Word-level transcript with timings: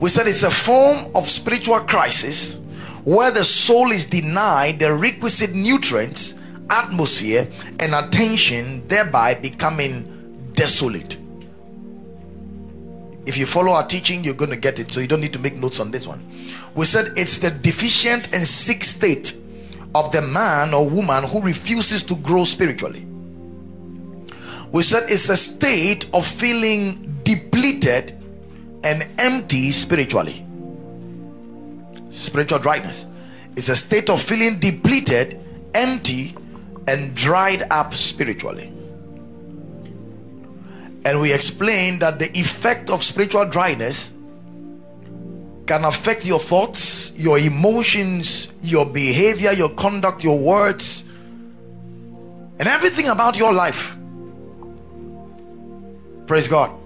We 0.00 0.10
said 0.10 0.28
it's 0.28 0.44
a 0.44 0.50
form 0.50 1.10
of 1.14 1.28
spiritual 1.28 1.80
crisis 1.80 2.60
where 3.04 3.30
the 3.30 3.44
soul 3.44 3.90
is 3.90 4.04
denied 4.04 4.78
the 4.78 4.92
requisite 4.92 5.54
nutrients, 5.54 6.36
atmosphere, 6.70 7.48
and 7.80 7.94
attention, 7.94 8.86
thereby 8.86 9.34
becoming 9.34 10.50
desolate. 10.52 11.18
If 13.26 13.36
you 13.36 13.46
follow 13.46 13.72
our 13.72 13.86
teaching, 13.86 14.24
you're 14.24 14.34
going 14.34 14.50
to 14.50 14.56
get 14.56 14.78
it. 14.78 14.90
So 14.90 15.00
you 15.00 15.06
don't 15.06 15.20
need 15.20 15.32
to 15.34 15.38
make 15.38 15.54
notes 15.54 15.80
on 15.80 15.90
this 15.90 16.06
one. 16.06 16.26
We 16.74 16.86
said 16.86 17.12
it's 17.16 17.38
the 17.38 17.50
deficient 17.50 18.32
and 18.32 18.46
sick 18.46 18.84
state 18.84 19.36
of 19.94 20.12
the 20.12 20.22
man 20.22 20.72
or 20.74 20.88
woman 20.88 21.24
who 21.24 21.42
refuses 21.42 22.02
to 22.04 22.16
grow 22.16 22.44
spiritually. 22.44 23.06
We 24.72 24.82
said 24.82 25.10
it's 25.10 25.28
a 25.28 25.36
state 25.36 26.08
of 26.14 26.26
feeling 26.26 27.20
depleted 27.24 28.17
and 28.84 29.06
empty 29.18 29.70
spiritually. 29.70 30.44
Spiritual 32.10 32.58
dryness 32.58 33.06
is 33.56 33.68
a 33.68 33.76
state 33.76 34.08
of 34.10 34.22
feeling 34.22 34.58
depleted, 34.58 35.40
empty, 35.74 36.34
and 36.86 37.14
dried 37.14 37.64
up 37.70 37.94
spiritually. 37.94 38.72
And 41.04 41.20
we 41.20 41.32
explained 41.32 42.00
that 42.00 42.18
the 42.18 42.30
effect 42.38 42.90
of 42.90 43.02
spiritual 43.02 43.48
dryness 43.48 44.12
can 45.66 45.84
affect 45.84 46.24
your 46.24 46.38
thoughts, 46.38 47.12
your 47.16 47.38
emotions, 47.38 48.52
your 48.62 48.86
behavior, 48.86 49.52
your 49.52 49.68
conduct, 49.70 50.24
your 50.24 50.38
words, 50.38 51.04
and 52.58 52.66
everything 52.66 53.08
about 53.08 53.36
your 53.36 53.52
life. 53.52 53.96
Praise 56.26 56.48
God. 56.48 56.77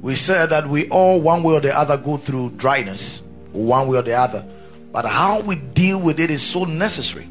We 0.00 0.14
said 0.14 0.50
that 0.50 0.66
we 0.66 0.88
all, 0.90 1.20
one 1.20 1.42
way 1.42 1.54
or 1.54 1.60
the 1.60 1.76
other, 1.76 1.96
go 1.96 2.16
through 2.16 2.50
dryness, 2.50 3.22
one 3.52 3.88
way 3.88 3.98
or 3.98 4.02
the 4.02 4.14
other. 4.14 4.44
But 4.92 5.04
how 5.04 5.40
we 5.40 5.56
deal 5.56 6.00
with 6.00 6.20
it 6.20 6.30
is 6.30 6.42
so 6.42 6.64
necessary. 6.64 7.28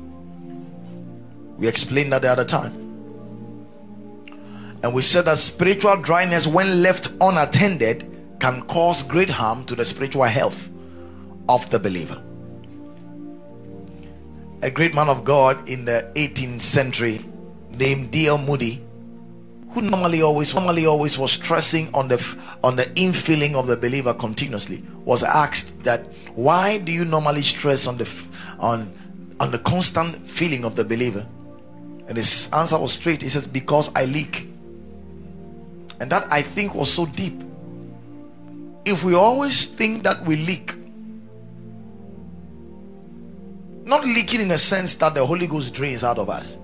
We 1.57 1.67
explained 1.67 2.13
that 2.13 2.21
the 2.21 2.29
other 2.29 2.45
time. 2.45 2.73
And 4.83 4.93
we 4.93 5.01
said 5.01 5.25
that 5.25 5.37
spiritual 5.37 5.97
dryness, 6.01 6.45
when 6.45 6.83
left 6.83 7.11
unattended, 7.19 8.37
can 8.39 8.61
cause 8.63 9.01
great 9.01 9.29
harm 9.29 9.65
to 9.65 9.75
the 9.75 9.83
spiritual 9.83 10.23
health 10.25 10.69
of 11.49 11.67
the 11.69 11.79
believer. 11.79 12.21
A 14.61 14.69
great 14.69 14.93
man 14.93 15.09
of 15.09 15.23
God 15.23 15.67
in 15.69 15.85
the 15.85 16.11
18th 16.15 16.61
century 16.61 17.25
named 17.71 18.11
D.L. 18.11 18.37
Moody 18.37 18.83
who 19.77 19.87
normally 19.87 20.23
always 20.23 20.55
normally 20.55 20.87
always 20.87 21.19
was 21.19 21.31
stressing 21.31 21.93
on 21.93 22.07
the 22.07 22.37
on 22.63 22.75
the 22.75 22.85
infilling 22.95 23.53
of 23.53 23.67
the 23.67 23.77
believer 23.77 24.11
continuously 24.11 24.83
was 25.05 25.21
asked 25.21 25.83
that 25.83 26.01
why 26.33 26.79
do 26.79 26.91
you 26.91 27.05
normally 27.05 27.43
stress 27.43 27.85
on 27.85 27.95
the 27.95 28.09
on 28.59 28.91
on 29.39 29.51
the 29.51 29.59
constant 29.59 30.27
feeling 30.27 30.65
of 30.65 30.75
the 30.75 30.83
believer? 30.83 31.27
And 32.07 32.17
his 32.17 32.49
answer 32.53 32.79
was 32.79 32.93
straight. 32.93 33.21
He 33.21 33.29
says 33.29 33.45
because 33.45 33.91
i 33.95 34.05
leak. 34.05 34.47
And 35.99 36.11
that 36.11 36.27
i 36.31 36.41
think 36.41 36.73
was 36.73 36.91
so 36.91 37.05
deep. 37.05 37.39
If 38.85 39.03
we 39.03 39.13
always 39.13 39.67
think 39.67 40.01
that 40.03 40.23
we 40.25 40.37
leak 40.37 40.73
not 43.85 44.03
leaking 44.03 44.41
in 44.41 44.51
a 44.51 44.57
sense 44.57 44.95
that 44.95 45.13
the 45.13 45.25
holy 45.25 45.45
ghost 45.45 45.73
drains 45.73 46.03
out 46.03 46.17
of 46.17 46.29
us 46.29 46.57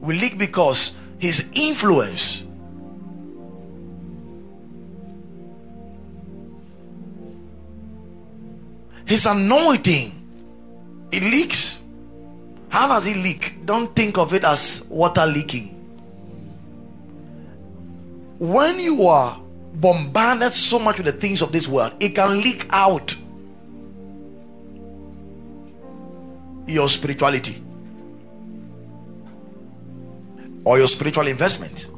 we 0.00 0.18
leak 0.18 0.38
because 0.38 0.94
his 1.18 1.48
influence. 1.54 2.44
His 9.06 9.26
anointing. 9.26 10.14
It 11.10 11.22
leaks. 11.22 11.80
How 12.68 12.88
does 12.88 13.06
it 13.06 13.16
leak? 13.16 13.64
Don't 13.64 13.94
think 13.96 14.18
of 14.18 14.34
it 14.34 14.44
as 14.44 14.84
water 14.88 15.26
leaking. 15.26 15.74
When 18.38 18.78
you 18.78 19.06
are 19.06 19.40
bombarded 19.80 20.52
so 20.52 20.78
much 20.78 20.98
with 20.98 21.06
the 21.06 21.12
things 21.12 21.40
of 21.40 21.52
this 21.52 21.68
world 21.68 21.92
it 22.00 22.10
can 22.14 22.40
leak 22.40 22.66
out 22.70 23.14
your 26.66 26.88
spirituality 26.88 27.62
or 30.64 30.78
your 30.78 30.88
spiritual 30.88 31.26
investment. 31.26 31.90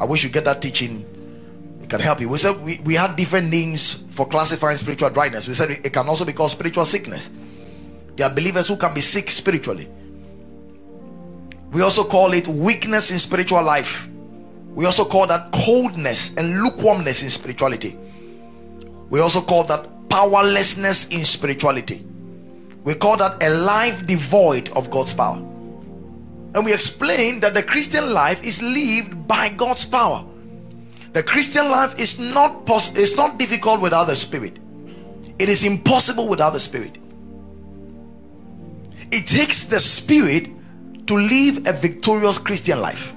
I 0.00 0.04
wish 0.04 0.24
you 0.24 0.30
get 0.30 0.44
that 0.44 0.62
teaching. 0.62 1.04
It 1.82 1.90
can 1.90 2.00
help 2.00 2.20
you. 2.20 2.28
We 2.28 2.38
said 2.38 2.62
we, 2.62 2.80
we 2.84 2.94
had 2.94 3.16
different 3.16 3.50
names 3.50 4.04
for 4.10 4.26
classifying 4.26 4.78
spiritual 4.78 5.10
dryness. 5.10 5.46
We 5.46 5.54
said 5.54 5.70
it 5.70 5.92
can 5.92 6.08
also 6.08 6.24
be 6.24 6.32
called 6.32 6.50
spiritual 6.50 6.84
sickness. 6.84 7.30
There 8.16 8.26
are 8.28 8.34
believers 8.34 8.68
who 8.68 8.76
can 8.76 8.94
be 8.94 9.00
sick 9.00 9.30
spiritually. 9.30 9.88
We 11.72 11.82
also 11.82 12.02
call 12.02 12.32
it 12.32 12.48
weakness 12.48 13.10
in 13.10 13.18
spiritual 13.18 13.62
life. 13.62 14.08
We 14.74 14.86
also 14.86 15.04
call 15.04 15.26
that 15.26 15.52
coldness 15.52 16.34
and 16.36 16.62
lukewarmness 16.62 17.22
in 17.22 17.30
spirituality. 17.30 17.98
We 19.10 19.20
also 19.20 19.40
call 19.40 19.64
that 19.64 20.08
powerlessness 20.08 21.08
in 21.08 21.24
spirituality. 21.24 22.06
We 22.84 22.94
call 22.94 23.16
that 23.18 23.42
a 23.42 23.50
life 23.50 24.06
devoid 24.06 24.70
of 24.70 24.90
God's 24.90 25.12
power. 25.12 25.49
And 26.54 26.64
we 26.64 26.72
explained 26.72 27.42
that 27.42 27.54
the 27.54 27.62
Christian 27.62 28.12
life 28.12 28.42
is 28.42 28.60
lived 28.60 29.28
by 29.28 29.50
God's 29.50 29.86
power. 29.86 30.24
The 31.12 31.22
Christian 31.22 31.70
life 31.70 31.98
is 31.98 32.18
not 32.18 32.66
pos- 32.66 32.96
it's 32.96 33.16
not 33.16 33.38
difficult 33.38 33.80
without 33.80 34.06
the 34.06 34.16
spirit. 34.16 34.58
It 35.38 35.48
is 35.48 35.64
impossible 35.64 36.28
without 36.28 36.52
the 36.52 36.60
spirit. 36.60 36.98
It 39.10 39.26
takes 39.26 39.64
the 39.64 39.80
spirit 39.80 40.48
to 41.06 41.16
live 41.16 41.66
a 41.66 41.72
victorious 41.72 42.38
Christian 42.38 42.80
life. 42.80 43.14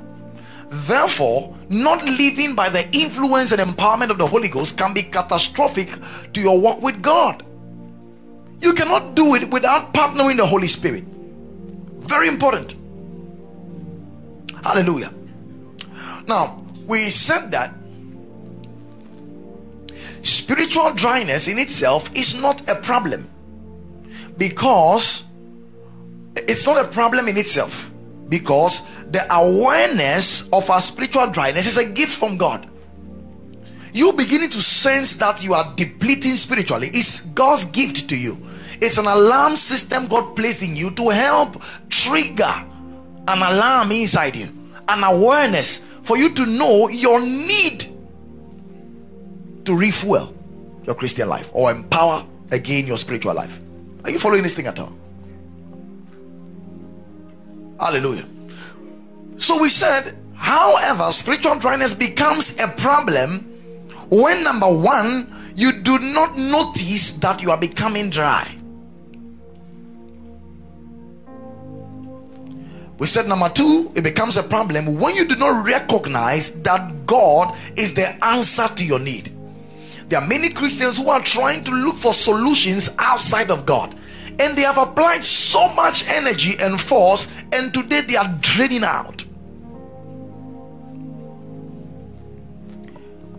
Therefore, 0.69 1.55
not 1.69 2.03
living 2.03 2.55
by 2.55 2.69
the 2.69 2.89
influence 2.97 3.51
and 3.51 3.61
empowerment 3.61 4.09
of 4.09 4.17
the 4.17 4.25
Holy 4.25 4.47
Ghost 4.47 4.77
can 4.77 4.93
be 4.93 5.03
catastrophic 5.03 5.89
to 6.33 6.41
your 6.41 6.59
walk 6.59 6.81
with 6.81 7.01
God. 7.01 7.45
You 8.59 8.73
cannot 8.73 9.13
do 9.13 9.35
it 9.35 9.51
without 9.51 9.93
partnering 9.93 10.37
the 10.37 10.45
Holy 10.47 10.67
Spirit. 10.67 11.03
Very 11.99 12.27
important. 12.27 12.75
Hallelujah. 14.63 15.13
Now, 16.27 16.63
we 16.87 17.09
said 17.09 17.51
that 17.51 17.73
spiritual 20.21 20.93
dryness 20.93 21.47
in 21.47 21.59
itself 21.59 22.13
is 22.15 22.39
not 22.39 22.67
a 22.69 22.75
problem 22.75 23.29
because 24.37 25.25
it's 26.35 26.65
not 26.65 26.83
a 26.83 26.87
problem 26.87 27.27
in 27.27 27.37
itself 27.37 27.91
because 28.29 28.81
the 29.11 29.25
awareness 29.33 30.49
of 30.51 30.69
our 30.69 30.79
spiritual 30.79 31.27
dryness 31.27 31.67
is 31.67 31.77
a 31.77 31.85
gift 31.85 32.17
from 32.17 32.37
God. 32.37 32.69
You 33.93 34.13
beginning 34.13 34.49
to 34.49 34.61
sense 34.61 35.15
that 35.17 35.43
you 35.43 35.53
are 35.53 35.71
depleting 35.75 36.35
spiritually 36.35 36.87
is 36.87 37.29
God's 37.35 37.65
gift 37.65 38.09
to 38.09 38.17
you. 38.17 38.37
It's 38.81 38.97
an 38.97 39.05
alarm 39.05 39.55
system 39.55 40.07
God 40.07 40.35
placed 40.35 40.63
in 40.63 40.75
you 40.75 40.89
to 40.91 41.09
help 41.09 41.61
trigger 41.89 42.65
an 43.27 43.37
alarm 43.37 43.91
inside 43.91 44.35
you, 44.35 44.49
an 44.87 45.03
awareness 45.03 45.79
for 46.03 46.17
you 46.17 46.33
to 46.33 46.45
know 46.45 46.89
your 46.89 47.21
need 47.21 47.85
to 49.65 49.75
refuel 49.75 50.33
your 50.85 50.95
Christian 50.95 51.29
life 51.29 51.49
or 51.53 51.71
empower 51.71 52.25
again 52.51 52.85
your 52.85 52.97
spiritual 52.97 53.33
life. 53.33 53.59
Are 54.03 54.09
you 54.09 54.19
following 54.19 54.43
this 54.43 54.53
thing 54.53 54.67
at 54.67 54.79
all? 54.79 54.93
Hallelujah. 57.79 58.25
So 59.37 59.61
we 59.61 59.69
said, 59.69 60.17
however, 60.35 61.11
spiritual 61.11 61.57
dryness 61.59 61.93
becomes 61.93 62.57
a 62.59 62.67
problem 62.67 63.49
when 64.09 64.43
number 64.43 64.67
one, 64.71 65.33
you 65.55 65.71
do 65.71 65.99
not 65.99 66.37
notice 66.37 67.13
that 67.13 67.41
you 67.41 67.51
are 67.51 67.57
becoming 67.57 68.09
dry. 68.09 68.55
We 72.99 73.07
said 73.07 73.27
number 73.27 73.49
two, 73.49 73.91
it 73.95 74.03
becomes 74.03 74.37
a 74.37 74.43
problem 74.43 74.99
when 74.99 75.15
you 75.15 75.25
do 75.25 75.35
not 75.35 75.65
recognize 75.65 76.61
that 76.61 77.05
God 77.05 77.57
is 77.75 77.93
the 77.93 78.23
answer 78.23 78.67
to 78.67 78.85
your 78.85 78.99
need. 78.99 79.35
There 80.09 80.21
are 80.21 80.27
many 80.27 80.49
Christians 80.49 80.97
who 80.97 81.09
are 81.09 81.21
trying 81.21 81.63
to 81.63 81.71
look 81.71 81.95
for 81.95 82.13
solutions 82.13 82.89
outside 82.99 83.49
of 83.49 83.65
God, 83.65 83.95
and 84.39 84.55
they 84.57 84.61
have 84.61 84.77
applied 84.77 85.23
so 85.23 85.69
much 85.73 86.07
energy 86.07 86.55
and 86.59 86.79
force, 86.79 87.31
and 87.51 87.73
today 87.73 88.01
they 88.01 88.15
are 88.15 88.31
draining 88.41 88.83
out. 88.83 89.25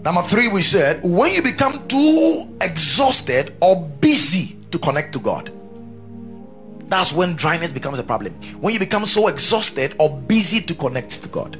Number 0.02 0.22
three, 0.22 0.48
we 0.48 0.60
said 0.60 1.00
when 1.02 1.32
you 1.32 1.42
become 1.42 1.86
too 1.88 2.56
exhausted 2.60 3.56
or 3.60 3.88
busy 4.00 4.58
to 4.70 4.78
connect 4.78 5.14
to 5.14 5.20
God 5.20 5.50
that's 6.88 7.12
when 7.12 7.34
dryness 7.34 7.72
becomes 7.72 7.98
a 7.98 8.02
problem. 8.02 8.32
When 8.60 8.72
you 8.72 8.78
become 8.78 9.06
so 9.06 9.28
exhausted 9.28 9.94
or 9.98 10.16
busy 10.16 10.60
to 10.60 10.74
connect 10.74 11.22
to 11.22 11.28
God. 11.28 11.58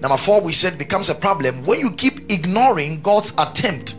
Number 0.00 0.16
four, 0.16 0.42
we 0.42 0.52
said 0.52 0.78
becomes 0.78 1.08
a 1.08 1.14
problem 1.14 1.64
when 1.64 1.80
you 1.80 1.90
keep 1.92 2.30
ignoring 2.30 3.00
God's 3.02 3.32
attempt 3.38 3.94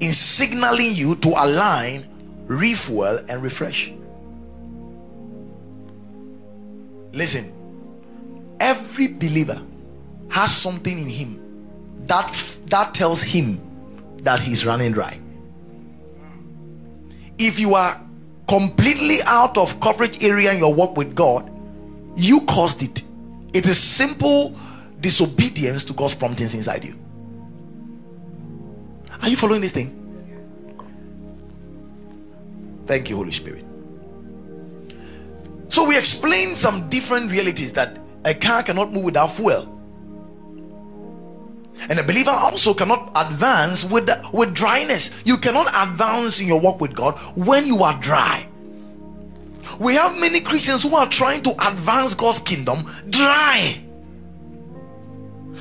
in 0.00 0.10
signaling 0.10 0.94
you 0.94 1.16
to 1.16 1.28
align, 1.28 2.06
refuel, 2.46 3.20
and 3.28 3.42
refresh. 3.42 3.92
Listen, 7.12 7.52
every 8.60 9.06
believer 9.06 9.62
has 10.30 10.54
something 10.54 10.98
in 10.98 11.08
him 11.08 11.40
that 12.06 12.34
that 12.66 12.92
tells 12.94 13.22
him 13.22 13.60
that 14.22 14.40
he's 14.40 14.66
running 14.66 14.92
dry. 14.92 15.20
If 17.38 17.60
you 17.60 17.74
are 17.74 18.00
completely 18.48 19.22
out 19.26 19.56
of 19.56 19.80
coverage 19.80 20.22
area 20.22 20.52
in 20.52 20.58
your 20.58 20.72
work 20.72 20.96
with 20.96 21.14
God, 21.14 21.50
you 22.16 22.42
caused 22.42 22.82
it. 22.82 23.02
It 23.52 23.66
is 23.66 23.78
simple 23.78 24.54
disobedience 25.00 25.84
to 25.84 25.92
God's 25.92 26.14
promptings 26.14 26.54
inside 26.54 26.84
you. 26.84 26.98
Are 29.22 29.28
you 29.28 29.36
following 29.36 29.60
this 29.60 29.72
thing? 29.72 30.00
Thank 32.86 33.08
you, 33.08 33.16
Holy 33.16 33.32
Spirit. 33.32 33.64
So 35.68 35.86
we 35.86 35.98
explained 35.98 36.56
some 36.58 36.88
different 36.88 37.30
realities 37.30 37.72
that 37.72 37.98
a 38.24 38.34
car 38.34 38.62
cannot 38.62 38.92
move 38.92 39.04
without 39.04 39.28
fuel. 39.28 39.70
And 41.88 41.98
a 41.98 42.02
believer 42.02 42.30
also 42.30 42.72
cannot 42.72 43.12
advance 43.14 43.84
with, 43.84 44.08
with 44.32 44.54
dryness. 44.54 45.10
You 45.24 45.36
cannot 45.36 45.68
advance 45.74 46.40
in 46.40 46.46
your 46.46 46.60
walk 46.60 46.80
with 46.80 46.94
God 46.94 47.18
when 47.36 47.66
you 47.66 47.82
are 47.82 47.98
dry. 48.00 48.48
We 49.80 49.94
have 49.94 50.18
many 50.18 50.40
Christians 50.40 50.82
who 50.82 50.94
are 50.94 51.08
trying 51.08 51.42
to 51.42 51.50
advance 51.68 52.14
God's 52.14 52.38
kingdom 52.38 52.90
dry. 53.10 53.80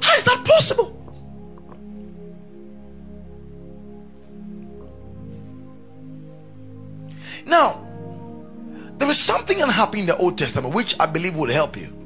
How 0.02 0.16
is 0.16 0.24
that 0.24 0.44
possible? 0.46 1.00
Now, 7.46 7.86
there 8.98 9.10
is 9.10 9.20
something 9.20 9.62
unhappy 9.62 10.00
in 10.00 10.06
the 10.06 10.16
Old 10.18 10.38
Testament 10.38 10.74
which 10.74 10.96
I 11.00 11.06
believe 11.06 11.36
will 11.36 11.52
help 11.52 11.76
you. 11.76 12.03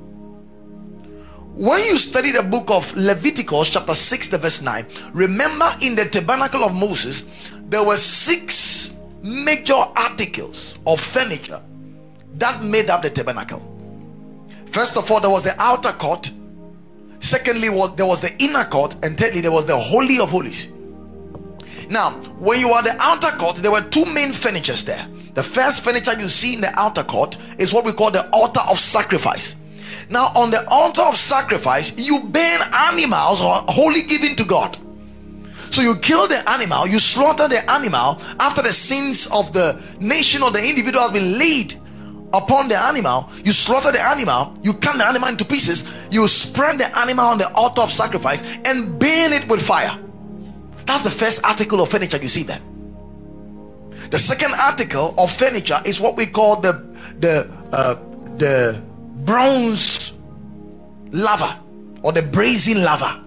When 1.57 1.83
you 1.85 1.97
study 1.97 2.29
the 2.31 2.43
book 2.43 2.69
of 2.69 2.95
Leviticus, 2.95 3.71
chapter 3.71 3.95
6, 3.95 4.27
the 4.27 4.37
verse 4.37 4.61
9, 4.61 4.85
remember 5.11 5.67
in 5.81 5.95
the 5.95 6.05
tabernacle 6.05 6.63
of 6.63 6.75
Moses, 6.75 7.25
there 7.67 7.83
were 7.83 7.97
six 7.97 8.93
major 9.23 9.73
articles 9.73 10.77
of 10.85 11.01
furniture 11.01 11.59
that 12.35 12.63
made 12.63 12.91
up 12.91 13.01
the 13.01 13.09
tabernacle. 13.09 13.59
First 14.67 14.97
of 14.97 15.09
all, 15.09 15.19
there 15.19 15.31
was 15.31 15.41
the 15.41 15.59
outer 15.59 15.93
court. 15.93 16.29
Secondly, 17.21 17.69
was 17.69 17.95
there 17.95 18.05
was 18.05 18.21
the 18.21 18.35
inner 18.37 18.65
court, 18.65 18.95
and 19.01 19.17
thirdly, 19.17 19.41
there 19.41 19.51
was 19.51 19.65
the 19.65 19.75
holy 19.75 20.19
of 20.19 20.29
holies. 20.29 20.71
Now, 21.89 22.11
when 22.37 22.59
you 22.59 22.69
are 22.69 22.83
the 22.83 22.95
outer 22.99 23.35
court, 23.35 23.55
there 23.55 23.71
were 23.71 23.81
two 23.81 24.05
main 24.05 24.31
furnitures 24.31 24.85
there. 24.85 25.07
The 25.33 25.41
first 25.41 25.83
furniture 25.83 26.13
you 26.19 26.27
see 26.27 26.53
in 26.53 26.61
the 26.61 26.79
outer 26.79 27.03
court 27.03 27.39
is 27.57 27.73
what 27.73 27.83
we 27.83 27.93
call 27.93 28.11
the 28.11 28.29
altar 28.29 28.61
of 28.69 28.77
sacrifice. 28.77 29.55
Now, 30.09 30.31
on 30.35 30.51
the 30.51 30.67
altar 30.69 31.01
of 31.01 31.17
sacrifice, 31.17 31.93
you 31.97 32.21
burn 32.21 32.61
animals 32.73 33.41
or 33.41 33.65
given 34.07 34.35
to 34.35 34.45
God. 34.45 34.77
So 35.69 35.81
you 35.81 35.95
kill 35.97 36.27
the 36.27 36.49
animal, 36.49 36.87
you 36.87 36.99
slaughter 36.99 37.47
the 37.47 37.69
animal 37.69 38.21
after 38.39 38.61
the 38.61 38.71
sins 38.71 39.27
of 39.27 39.51
the 39.53 39.81
nation 39.99 40.41
or 40.41 40.49
the 40.51 40.65
individual 40.65 41.03
has 41.03 41.11
been 41.11 41.37
laid 41.37 41.75
upon 42.33 42.69
the 42.69 42.77
animal. 42.77 43.29
You 43.43 43.51
slaughter 43.51 43.91
the 43.91 44.01
animal, 44.01 44.57
you 44.63 44.73
cut 44.73 44.97
the 44.97 45.05
animal 45.05 45.29
into 45.29 45.45
pieces, 45.45 45.83
you 46.09 46.27
spread 46.27 46.79
the 46.79 46.97
animal 46.97 47.25
on 47.25 47.37
the 47.37 47.51
altar 47.53 47.81
of 47.81 47.91
sacrifice 47.91 48.41
and 48.65 48.97
burn 48.97 49.33
it 49.33 49.47
with 49.49 49.61
fire. 49.61 49.97
That's 50.85 51.01
the 51.01 51.11
first 51.11 51.45
article 51.45 51.81
of 51.81 51.89
furniture 51.89 52.17
you 52.17 52.29
see 52.29 52.43
there. 52.43 52.61
The 54.09 54.17
second 54.17 54.53
article 54.53 55.13
of 55.17 55.31
furniture 55.31 55.81
is 55.83 55.99
what 55.99 56.15
we 56.15 56.27
call 56.27 56.61
the 56.61 56.87
the 57.19 57.51
uh, 57.73 57.95
the 58.37 58.81
bronze 59.27 60.13
laver 61.11 61.59
or 62.01 62.11
the 62.13 62.23
brazen 62.23 62.83
laver. 62.83 63.23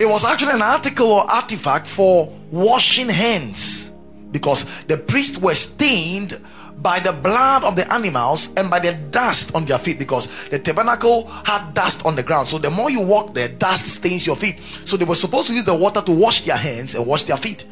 It 0.00 0.06
was 0.06 0.24
actually 0.24 0.52
an 0.52 0.62
article 0.62 1.06
or 1.06 1.30
artifact 1.30 1.86
for 1.86 2.32
washing 2.50 3.08
hands 3.08 3.92
because 4.30 4.64
the 4.86 4.96
priests 4.96 5.38
were 5.38 5.54
stained 5.54 6.40
by 6.78 7.00
the 7.00 7.12
blood 7.12 7.64
of 7.64 7.76
the 7.76 7.92
animals 7.92 8.50
and 8.56 8.70
by 8.70 8.78
the 8.78 8.94
dust 9.10 9.54
on 9.54 9.64
their 9.66 9.78
feet 9.78 9.98
because 9.98 10.28
the 10.48 10.58
tabernacle 10.58 11.26
had 11.44 11.74
dust 11.74 12.06
on 12.06 12.14
the 12.14 12.22
ground. 12.22 12.46
So 12.48 12.58
the 12.58 12.70
more 12.70 12.90
you 12.90 13.02
walk 13.04 13.34
there, 13.34 13.48
dust 13.48 13.86
stains 13.86 14.26
your 14.26 14.36
feet. 14.36 14.60
So 14.84 14.96
they 14.96 15.04
were 15.04 15.16
supposed 15.16 15.48
to 15.48 15.54
use 15.54 15.64
the 15.64 15.74
water 15.74 16.00
to 16.00 16.12
wash 16.12 16.42
their 16.42 16.56
hands 16.56 16.94
and 16.94 17.04
wash 17.04 17.24
their 17.24 17.36
feet. 17.36 17.66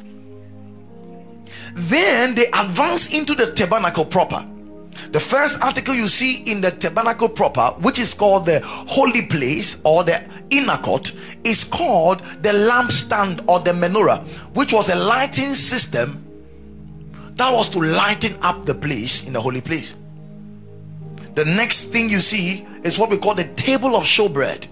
Then 1.75 2.35
they 2.35 2.47
advance 2.49 3.13
into 3.13 3.35
the 3.35 3.53
tabernacle 3.53 4.05
proper. 4.05 4.45
The 5.13 5.21
first 5.21 5.61
article 5.63 5.95
you 5.95 6.09
see 6.09 6.43
in 6.51 6.61
the 6.61 6.71
tabernacle 6.71 7.29
proper, 7.29 7.69
which 7.81 7.99
is 7.99 8.15
called 8.15 8.47
the 8.47 8.61
holy 8.63 9.27
place 9.27 9.81
or 9.85 10.05
the 10.05 10.23
inner 10.51 10.79
court, 10.79 11.13
is 11.45 11.65
called 11.65 12.21
the 12.43 12.51
lampstand 12.51 13.45
or 13.49 13.61
the 13.61 13.73
menorah, 13.73 14.27
which 14.55 14.73
was 14.73 14.89
a 14.89 14.97
lighting 14.97 15.55
system 15.55 16.23
that 17.37 17.53
was 17.53 17.69
to 17.69 17.81
lighten 17.81 18.37
up 18.43 18.65
the 18.65 18.75
place 18.75 19.27
in 19.27 19.33
the 19.33 19.41
holy 19.41 19.61
place. 19.61 19.95
The 21.35 21.45
next 21.45 21.93
thing 21.93 22.09
you 22.09 22.21
see 22.21 22.67
is 22.83 22.99
what 22.99 23.11
we 23.11 23.19
call 23.19 23.35
the 23.35 23.45
table 23.55 23.95
of 23.95 24.05
showbread, 24.05 24.67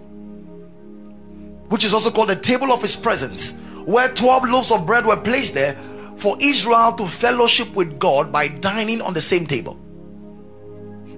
which 1.69 1.85
is 1.85 1.93
also 1.93 2.11
called 2.11 2.31
the 2.31 2.37
table 2.37 2.73
of 2.73 2.81
his 2.81 2.97
presence, 2.97 3.53
where 3.85 4.09
12 4.09 4.49
loaves 4.49 4.73
of 4.73 4.87
bread 4.87 5.05
were 5.05 5.17
placed 5.17 5.53
there 5.53 5.76
for 6.17 6.37
Israel 6.41 6.93
to 6.93 7.06
fellowship 7.06 7.75
with 7.75 7.99
God 7.99 8.32
by 8.32 8.49
dining 8.49 9.03
on 9.03 9.12
the 9.12 9.21
same 9.21 9.47
table. 9.47 9.79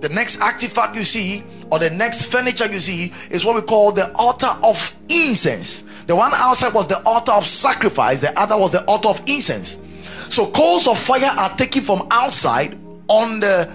The 0.00 0.08
next 0.10 0.40
artifact 0.40 0.96
you 0.96 1.04
see, 1.04 1.42
or 1.70 1.78
the 1.78 1.90
next 1.90 2.26
furniture 2.26 2.70
you 2.70 2.80
see, 2.80 3.12
is 3.30 3.44
what 3.44 3.54
we 3.54 3.62
call 3.62 3.92
the 3.92 4.12
altar 4.14 4.54
of 4.62 4.94
incense. 5.08 5.84
The 6.06 6.14
one 6.14 6.32
outside 6.34 6.74
was 6.74 6.86
the 6.86 7.02
altar 7.04 7.32
of 7.32 7.44
sacrifice, 7.46 8.20
the 8.20 8.38
other 8.38 8.56
was 8.56 8.70
the 8.70 8.84
altar 8.84 9.08
of 9.08 9.20
incense. 9.26 9.80
So 10.28 10.50
coals 10.50 10.86
of 10.86 10.98
fire 10.98 11.30
are 11.36 11.56
taken 11.56 11.82
from 11.82 12.06
outside 12.10 12.78
on 13.08 13.40
the 13.40 13.72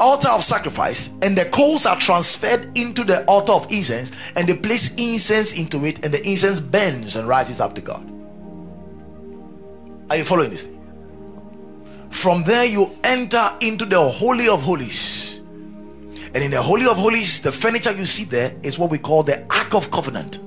altar 0.00 0.28
of 0.28 0.44
sacrifice, 0.44 1.10
and 1.22 1.36
the 1.36 1.44
coals 1.46 1.84
are 1.84 1.98
transferred 1.98 2.70
into 2.78 3.04
the 3.04 3.24
altar 3.24 3.52
of 3.52 3.70
incense, 3.72 4.12
and 4.36 4.48
they 4.48 4.56
place 4.56 4.94
incense 4.94 5.58
into 5.58 5.84
it, 5.84 6.04
and 6.04 6.14
the 6.14 6.26
incense 6.26 6.60
burns 6.60 7.16
and 7.16 7.26
rises 7.26 7.60
up 7.60 7.74
to 7.74 7.80
God. 7.80 8.08
Are 10.10 10.16
you 10.16 10.24
following 10.24 10.50
this? 10.50 10.68
From 12.10 12.44
there, 12.44 12.64
you 12.64 12.96
enter 13.04 13.52
into 13.60 13.84
the 13.84 14.00
Holy 14.00 14.48
of 14.48 14.62
Holies. 14.62 15.40
And 16.34 16.44
in 16.44 16.50
the 16.50 16.60
Holy 16.60 16.86
of 16.86 16.96
Holies, 16.96 17.40
the 17.40 17.52
furniture 17.52 17.92
you 17.92 18.06
see 18.06 18.24
there 18.24 18.54
is 18.62 18.78
what 18.78 18.90
we 18.90 18.98
call 18.98 19.22
the 19.22 19.44
Ark 19.50 19.74
of 19.74 19.90
Covenant. 19.90 20.38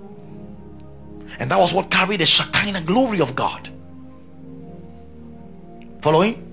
And 1.40 1.50
that 1.50 1.58
was 1.58 1.74
what 1.74 1.90
carried 1.90 2.20
the 2.20 2.26
Shekinah 2.26 2.82
glory 2.82 3.20
of 3.20 3.36
God. 3.36 3.70
Following? 6.02 6.48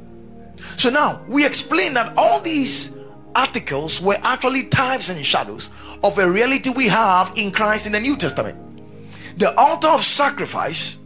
So 0.76 0.90
now 0.90 1.22
we 1.28 1.44
explain 1.44 1.94
that 1.94 2.14
all 2.16 2.40
these 2.40 2.96
articles 3.34 4.00
were 4.00 4.16
actually 4.22 4.66
types 4.68 5.10
and 5.10 5.24
shadows 5.24 5.70
of 6.02 6.18
a 6.18 6.30
reality 6.30 6.70
we 6.70 6.88
have 6.88 7.32
in 7.36 7.50
Christ 7.50 7.86
in 7.86 7.92
the 7.92 8.00
New 8.00 8.16
Testament. 8.16 8.56
The 9.38 9.54
altar 9.58 9.88
of 9.88 10.02
sacrifice 10.02 10.98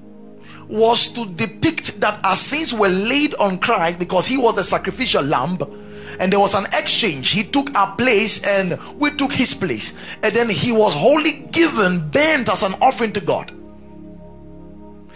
was 0.73 1.09
to 1.09 1.27
depict 1.27 2.01
that 2.01 2.19
our 2.25 2.35
sins 2.35 2.73
were 2.73 2.89
laid 2.89 3.35
on 3.35 3.59
Christ 3.59 3.99
because 3.99 4.27
he 4.27 4.39
was 4.39 4.55
the 4.55 4.65
sacrificial 4.65 5.23
lamb 5.23 5.59
and 6.19 6.33
there 6.33 6.41
was 6.41 6.55
an 6.55 6.65
exchange. 6.67 7.31
He 7.31 7.45
took 7.45 7.75
our 7.75 7.95
place 7.97 8.45
and 8.47 8.79
we 8.99 9.11
took 9.17 9.33
his 9.33 9.55
place, 9.55 9.95
and 10.23 10.35
then 10.35 10.49
he 10.49 10.73
was 10.73 10.95
wholly 10.95 11.49
given, 11.51 12.09
bent 12.11 12.49
as 12.49 12.63
an 12.63 12.75
offering 12.81 13.13
to 13.13 13.21
God. 13.21 13.53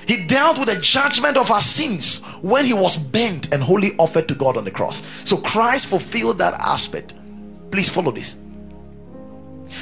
He 0.06 0.24
dealt 0.26 0.58
with 0.58 0.68
the 0.68 0.80
judgment 0.80 1.36
of 1.36 1.50
our 1.50 1.60
sins 1.60 2.18
when 2.40 2.64
he 2.64 2.74
was 2.74 2.96
bent 2.96 3.52
and 3.52 3.62
wholly 3.62 3.90
offered 3.98 4.28
to 4.28 4.34
God 4.34 4.56
on 4.56 4.64
the 4.64 4.70
cross. 4.70 5.02
So 5.24 5.36
Christ 5.36 5.88
fulfilled 5.88 6.38
that 6.38 6.54
aspect. 6.54 7.14
Please 7.72 7.88
follow 7.88 8.12
this. 8.12 8.36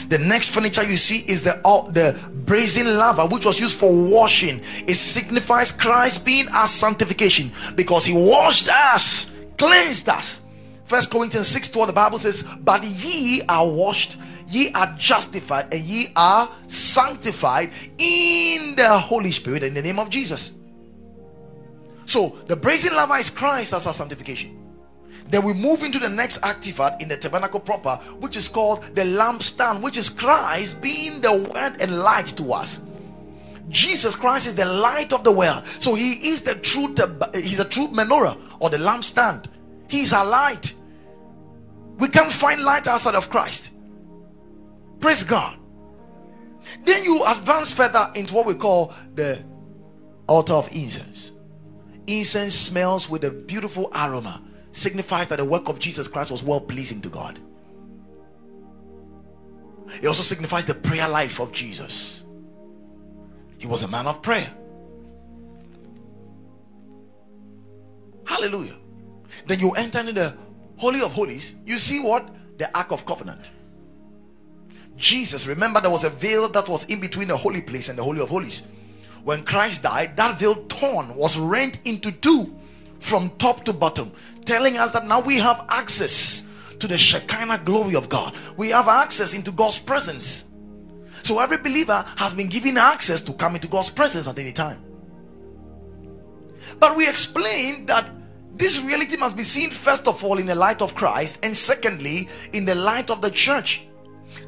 The 0.08 0.18
next 0.18 0.50
furniture 0.50 0.82
you 0.82 0.96
see 0.96 1.24
is 1.30 1.42
the 1.42 1.60
uh, 1.64 1.90
the 1.90 2.18
brazen 2.46 2.98
laver, 2.98 3.26
which 3.26 3.46
was 3.46 3.58
used 3.60 3.78
for 3.78 3.90
washing. 3.92 4.60
It 4.86 4.94
signifies 4.94 5.72
Christ 5.72 6.24
being 6.24 6.48
our 6.48 6.66
sanctification 6.66 7.52
because 7.74 8.04
he 8.04 8.12
washed 8.14 8.68
us, 8.70 9.32
cleansed 9.58 10.08
us. 10.08 10.42
First 10.84 11.10
Corinthians 11.10 11.48
6 11.48 11.68
12, 11.70 11.86
the 11.88 11.92
Bible 11.92 12.18
says, 12.18 12.44
But 12.60 12.84
ye 12.84 13.42
are 13.48 13.68
washed 13.68 14.18
ye 14.48 14.70
are 14.72 14.94
justified 14.98 15.72
and 15.72 15.82
ye 15.82 16.08
are 16.16 16.50
sanctified 16.68 17.70
in 17.98 18.76
the 18.76 18.98
Holy 18.98 19.30
Spirit 19.30 19.62
in 19.62 19.74
the 19.74 19.82
name 19.82 19.98
of 19.98 20.10
Jesus. 20.10 20.52
So 22.06 22.36
the 22.46 22.56
brazen 22.56 22.94
laver 22.94 23.16
is 23.16 23.30
Christ 23.30 23.72
as 23.72 23.86
our 23.86 23.92
sanctification. 23.92 24.63
Then 25.34 25.42
we 25.42 25.52
move 25.52 25.82
into 25.82 25.98
the 25.98 26.08
next 26.08 26.38
artifact 26.44 27.02
in 27.02 27.08
the 27.08 27.16
tabernacle 27.16 27.58
proper, 27.58 27.96
which 28.20 28.36
is 28.36 28.48
called 28.48 28.84
the 28.94 29.02
lampstand, 29.02 29.82
which 29.82 29.96
is 29.96 30.08
Christ 30.08 30.80
being 30.80 31.20
the 31.20 31.32
word 31.32 31.74
and 31.80 31.98
light 31.98 32.28
to 32.36 32.52
us. 32.52 32.82
Jesus 33.68 34.14
Christ 34.14 34.46
is 34.46 34.54
the 34.54 34.64
light 34.64 35.12
of 35.12 35.24
the 35.24 35.32
world. 35.32 35.66
So 35.66 35.96
he 35.96 36.28
is 36.28 36.42
the 36.42 36.54
true 36.54 36.94
he's 37.34 37.58
a 37.58 37.64
true 37.64 37.88
menorah 37.88 38.38
or 38.60 38.70
the 38.70 38.76
lampstand. 38.76 39.46
He's 39.88 40.12
our 40.12 40.24
light. 40.24 40.72
We 41.98 42.06
can't 42.06 42.30
find 42.30 42.62
light 42.62 42.86
outside 42.86 43.16
of 43.16 43.28
Christ. 43.28 43.72
Praise 45.00 45.24
God. 45.24 45.58
Then 46.84 47.02
you 47.02 47.24
advance 47.26 47.72
further 47.72 48.06
into 48.14 48.34
what 48.34 48.46
we 48.46 48.54
call 48.54 48.94
the 49.16 49.42
altar 50.28 50.54
of 50.54 50.68
incense. 50.70 51.32
Incense 52.06 52.54
smells 52.54 53.10
with 53.10 53.24
a 53.24 53.32
beautiful 53.32 53.90
aroma, 53.96 54.40
signifies 54.76 55.28
that 55.28 55.38
the 55.38 55.44
work 55.44 55.68
of 55.68 55.78
Jesus 55.78 56.08
Christ 56.08 56.30
was 56.30 56.42
well 56.42 56.60
pleasing 56.60 57.00
to 57.02 57.08
God. 57.08 57.38
It 60.02 60.06
also 60.06 60.22
signifies 60.22 60.64
the 60.64 60.74
prayer 60.74 61.08
life 61.08 61.40
of 61.40 61.52
Jesus. 61.52 62.24
He 63.58 63.66
was 63.66 63.82
a 63.82 63.88
man 63.88 64.06
of 64.06 64.22
prayer. 64.22 64.50
Hallelujah. 68.26 68.76
Then 69.46 69.60
you 69.60 69.70
enter 69.72 70.00
into 70.00 70.12
the 70.12 70.36
Holy 70.76 71.00
of 71.00 71.12
Holies. 71.12 71.54
You 71.64 71.78
see 71.78 72.00
what? 72.02 72.28
The 72.58 72.76
Ark 72.76 72.90
of 72.90 73.06
Covenant. 73.06 73.50
Jesus, 74.96 75.46
remember, 75.46 75.80
there 75.80 75.90
was 75.90 76.04
a 76.04 76.10
veil 76.10 76.48
that 76.48 76.68
was 76.68 76.84
in 76.86 77.00
between 77.00 77.28
the 77.28 77.36
holy 77.36 77.60
place 77.60 77.88
and 77.88 77.98
the 77.98 78.02
Holy 78.02 78.20
of 78.20 78.28
Holies. 78.28 78.62
When 79.24 79.44
Christ 79.44 79.82
died, 79.82 80.16
that 80.16 80.38
veil 80.38 80.54
torn 80.66 81.14
was 81.16 81.36
rent 81.36 81.80
into 81.84 82.12
two 82.12 82.54
from 83.04 83.28
top 83.36 83.64
to 83.66 83.72
bottom, 83.72 84.10
telling 84.46 84.78
us 84.78 84.90
that 84.92 85.06
now 85.06 85.20
we 85.20 85.36
have 85.36 85.66
access 85.68 86.48
to 86.78 86.86
the 86.86 86.96
Shekinah 86.96 87.60
glory 87.62 87.96
of 87.96 88.08
God. 88.08 88.34
We 88.56 88.70
have 88.70 88.88
access 88.88 89.34
into 89.34 89.52
God's 89.52 89.78
presence. 89.78 90.46
So 91.22 91.38
every 91.38 91.58
believer 91.58 92.02
has 92.16 92.32
been 92.32 92.48
given 92.48 92.78
access 92.78 93.20
to 93.22 93.34
come 93.34 93.56
into 93.56 93.68
God's 93.68 93.90
presence 93.90 94.26
at 94.26 94.38
any 94.38 94.52
time. 94.52 94.82
But 96.80 96.96
we 96.96 97.06
explained 97.06 97.88
that 97.88 98.10
this 98.56 98.80
reality 98.82 99.18
must 99.18 99.36
be 99.36 99.42
seen 99.42 99.68
first 99.68 100.08
of 100.08 100.24
all 100.24 100.38
in 100.38 100.46
the 100.46 100.54
light 100.54 100.80
of 100.80 100.94
Christ, 100.94 101.40
and 101.42 101.54
secondly, 101.54 102.26
in 102.54 102.64
the 102.64 102.74
light 102.74 103.10
of 103.10 103.20
the 103.20 103.30
church. 103.30 103.86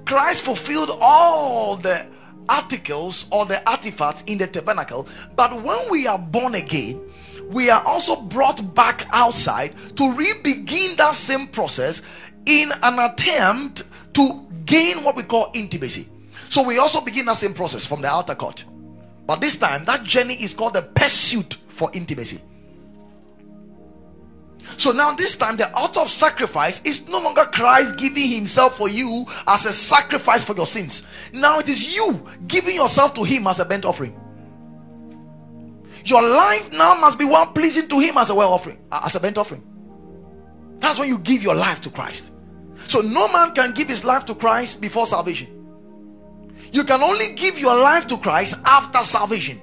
Christ 0.07 0.45
fulfilled 0.45 0.97
all 0.99 1.77
the 1.77 2.07
articles 2.49 3.27
or 3.31 3.45
the 3.45 3.69
artifacts 3.69 4.23
in 4.27 4.39
the 4.39 4.47
tabernacle, 4.47 5.07
but 5.35 5.63
when 5.63 5.91
we 5.91 6.07
are 6.07 6.19
born 6.19 6.55
again, 6.55 7.01
we 7.49 7.71
are 7.71 7.83
also 7.85 8.21
brought 8.21 8.75
back 8.75 9.07
outside 9.13 9.75
to 9.97 10.13
re-begin 10.13 10.97
that 10.97 11.15
same 11.15 11.47
process 11.47 12.03
in 12.47 12.73
an 12.83 12.99
attempt 12.99 13.85
to 14.15 14.47
gain 14.65 15.05
what 15.05 15.17
we 15.17 15.23
call 15.23 15.51
intimacy. 15.55 16.09
So 16.49 16.63
we 16.63 16.79
also 16.79 17.01
begin 17.01 17.27
that 17.27 17.37
same 17.37 17.55
process 17.55 17.87
from 17.87 18.03
the 18.03 18.09
outer 18.09 18.35
court. 18.35 18.65
But 19.27 19.41
this 19.41 19.57
time, 19.57 19.85
that 19.87 20.05
journey 20.05 20.35
is 20.35 20.55
called 20.55 20.75
the 20.75 20.83
pursuit 20.83 21.59
for 21.69 21.91
intimacy. 21.93 22.41
So 24.77 24.93
now, 24.93 25.13
this 25.13 25.37
time, 25.37 25.57
the 25.57 25.73
altar 25.75 26.01
of 26.01 26.11
sacrifice 26.11 26.83
is 26.83 27.09
no 27.09 27.21
longer 27.21 27.45
Christ 27.45 27.97
giving 27.97 28.29
himself 28.29 28.77
for 28.77 28.89
you 28.89 29.25
as 29.47 29.65
a 29.65 29.73
sacrifice 29.73 30.45
for 30.45 30.55
your 30.55 30.67
sins. 30.67 31.07
Now 31.33 31.61
it 31.61 31.69
is 31.69 31.95
you 31.95 32.27
giving 32.47 32.75
yourself 32.75 33.15
to 33.15 33.25
him 33.25 33.47
as 33.47 33.61
a 33.61 33.65
burnt 33.65 33.85
offering. 33.85 34.19
Your 36.07 36.23
life 36.23 36.73
now 36.73 36.95
must 36.95 37.19
be 37.19 37.25
one 37.25 37.53
pleasing 37.53 37.89
to 37.89 37.99
him 37.99 38.17
as 38.17 38.31
a 38.31 38.35
well 38.35 38.53
offering, 38.53 38.79
as 38.91 39.15
a 39.15 39.21
burnt 39.21 39.39
offering. 39.39 39.65
That's 40.79 40.99
when 40.99 41.09
you 41.09 41.19
give 41.19 41.43
your 41.43 41.55
life 41.55 41.81
to 41.83 41.91
Christ. 41.91 42.33
So 42.87 43.01
no 43.01 43.29
man 43.29 43.53
can 43.53 43.73
give 43.73 43.89
his 43.89 44.05
life 44.05 44.25
to 44.27 44.35
Christ 44.35 44.81
before 44.81 45.07
salvation. 45.07 45.49
You 46.73 46.85
can 46.85 47.03
only 47.03 47.35
give 47.35 47.59
your 47.59 47.77
life 47.77 48.07
to 48.09 48.17
Christ 48.19 48.55
after 48.65 49.03
salvation. 49.03 49.61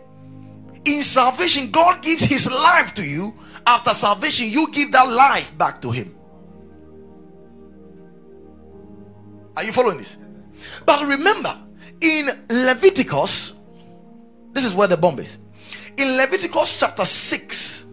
In 0.85 1.03
salvation, 1.03 1.71
God 1.71 2.01
gives 2.01 2.23
his 2.23 2.49
life 2.49 2.93
to 2.95 3.07
you 3.07 3.33
after 3.65 3.91
salvation, 3.91 4.49
you 4.49 4.71
give 4.71 4.91
that 4.91 5.09
life 5.09 5.57
back 5.57 5.81
to 5.81 5.91
Him. 5.91 6.15
Are 9.55 9.63
you 9.63 9.71
following 9.71 9.97
this? 9.97 10.17
But 10.85 11.05
remember, 11.05 11.55
in 12.01 12.45
Leviticus, 12.49 13.53
this 14.51 14.65
is 14.65 14.73
where 14.73 14.87
the 14.87 14.97
bomb 14.97 15.19
is. 15.19 15.37
In 15.97 16.17
Leviticus 16.17 16.79
chapter 16.79 17.05
6, 17.05 17.85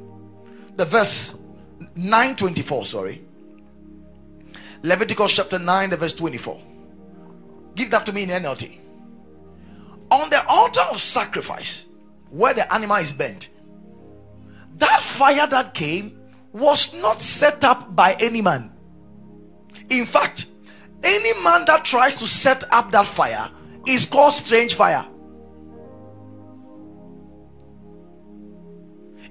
the 0.77 0.85
verse 0.85 1.35
924, 1.95 2.87
sorry. 2.87 3.25
Leviticus 4.83 5.33
chapter 5.35 5.59
9, 5.59 5.91
the 5.91 5.97
verse 5.97 6.15
24. 6.15 6.61
Give 7.75 7.91
that 7.91 8.07
to 8.07 8.13
me 8.13 8.23
in 8.23 8.31
NLT. 8.31 8.79
On 10.11 10.31
the 10.31 10.45
altar 10.49 10.81
of 10.91 10.99
sacrifice, 10.99 11.87
where 12.31 12.55
the 12.55 12.73
animal 12.73 12.97
is 12.97 13.13
burnt, 13.13 13.51
that 14.79 15.01
fire 15.01 15.47
that 15.47 15.75
came 15.75 16.19
was 16.53 16.95
not 16.95 17.21
set 17.21 17.63
up 17.65 17.95
by 17.95 18.17
any 18.19 18.41
man. 18.41 18.73
In 19.91 20.07
fact, 20.07 20.47
any 21.03 21.39
man 21.43 21.65
that 21.67 21.85
tries 21.85 22.15
to 22.17 22.27
set 22.27 22.65
up 22.73 22.91
that 22.93 23.07
fire 23.07 23.51
is 23.87 24.07
called 24.07 24.33
strange 24.33 24.75
fire. 24.75 25.07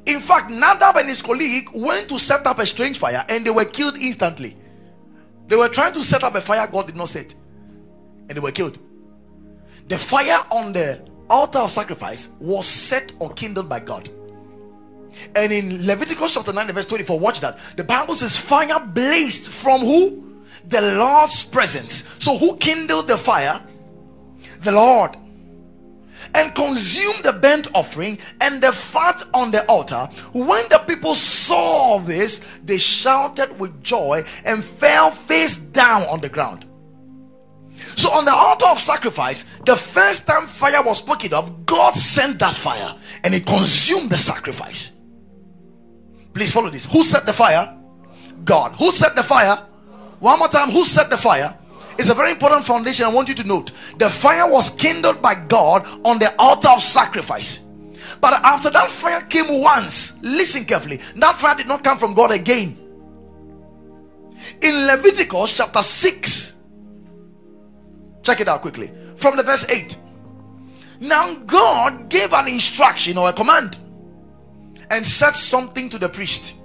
In 0.10 0.20
fact, 0.22 0.50
Nadab 0.50 0.98
and 0.98 1.08
his 1.08 1.22
colleague 1.22 1.70
went 1.72 2.10
to 2.10 2.18
set 2.18 2.48
up 2.48 2.58
a 2.58 2.66
strange 2.66 2.98
fire 2.98 3.24
and 3.30 3.46
they 3.46 3.51
were 3.51 3.66
killed 3.66 3.96
instantly. 3.96 4.58
They 5.48 5.56
were 5.56 5.70
trying 5.70 5.94
to 5.94 6.04
set 6.04 6.24
up 6.24 6.34
a 6.34 6.42
fire 6.42 6.68
God 6.68 6.88
did 6.88 6.96
not 6.96 7.10
set, 7.10 7.34
and 8.28 8.36
they 8.38 8.39
were 8.39 8.51
killed. 8.51 8.80
The 9.88 9.98
fire 9.98 10.44
on 10.51 10.74
the 10.74 11.08
altar 11.30 11.60
of 11.60 11.72
sacrifice 11.72 12.30
was 12.39 12.66
set 12.66 13.12
or 13.20 13.32
kindled 13.34 13.70
by 13.70 13.82
God. 13.82 14.10
And 15.36 15.51
in 15.51 15.86
Leviticus 15.86 16.34
chapter 16.34 16.54
9, 16.54 16.72
verse 16.72 16.86
24, 16.88 17.20
watch 17.20 17.39
that. 17.42 17.60
The 17.75 17.84
Bible 17.84 18.16
says, 18.16 18.38
Fire 18.38 18.80
blazed 18.80 19.51
from 19.51 19.82
who? 19.82 20.38
The 20.68 20.82
Lord's 20.98 21.44
presence. 21.44 22.04
So, 22.20 22.38
who 22.38 22.58
kindled 22.58 23.08
the 23.08 23.18
fire? 23.18 23.62
The 24.62 24.72
Lord. 24.72 25.18
And 26.33 26.53
consumed 26.53 27.23
the 27.23 27.33
burnt 27.33 27.67
offering 27.73 28.19
and 28.41 28.61
the 28.61 28.71
fat 28.71 29.23
on 29.33 29.51
the 29.51 29.65
altar. 29.65 30.09
When 30.33 30.67
the 30.69 30.79
people 30.79 31.15
saw 31.15 31.99
this, 31.99 32.41
they 32.63 32.77
shouted 32.77 33.57
with 33.59 33.83
joy 33.83 34.23
and 34.45 34.63
fell 34.63 35.11
face 35.11 35.57
down 35.57 36.03
on 36.03 36.21
the 36.21 36.29
ground. 36.29 36.65
So, 37.95 38.11
on 38.11 38.25
the 38.25 38.33
altar 38.33 38.67
of 38.67 38.79
sacrifice, 38.79 39.45
the 39.65 39.75
first 39.75 40.27
time 40.27 40.47
fire 40.47 40.83
was 40.83 40.99
spoken 40.99 41.33
of, 41.33 41.65
God 41.65 41.93
sent 41.93 42.39
that 42.39 42.55
fire 42.55 42.95
and 43.23 43.33
it 43.33 43.45
consumed 43.45 44.09
the 44.09 44.17
sacrifice. 44.17 44.91
Please 46.33 46.51
follow 46.51 46.69
this. 46.69 46.91
Who 46.91 47.03
set 47.03 47.25
the 47.25 47.33
fire? 47.33 47.77
God. 48.43 48.73
Who 48.75 48.91
set 48.91 49.15
the 49.15 49.23
fire? 49.23 49.55
One 50.19 50.39
more 50.39 50.47
time. 50.47 50.69
Who 50.69 50.85
set 50.85 51.09
the 51.09 51.17
fire? 51.17 51.57
It's 52.00 52.08
a 52.08 52.13
very 52.13 52.32
important 52.32 52.63
foundation. 52.63 53.06
I 53.06 53.10
want 53.10 53.27
you 53.27 53.36
to 53.36 53.44
note. 53.44 53.74
The 53.98 54.10
fire 54.10 54.50
was 54.50 54.70
kindled 54.70 55.22
by 55.22 55.36
God 55.36 55.86
on 56.06 56.18
the 56.18 56.34
altar 56.39 56.70
of 56.70 56.82
sacrifice. 56.82 57.63
But 58.22 58.36
after 58.36 58.70
that 58.70 58.89
fire 58.89 59.20
came 59.24 59.62
once, 59.62 60.18
listen 60.22 60.63
carefully. 60.63 61.01
That 61.18 61.36
fire 61.36 61.56
did 61.56 61.68
not 61.68 61.84
come 61.84 61.98
from 61.98 62.13
God 62.13 62.32
again. 62.32 62.77
In 64.62 64.88
Leviticus 64.88 65.58
chapter 65.58 65.82
6, 65.82 66.56
check 68.24 68.39
it 68.39 68.48
out 68.48 68.62
quickly. 68.62 68.94
From 69.18 69.36
the 69.36 69.44
verse 69.44 69.70
8. 69.70 69.98
Now 71.01 71.36
God 71.36 72.08
gave 72.08 72.32
an 72.32 72.48
instruction 72.48 73.18
or 73.18 73.27
a 73.27 73.34
command 73.34 73.77
and 74.89 75.06
said 75.06 75.34
something 75.36 75.89
to 75.89 75.98
the 75.98 76.08
priest. 76.08 76.56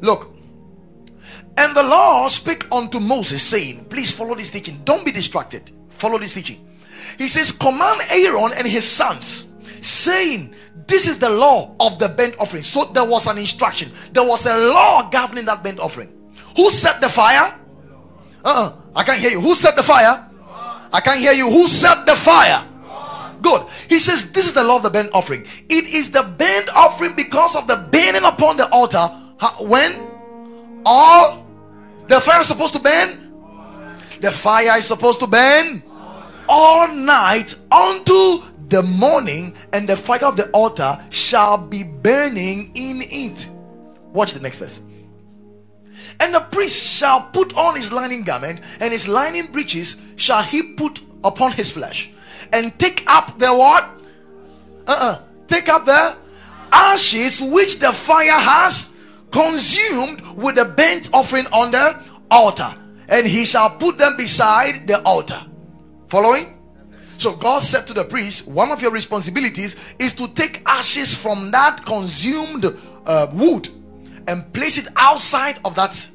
Look, 0.00 0.33
and 1.56 1.76
the 1.76 1.82
Lord 1.82 2.30
spake 2.30 2.66
unto 2.72 2.98
Moses, 2.98 3.42
saying, 3.42 3.84
Please 3.86 4.10
follow 4.10 4.34
this 4.34 4.50
teaching. 4.50 4.80
Don't 4.84 5.04
be 5.04 5.12
distracted. 5.12 5.70
Follow 5.90 6.18
this 6.18 6.34
teaching. 6.34 6.66
He 7.18 7.28
says, 7.28 7.52
Command 7.52 8.00
Aaron 8.10 8.52
and 8.56 8.66
his 8.66 8.84
sons, 8.84 9.52
saying, 9.80 10.54
This 10.86 11.06
is 11.06 11.18
the 11.18 11.30
law 11.30 11.74
of 11.78 11.98
the 11.98 12.08
burnt 12.08 12.34
offering. 12.40 12.62
So 12.62 12.84
there 12.86 13.04
was 13.04 13.26
an 13.26 13.38
instruction, 13.38 13.92
there 14.12 14.26
was 14.26 14.46
a 14.46 14.56
law 14.72 15.08
governing 15.10 15.44
that 15.46 15.62
burnt 15.62 15.78
offering. 15.78 16.12
Who 16.56 16.70
set 16.70 17.00
the 17.00 17.08
fire? 17.08 17.58
Uh 18.44 18.48
uh 18.48 18.76
I 18.94 19.02
can't 19.04 19.18
hear 19.20 19.30
you. 19.30 19.40
Who 19.40 19.54
set 19.54 19.76
the 19.76 19.82
fire? 19.82 20.28
I 20.92 21.00
can't 21.00 21.18
hear 21.18 21.32
you. 21.32 21.50
Who 21.50 21.66
set 21.66 22.06
the 22.06 22.14
fire? 22.14 22.68
Good. 23.42 23.66
He 23.88 23.98
says, 23.98 24.32
This 24.32 24.46
is 24.46 24.54
the 24.54 24.64
law 24.64 24.76
of 24.76 24.82
the 24.82 24.90
burnt 24.90 25.10
offering. 25.12 25.46
It 25.68 25.84
is 25.86 26.10
the 26.10 26.22
burnt 26.22 26.68
offering 26.74 27.14
because 27.14 27.54
of 27.54 27.68
the 27.68 27.76
burning 27.92 28.24
upon 28.24 28.56
the 28.56 28.68
altar. 28.70 29.06
When 29.60 30.08
all 30.86 31.43
the 32.08 32.20
fire 32.20 32.40
is 32.40 32.46
supposed 32.46 32.74
to 32.74 32.80
burn, 32.80 33.20
the 34.20 34.30
fire 34.30 34.78
is 34.78 34.86
supposed 34.86 35.20
to 35.20 35.26
burn 35.26 35.82
all 36.48 36.88
night 36.88 37.54
unto 37.70 38.42
the 38.68 38.82
morning, 38.82 39.54
and 39.72 39.88
the 39.88 39.96
fire 39.96 40.24
of 40.24 40.36
the 40.36 40.50
altar 40.50 41.02
shall 41.10 41.58
be 41.58 41.82
burning 41.82 42.72
in 42.74 43.02
it. 43.02 43.48
Watch 44.12 44.32
the 44.32 44.40
next 44.40 44.58
verse. 44.58 44.82
And 46.20 46.34
the 46.34 46.40
priest 46.40 46.80
shall 46.98 47.22
put 47.32 47.56
on 47.56 47.76
his 47.76 47.92
lining 47.92 48.22
garment, 48.22 48.60
and 48.80 48.92
his 48.92 49.08
lining 49.08 49.46
breeches 49.46 49.96
shall 50.16 50.42
he 50.42 50.62
put 50.74 51.02
upon 51.22 51.52
his 51.52 51.70
flesh, 51.70 52.10
and 52.52 52.78
take 52.78 53.04
up 53.06 53.38
the 53.38 53.48
what? 53.48 53.90
Uh-uh. 54.86 55.20
Take 55.46 55.68
up 55.68 55.84
the 55.84 56.16
ashes 56.72 57.40
which 57.40 57.78
the 57.78 57.92
fire 57.92 58.30
has 58.30 58.90
consumed 59.34 60.20
with 60.36 60.54
the 60.54 60.64
burnt 60.64 61.10
offering 61.12 61.44
on 61.46 61.72
the 61.72 62.00
altar, 62.30 62.72
and 63.08 63.26
he 63.26 63.44
shall 63.44 63.68
put 63.68 63.98
them 63.98 64.16
beside 64.16 64.86
the 64.86 65.02
altar. 65.02 65.40
Following? 66.06 66.56
So 67.18 67.34
God 67.34 67.60
said 67.62 67.84
to 67.88 67.92
the 67.94 68.04
priest, 68.04 68.46
one 68.46 68.70
of 68.70 68.80
your 68.80 68.92
responsibilities 68.92 69.74
is 69.98 70.12
to 70.14 70.28
take 70.28 70.62
ashes 70.66 71.16
from 71.16 71.50
that 71.50 71.84
consumed 71.84 72.76
uh, 73.06 73.26
wood 73.32 73.68
and 74.28 74.52
place 74.52 74.78
it 74.78 74.86
outside 74.94 75.58
of 75.64 75.74
that 75.74 76.08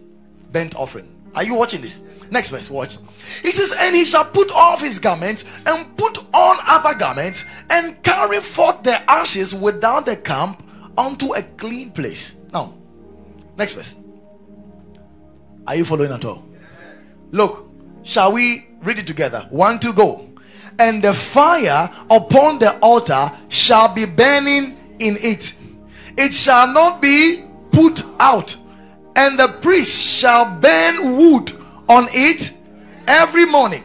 burnt 0.54 0.76
offering. 0.76 1.14
Are 1.36 1.44
you 1.44 1.56
watching 1.56 1.82
this? 1.82 2.02
Next 2.32 2.50
verse, 2.50 2.70
watch. 2.70 3.00
He 3.42 3.52
says, 3.52 3.74
And 3.80 3.96
he 3.96 4.06
shall 4.06 4.26
put 4.26 4.50
off 4.52 4.82
his 4.82 4.98
garments 4.98 5.44
and 5.66 5.98
put 5.98 6.20
on 6.34 6.58
other 6.66 6.98
garments 6.98 7.46
and 7.70 8.02
carry 8.02 8.40
forth 8.40 8.84
the 8.84 8.98
ashes 9.12 9.54
without 9.54 10.06
the 10.06 10.16
camp 10.16 10.64
unto 10.98 11.34
a 11.34 11.42
clean 11.42 11.92
place. 11.92 12.36
Now, 12.54 12.76
next 13.60 13.74
verse. 13.74 13.96
Are 15.68 15.76
you 15.76 15.86
following 15.86 16.12
at 16.12 16.26
all? 16.26 16.44
Look, 17.32 17.70
shall 18.02 18.32
we 18.32 18.70
read 18.82 18.98
it 18.98 19.06
together? 19.06 19.46
One, 19.52 19.80
two, 19.80 19.94
go. 19.94 20.28
And 20.80 21.04
the 21.04 21.14
fire 21.14 21.92
upon 22.10 22.58
the 22.58 22.80
altar 22.80 23.32
shall 23.50 23.94
be 23.94 24.06
burning 24.06 24.78
in 25.00 25.18
it, 25.20 25.54
it 26.18 26.34
shall 26.34 26.74
not 26.74 27.02
be 27.02 27.46
put 27.72 28.04
out. 28.20 28.58
And 29.16 29.38
the 29.38 29.48
priest 29.62 30.20
shall 30.20 30.60
burn 30.60 31.18
wood 31.18 31.52
on 31.88 32.08
it 32.12 32.54
every 33.08 33.46
morning 33.46 33.84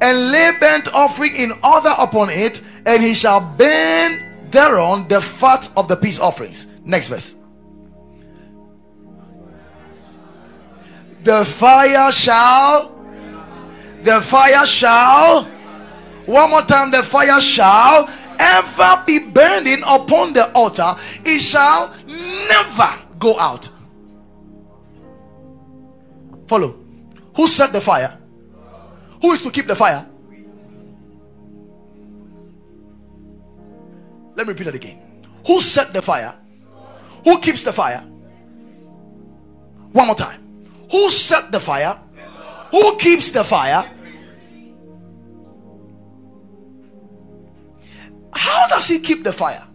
and 0.00 0.30
lay 0.30 0.52
burnt 0.58 0.88
offering 0.94 1.34
in 1.36 1.52
order 1.62 1.94
upon 1.98 2.30
it, 2.30 2.62
and 2.86 3.02
he 3.02 3.14
shall 3.14 3.40
burn 3.40 4.24
thereon 4.50 5.06
the 5.08 5.20
fat 5.20 5.70
of 5.76 5.88
the 5.88 5.96
peace 5.96 6.18
offerings. 6.18 6.66
Next 6.84 7.08
verse. 7.08 7.34
The 11.22 11.44
fire 11.44 12.10
shall, 12.10 12.92
the 14.02 14.20
fire 14.22 14.64
shall, 14.64 15.44
one 16.24 16.50
more 16.50 16.62
time, 16.62 16.90
the 16.90 17.02
fire 17.02 17.40
shall 17.40 18.08
ever 18.38 19.02
be 19.06 19.18
burning 19.18 19.82
upon 19.86 20.32
the 20.32 20.50
altar, 20.52 20.96
it 21.24 21.40
shall 21.40 21.94
never 22.06 23.02
go 23.18 23.38
out. 23.38 23.68
Follow. 26.48 26.78
Who 27.36 27.46
set 27.46 27.72
the 27.72 27.80
fire? 27.80 28.18
Who 29.20 29.32
is 29.32 29.42
to 29.42 29.50
keep 29.50 29.66
the 29.66 29.76
fire? 29.76 30.06
Let 34.34 34.46
me 34.46 34.52
repeat 34.52 34.64
that 34.64 34.74
again. 34.74 35.00
Who 35.46 35.60
set 35.60 35.92
the 35.92 36.00
fire? 36.00 36.34
Who 37.24 37.38
keeps 37.40 37.62
the 37.62 37.72
fire? 37.72 38.00
One 39.92 40.06
more 40.06 40.16
time. 40.16 40.49
Who 40.90 41.10
set 41.10 41.52
the 41.52 41.60
fire? 41.60 41.98
Who 42.70 42.96
keeps 42.96 43.30
the 43.30 43.44
fire? 43.44 43.90
How 48.32 48.68
does 48.68 48.88
he 48.88 48.98
keep 48.98 49.24
the 49.24 49.32
fire? 49.32 49.66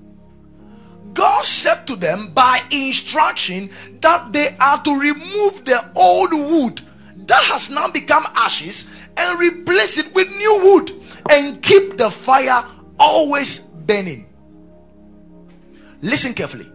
God 1.14 1.44
said 1.44 1.88
to 1.88 1.96
them 1.96 2.34
by 2.34 2.62
instruction 2.72 3.70
that 4.02 4.34
they 4.34 4.56
are 4.60 4.82
to 4.84 5.00
remove 5.00 5.64
the 5.64 5.90
old 5.96 6.34
wood 6.34 6.82
that 7.28 7.44
has 7.46 7.70
now 7.70 7.90
become 7.90 8.26
ashes 8.36 8.88
and 9.16 9.40
replace 9.40 9.98
it 9.98 10.14
with 10.14 10.28
new 10.36 10.60
wood 10.64 10.92
and 11.32 11.62
keep 11.64 11.98
the 11.98 12.12
fire 12.12 12.64
always 13.00 13.60
burning. 13.60 14.28
Listen 16.02 16.34
carefully. 16.34 16.70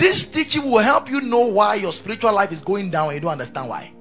This 0.00 0.24
teaching 0.24 0.64
will 0.64 0.78
help 0.78 1.10
you 1.10 1.20
know 1.20 1.48
why 1.48 1.74
your 1.74 1.92
spiritual 1.92 2.32
life 2.32 2.50
is 2.52 2.62
going 2.62 2.90
down 2.90 3.08
and 3.08 3.16
you 3.16 3.20
don't 3.20 3.32
understand 3.32 3.68
why. 3.68 3.92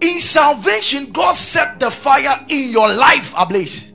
In 0.00 0.18
salvation, 0.18 1.12
God 1.12 1.34
set 1.34 1.78
the 1.78 1.90
fire 1.90 2.46
in 2.48 2.70
your 2.70 2.90
life 2.90 3.34
ablaze. 3.36 3.92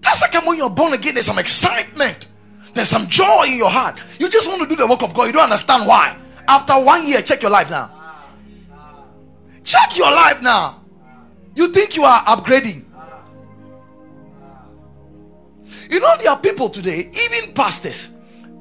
That's 0.00 0.20
like 0.20 0.44
when 0.44 0.58
you're 0.58 0.68
born 0.68 0.94
again, 0.94 1.14
there's 1.14 1.26
some 1.26 1.38
excitement, 1.38 2.26
there's 2.74 2.88
some 2.88 3.06
joy 3.06 3.44
in 3.46 3.56
your 3.56 3.70
heart. 3.70 4.02
You 4.18 4.28
just 4.28 4.48
want 4.48 4.62
to 4.62 4.68
do 4.68 4.74
the 4.74 4.86
work 4.86 5.04
of 5.04 5.14
God, 5.14 5.26
you 5.26 5.32
don't 5.32 5.44
understand 5.44 5.86
why. 5.86 6.18
After 6.48 6.72
one 6.74 7.06
year, 7.06 7.22
check 7.22 7.40
your 7.40 7.52
life 7.52 7.70
now. 7.70 7.88
Check 9.62 9.96
your 9.96 10.10
life 10.10 10.42
now. 10.42 10.82
You 11.54 11.68
think 11.68 11.94
you 11.94 12.02
are 12.02 12.20
upgrading. 12.24 12.83
You 15.90 16.00
know, 16.00 16.16
there 16.18 16.30
are 16.30 16.38
people 16.38 16.68
today, 16.68 17.10
even 17.12 17.54
pastors, 17.54 18.12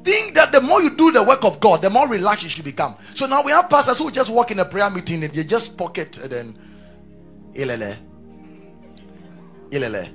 think 0.04 0.36
that 0.36 0.52
the 0.52 0.62
more 0.62 0.82
you 0.82 0.96
do 0.96 1.12
the 1.12 1.24
work 1.24 1.44
of 1.44 1.60
God, 1.60 1.82
the 1.82 1.90
more 1.90 2.08
relaxed 2.08 2.44
you 2.44 2.50
should 2.50 2.66
become. 2.66 2.96
So 3.14 3.26
now 3.26 3.44
we 3.44 3.52
have 3.52 3.70
pastors 3.70 3.98
who 3.98 4.12
just 4.12 4.30
walk 4.30 4.52
in 4.52 4.60
a 4.60 4.66
prayer 4.66 4.90
meeting 4.90 5.24
and 5.24 5.34
they 5.34 5.44
just 5.44 5.78
pocket 5.78 6.18
and 6.18 6.32
then 6.32 6.58
ilele. 7.54 7.98
Ilele. 9.72 10.10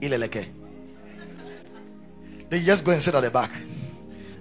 Ileleke. 0.00 0.46
They 2.50 2.60
just 2.60 2.84
go 2.84 2.92
and 2.92 3.00
sit 3.02 3.14
at 3.14 3.22
the 3.22 3.30
back. 3.30 3.50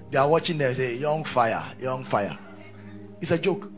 They 0.10 0.18
are 0.18 0.28
watching 0.28 0.58
there 0.58 0.74
say 0.74 0.96
young 0.98 1.24
fire, 1.24 1.64
young 1.80 2.04
fire. 2.04 2.38
It's 3.22 3.32
a 3.32 3.38
joke. 3.38 3.72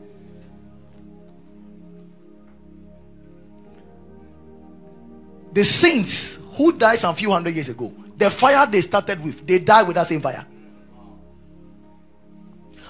The 5.52 5.64
saints 5.64 6.38
who 6.60 6.72
died 6.72 6.98
some 6.98 7.14
few 7.14 7.30
hundred 7.30 7.54
years 7.54 7.70
ago, 7.70 7.90
the 8.18 8.28
fire 8.28 8.66
they 8.66 8.82
started 8.82 9.24
with, 9.24 9.46
they 9.46 9.58
died 9.58 9.86
with 9.86 9.94
that 9.94 10.06
same 10.06 10.20
fire. 10.20 10.44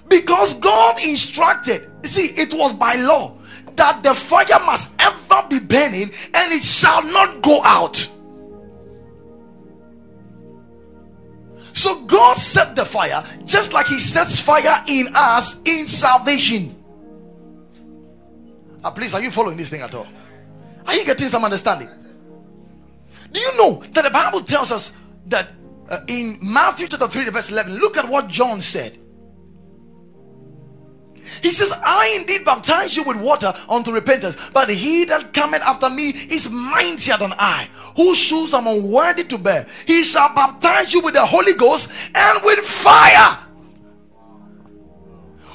Because 0.09 0.55
God 0.55 0.99
instructed, 1.07 1.89
see, 2.05 2.33
it 2.37 2.53
was 2.53 2.73
by 2.73 2.97
law 2.97 3.39
that 3.77 4.03
the 4.03 4.13
fire 4.13 4.59
must 4.67 4.91
ever 4.99 5.47
be 5.49 5.61
burning 5.61 6.11
and 6.35 6.53
it 6.53 6.65
shall 6.65 7.05
not 7.05 7.43
go 7.43 7.61
out. 7.65 7.97
So 11.73 12.05
God 12.07 12.39
set 12.39 12.75
the 12.75 12.85
fire 12.85 13.23
just 13.45 13.73
like 13.73 13.87
He 13.87 14.01
sets 14.01 14.41
fire 14.41 14.83
in 14.89 15.11
us 15.15 15.61
in 15.65 15.87
salvation. 15.87 16.75
Uh, 18.83 18.91
please, 18.91 19.15
are 19.15 19.23
you 19.23 19.31
following 19.31 19.57
this 19.57 19.71
thing 19.71 19.83
at 19.83 19.95
all? 19.95 20.09
Are 20.89 20.97
you 20.97 21.05
getting 21.05 21.29
some 21.29 21.45
understanding? 21.45 21.89
Do 23.33 23.41
you 23.41 23.57
know 23.57 23.83
that 23.93 24.03
the 24.03 24.11
Bible 24.11 24.43
tells 24.43 24.73
us 24.73 24.93
that 25.27 25.51
uh, 25.89 25.99
in 26.07 26.39
Matthew 26.41 26.87
chapter 26.89 27.07
3, 27.07 27.25
verse 27.31 27.51
11, 27.51 27.79
look 27.79 27.97
at 27.97 28.09
what 28.09 28.29
John 28.29 28.61
said. 28.61 28.99
He 31.43 31.53
says, 31.53 31.73
I 31.85 32.17
indeed 32.21 32.45
baptize 32.45 32.97
you 32.97 33.05
with 33.05 33.17
water 33.17 33.55
unto 33.69 33.93
repentance, 33.93 34.37
but 34.53 34.69
he 34.69 35.05
that 35.07 35.33
cometh 35.33 35.63
after 35.63 35.89
me 35.89 36.11
is 36.11 36.51
mightier 36.51 37.17
than 37.17 37.33
I, 37.39 37.69
whose 37.97 38.19
shoes 38.19 38.53
I'm 38.53 38.67
unworthy 38.67 39.25
to 39.25 39.39
bear. 39.39 39.67
He 39.87 40.03
shall 40.05 40.35
baptize 40.35 40.93
you 40.93 41.01
with 41.01 41.15
the 41.15 41.25
Holy 41.25 41.55
Ghost 41.55 41.91
and 42.15 42.39
with 42.45 42.59
fire. 42.61 43.39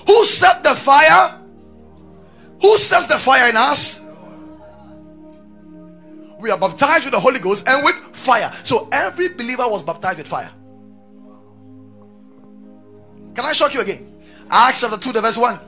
Who 0.08 0.24
set 0.24 0.64
the 0.64 0.76
fire? 0.76 1.42
Who 2.62 2.78
sets 2.78 3.08
the 3.08 3.20
fire 3.20 3.50
in 3.50 3.58
us? 3.58 4.05
We 6.46 6.52
are 6.52 6.60
baptized 6.60 7.06
with 7.06 7.12
the 7.12 7.20
Holy 7.20 7.40
Ghost 7.40 7.68
and 7.68 7.84
with 7.84 7.96
fire. 8.14 8.52
So 8.64 8.88
every 8.92 9.30
believer 9.30 9.68
was 9.68 9.84
baptized 9.84 10.20
with 10.20 10.28
fire. 10.28 10.52
Can 13.34 13.44
I 13.44 13.52
shock 13.52 13.74
you 13.74 13.82
again? 13.82 14.14
Acts 14.50 14.82
chapter 14.82 14.98
2, 14.98 15.12
the 15.12 15.22
verse 15.22 15.38
1. 15.38 15.60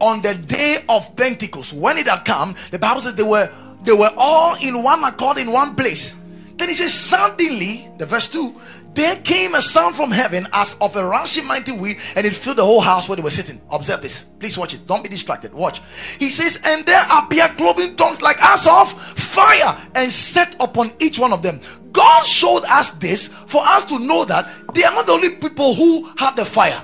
On 0.00 0.22
the 0.22 0.34
day 0.34 0.84
of 0.88 1.14
Pentecost, 1.16 1.72
when 1.72 1.98
it 1.98 2.06
had 2.06 2.24
come, 2.24 2.54
the 2.70 2.78
Bible 2.78 3.00
says 3.00 3.14
they 3.14 3.24
were 3.24 3.50
they 3.82 3.92
were 3.92 4.12
all 4.16 4.54
in 4.62 4.82
one 4.82 5.02
accord 5.02 5.38
in 5.38 5.50
one 5.50 5.74
place. 5.74 6.14
Then 6.56 6.68
he 6.68 6.74
says, 6.74 6.94
suddenly, 6.94 7.90
the 7.98 8.06
verse 8.06 8.28
2, 8.28 8.54
there 8.94 9.16
came 9.16 9.54
a 9.54 9.62
sound 9.62 9.96
from 9.96 10.10
heaven 10.10 10.46
as 10.52 10.76
of 10.80 10.94
a 10.96 11.04
rushing 11.04 11.46
mighty 11.46 11.72
wind, 11.72 11.98
and 12.14 12.26
it 12.26 12.34
filled 12.34 12.58
the 12.58 12.64
whole 12.64 12.80
house 12.80 13.08
where 13.08 13.16
they 13.16 13.22
were 13.22 13.30
sitting. 13.30 13.60
Observe 13.70 14.02
this. 14.02 14.24
Please 14.38 14.58
watch 14.58 14.74
it. 14.74 14.86
Don't 14.86 15.02
be 15.02 15.08
distracted. 15.08 15.54
Watch. 15.54 15.80
He 16.18 16.28
says, 16.28 16.60
And 16.64 16.84
there 16.84 17.04
appeared 17.10 17.56
cloven 17.56 17.96
tongues 17.96 18.20
like 18.20 18.36
as 18.42 18.66
of 18.66 18.92
fire, 18.92 19.78
and 19.94 20.12
set 20.12 20.56
upon 20.60 20.92
each 21.00 21.18
one 21.18 21.32
of 21.32 21.42
them. 21.42 21.60
God 21.92 22.22
showed 22.24 22.64
us 22.64 22.92
this 22.92 23.28
for 23.28 23.64
us 23.64 23.84
to 23.84 23.98
know 23.98 24.24
that 24.26 24.50
they 24.74 24.84
are 24.84 24.94
not 24.94 25.06
the 25.06 25.12
only 25.12 25.36
people 25.36 25.74
who 25.74 26.10
had 26.18 26.36
the 26.36 26.44
fire. 26.44 26.82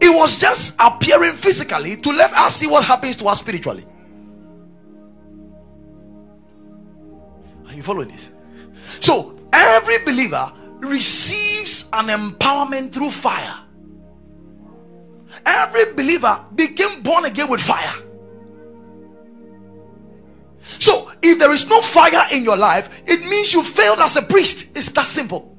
It 0.00 0.14
was 0.14 0.40
just 0.40 0.76
appearing 0.78 1.32
physically 1.32 1.96
to 1.96 2.10
let 2.10 2.32
us 2.34 2.56
see 2.56 2.66
what 2.66 2.84
happens 2.84 3.16
to 3.16 3.26
us 3.26 3.40
spiritually. 3.40 3.84
Are 7.66 7.74
you 7.74 7.82
following 7.82 8.08
this? 8.08 8.30
So 9.00 9.36
every 9.52 9.98
believer 9.98 10.52
receives 10.84 11.88
an 11.92 12.06
empowerment 12.06 12.92
through 12.92 13.10
fire. 13.10 13.60
Every 15.44 15.92
believer 15.92 16.44
became 16.54 17.02
born 17.02 17.24
again 17.24 17.50
with 17.50 17.60
fire. 17.60 18.02
So, 20.60 21.12
if 21.22 21.38
there 21.38 21.52
is 21.52 21.68
no 21.68 21.82
fire 21.82 22.26
in 22.32 22.44
your 22.44 22.56
life, 22.56 23.02
it 23.06 23.20
means 23.28 23.52
you 23.52 23.62
failed 23.62 23.98
as 23.98 24.16
a 24.16 24.22
priest. 24.22 24.70
It's 24.76 24.90
that 24.92 25.06
simple. 25.06 25.56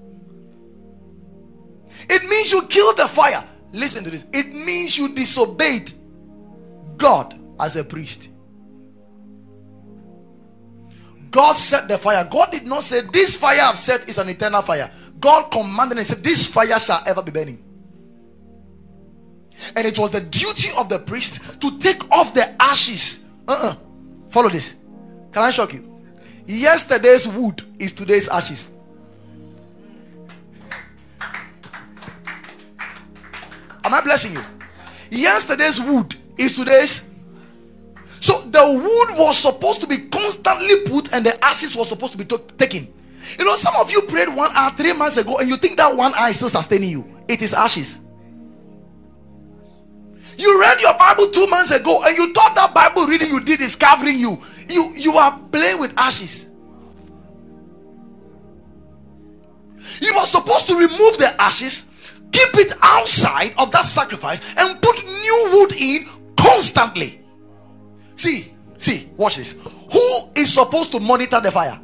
It 2.09 2.23
means 2.27 2.51
you 2.51 2.63
killed 2.63 2.97
the 2.97 3.07
fire. 3.07 3.43
Listen 3.71 4.03
to 4.03 4.09
this. 4.09 4.25
It 4.33 4.47
means 4.53 4.97
you 4.97 5.09
disobeyed 5.09 5.91
God 6.97 7.39
as 7.59 7.75
a 7.75 7.83
priest. 7.83 8.29
God 11.31 11.53
set 11.53 11.87
the 11.87 11.97
fire. 11.97 12.23
God 12.23 12.51
did 12.51 12.65
not 12.65 12.83
say, 12.83 13.01
This 13.11 13.35
fire 13.35 13.59
I've 13.61 13.77
set 13.77 14.07
is 14.07 14.17
an 14.17 14.29
eternal 14.29 14.61
fire. 14.61 14.89
God 15.25 15.49
commanded 15.49 15.97
and 15.97 16.05
said, 16.05 16.23
This 16.23 16.45
fire 16.45 16.77
shall 16.77 17.01
ever 17.07 17.23
be 17.23 17.31
burning. 17.31 17.57
And 19.75 19.87
it 19.87 19.97
was 19.97 20.11
the 20.11 20.21
duty 20.21 20.69
of 20.77 20.87
the 20.87 20.99
priest 20.99 21.59
to 21.61 21.79
take 21.79 22.07
off 22.11 22.35
the 22.35 22.61
ashes. 22.61 23.23
Uh-uh. 23.47 23.75
Follow 24.29 24.49
this. 24.49 24.75
Can 25.31 25.41
I 25.41 25.49
shock 25.49 25.73
you? 25.73 25.99
Yesterday's 26.45 27.27
wood 27.27 27.63
is 27.79 27.91
today's 27.91 28.29
ashes. 28.29 28.69
Am 33.83 33.95
I 33.95 34.01
blessing 34.01 34.33
you? 34.33 34.43
Yesterday's 35.09 35.81
wood 35.81 36.15
is 36.37 36.55
today's. 36.55 37.09
So 38.19 38.41
the 38.41 38.63
wood 38.63 39.17
was 39.17 39.39
supposed 39.39 39.81
to 39.81 39.87
be 39.87 40.07
constantly 40.07 40.81
put, 40.81 41.11
and 41.13 41.25
the 41.25 41.43
ashes 41.43 41.75
was 41.75 41.89
supposed 41.89 42.11
to 42.11 42.23
be 42.23 42.25
taken. 42.59 42.93
You 43.37 43.45
know, 43.45 43.55
some 43.55 43.75
of 43.75 43.91
you 43.91 44.01
prayed 44.03 44.29
one 44.29 44.51
hour 44.53 44.71
three 44.71 44.93
months 44.93 45.17
ago, 45.17 45.37
and 45.37 45.47
you 45.47 45.57
think 45.57 45.77
that 45.77 45.95
one 45.95 46.13
hour 46.15 46.29
is 46.29 46.35
still 46.35 46.49
sustaining 46.49 46.89
you. 46.89 47.05
It 47.27 47.41
is 47.41 47.53
ashes. 47.53 47.99
You 50.37 50.59
read 50.59 50.81
your 50.81 50.93
Bible 50.97 51.29
two 51.31 51.47
months 51.47 51.71
ago, 51.71 52.03
and 52.03 52.17
you 52.17 52.33
thought 52.33 52.55
that 52.55 52.73
Bible 52.73 53.05
reading 53.07 53.29
you 53.29 53.39
did 53.39 53.61
is 53.61 53.75
covering 53.75 54.17
you. 54.17 54.41
You 54.69 54.93
you 54.95 55.13
are 55.13 55.39
playing 55.51 55.79
with 55.79 55.93
ashes. 55.97 56.49
You 60.01 60.13
were 60.15 60.25
supposed 60.25 60.67
to 60.67 60.75
remove 60.75 61.17
the 61.17 61.33
ashes 61.39 61.89
keep 62.35 62.55
it 62.55 62.73
outside 62.81 63.53
of 63.57 63.71
that 63.71 63.85
sacrifice 63.85 64.41
and 64.57 64.81
put 64.81 65.03
new 65.05 65.49
wood 65.53 65.73
in 65.73 66.05
constantly. 66.35 67.21
See, 68.15 68.53
see, 68.77 69.09
watch 69.15 69.37
this. 69.37 69.55
Who 69.91 70.29
is 70.35 70.53
supposed 70.53 70.91
to 70.91 70.99
monitor 70.99 71.39
the 71.39 71.51
fire? 71.51 71.79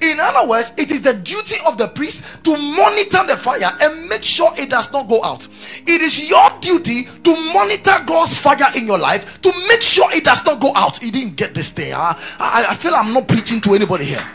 In 0.00 0.18
other 0.20 0.48
words, 0.48 0.72
it 0.76 0.90
is 0.90 1.02
the 1.02 1.14
duty 1.14 1.56
of 1.66 1.78
the 1.78 1.88
priest 1.88 2.44
to 2.44 2.56
monitor 2.56 3.26
the 3.26 3.36
fire 3.36 3.70
and 3.80 4.08
make 4.08 4.24
sure 4.24 4.50
it 4.56 4.70
does 4.70 4.90
not 4.92 5.08
go 5.08 5.22
out. 5.22 5.46
It 5.86 6.00
is 6.00 6.28
your 6.28 6.48
duty 6.60 7.04
to 7.04 7.52
monitor 7.52 7.94
God's 8.06 8.38
fire 8.38 8.56
in 8.76 8.86
your 8.86 8.98
life 8.98 9.40
to 9.42 9.52
make 9.68 9.82
sure 9.82 10.08
it 10.12 10.24
does 10.24 10.44
not 10.44 10.60
go 10.60 10.72
out. 10.74 11.02
You 11.02 11.12
didn't 11.12 11.36
get 11.36 11.54
this 11.54 11.70
thing. 11.70 11.92
I, 11.94 12.18
I, 12.38 12.66
I 12.70 12.74
feel 12.74 12.94
I'm 12.94 13.12
not 13.12 13.28
preaching 13.28 13.60
to 13.62 13.74
anybody 13.74 14.04
here. 14.04 14.26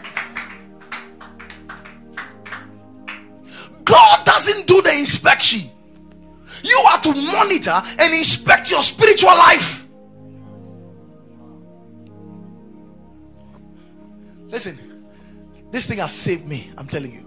God 3.83 4.25
doesn't 4.25 4.67
do 4.67 4.81
the 4.81 4.93
inspection. 4.93 5.69
You 6.63 6.77
are 6.91 6.99
to 7.01 7.13
monitor 7.13 7.81
and 7.99 8.13
inspect 8.13 8.69
your 8.69 8.81
spiritual 8.81 9.29
life. 9.29 9.87
Listen, 14.49 14.86
this 15.71 15.85
thing 15.85 15.99
has 15.99 16.11
saved 16.11 16.47
me. 16.47 16.71
I'm 16.77 16.87
telling 16.87 17.13
you. 17.13 17.23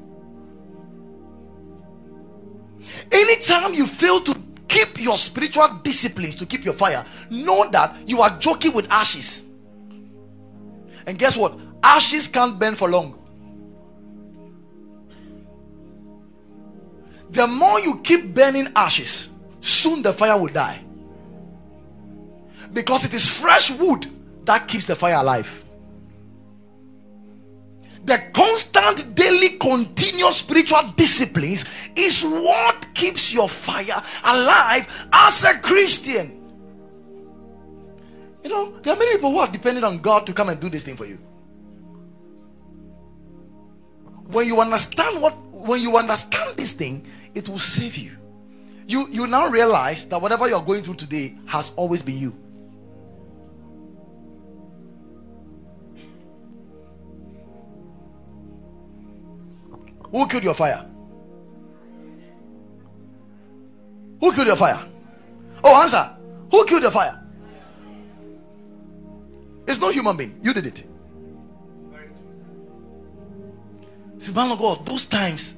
Anytime 3.12 3.74
you 3.74 3.86
fail 3.86 4.20
to 4.20 4.36
keep 4.68 5.00
your 5.00 5.18
spiritual 5.18 5.68
disciplines 5.82 6.34
to 6.36 6.46
keep 6.46 6.64
your 6.64 6.74
fire, 6.74 7.04
know 7.30 7.68
that 7.70 7.96
you 8.06 8.20
are 8.20 8.38
joking 8.38 8.72
with 8.72 8.90
ashes. 8.90 9.44
And 11.06 11.18
guess 11.18 11.36
what? 11.36 11.58
Ashes 11.82 12.28
can't 12.28 12.58
burn 12.58 12.74
for 12.74 12.88
long. 12.88 13.20
the 17.30 17.46
more 17.46 17.80
you 17.80 18.00
keep 18.02 18.34
burning 18.34 18.68
ashes, 18.74 19.28
soon 19.60 20.02
the 20.02 20.12
fire 20.12 20.36
will 20.36 20.48
die. 20.48 20.84
Because 22.72 23.04
it 23.04 23.14
is 23.14 23.28
fresh 23.28 23.70
wood 23.70 24.06
that 24.44 24.68
keeps 24.68 24.86
the 24.86 24.96
fire 24.96 25.16
alive. 25.16 25.64
The 28.04 28.22
constant, 28.32 29.14
daily, 29.14 29.50
continuous 29.50 30.38
spiritual 30.38 30.92
disciplines 30.96 31.64
is 31.94 32.22
what 32.22 32.86
keeps 32.94 33.32
your 33.32 33.48
fire 33.48 34.02
alive 34.24 35.06
as 35.12 35.44
a 35.44 35.58
Christian. 35.58 36.36
You 38.42 38.50
know, 38.50 38.78
there 38.82 38.94
are 38.94 38.98
many 38.98 39.12
people 39.12 39.32
who 39.32 39.38
are 39.38 39.48
depending 39.48 39.84
on 39.84 39.98
God 39.98 40.26
to 40.26 40.32
come 40.32 40.48
and 40.48 40.58
do 40.58 40.70
this 40.70 40.82
thing 40.82 40.96
for 40.96 41.04
you. 41.04 41.18
When 44.28 44.46
you 44.46 44.60
understand 44.60 45.20
what, 45.20 45.36
when 45.52 45.82
you 45.82 45.96
understand 45.96 46.56
this 46.56 46.72
thing, 46.72 47.06
it 47.34 47.48
will 47.48 47.58
save 47.58 47.96
you. 47.96 48.16
You 48.86 49.06
you 49.10 49.26
now 49.26 49.48
realize 49.48 50.06
that 50.06 50.20
whatever 50.20 50.48
you're 50.48 50.62
going 50.62 50.82
through 50.82 50.94
today 50.94 51.36
has 51.46 51.72
always 51.76 52.02
been 52.02 52.18
you. 52.18 52.34
Who 60.12 60.26
killed 60.26 60.44
your 60.44 60.54
fire? 60.54 60.86
Who 64.20 64.32
killed 64.32 64.48
your 64.48 64.56
fire? 64.56 64.84
Oh, 65.64 65.82
answer. 65.82 66.16
Who 66.50 66.64
killed 66.64 66.82
your 66.82 66.90
fire? 66.90 67.22
It's 69.66 69.80
no 69.80 69.90
human 69.90 70.16
being. 70.16 70.38
You 70.42 70.52
did 70.52 70.66
it. 70.66 70.84
See, 74.18 74.32
man 74.32 74.50
of 74.52 74.58
God, 74.58 74.84
those 74.84 75.06
times 75.06 75.56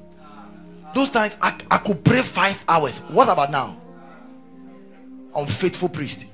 those 0.93 1.09
times 1.09 1.37
I, 1.41 1.57
I 1.71 1.77
could 1.79 2.03
pray 2.03 2.21
five 2.21 2.63
hours. 2.67 2.99
What 2.99 3.27
about 3.27 3.51
now? 3.51 3.77
Unfaithful 5.35 5.89
priest. 5.89 6.27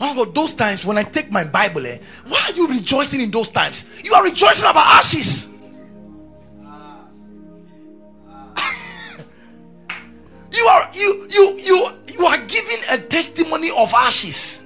Oh 0.00 0.14
God, 0.14 0.34
those 0.34 0.52
times 0.52 0.84
when 0.84 0.96
I 0.96 1.02
take 1.02 1.30
my 1.32 1.44
Bible, 1.44 1.86
eh, 1.86 1.98
why 2.26 2.40
are 2.48 2.54
you 2.54 2.68
rejoicing 2.68 3.20
in 3.20 3.30
those 3.30 3.48
times? 3.48 3.84
You 4.02 4.14
are 4.14 4.22
rejoicing 4.22 4.68
about 4.68 4.86
ashes. 4.86 5.50
you 10.52 10.64
are 10.66 10.90
you 10.92 11.26
you 11.30 11.58
you 11.58 11.92
you 12.08 12.26
are 12.26 12.38
giving 12.46 12.78
a 12.90 12.98
testimony 12.98 13.70
of 13.70 13.92
ashes. 13.94 14.64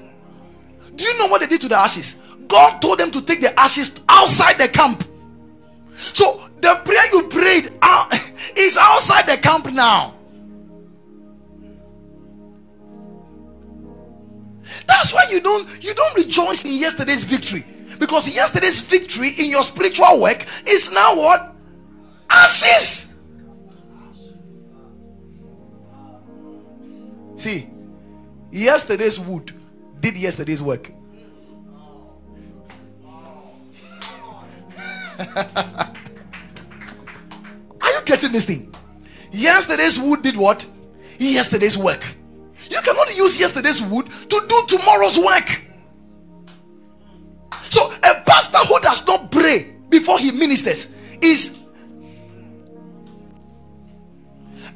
Do 0.95 1.05
you 1.05 1.17
know 1.19 1.27
what 1.29 1.41
they 1.41 1.47
did 1.47 1.63
to 1.63 1.69
the 1.69 1.77
ashes? 1.77 2.19
God 2.47 2.81
told 2.83 2.99
them 2.99 3.11
to 3.13 3.23
take 3.23 3.41
the 3.41 3.59
ashes 3.59 3.93
outside 4.09 4.59
the 4.59 4.69
camp. 4.69 5.05
So 5.95 6.43
the 6.61 6.81
prayer 6.85 7.11
you 7.13 7.23
prayed 7.29 7.73
out, 7.81 8.13
is 8.57 8.77
outside 8.77 9.27
the 9.27 9.37
camp 9.39 9.73
now. 9.73 10.15
That's 14.87 15.13
why 15.13 15.27
you 15.31 15.41
don't 15.41 15.69
you 15.83 15.95
don't 15.95 16.15
rejoice 16.15 16.65
in 16.65 16.73
yesterday's 16.75 17.25
victory 17.25 17.65
because 17.99 18.35
yesterday's 18.35 18.81
victory 18.81 19.31
in 19.39 19.47
your 19.51 19.63
spiritual 19.63 20.21
work 20.21 20.47
is 20.67 20.93
now 20.93 21.17
what 21.17 21.55
ashes. 22.31 23.13
See, 27.37 27.69
yesterday's 28.51 29.19
wood 29.19 29.53
did 30.01 30.17
yesterday's 30.17 30.63
work. 30.63 30.93
Are 35.37 35.95
you 37.81 38.03
getting 38.05 38.33
this 38.33 38.45
thing? 38.45 38.75
Yesterday's 39.31 39.99
wood 39.99 40.23
did 40.23 40.37
what? 40.37 40.67
Yesterday's 41.19 41.79
work. 41.79 42.03
You 42.73 42.81
cannot 42.81 43.15
use 43.15 43.39
yesterday's 43.39 43.83
wood 43.83 44.09
to 44.31 44.47
do 44.49 44.63
tomorrow's 44.67 45.19
work. 45.19 45.61
So, 47.69 47.93
a 48.03 48.23
pastor 48.23 48.59
who 48.61 48.81
does 48.81 49.07
not 49.07 49.31
pray 49.31 49.77
before 49.91 50.19
he 50.19 50.33
ministers 50.33 50.89
is 51.21 51.59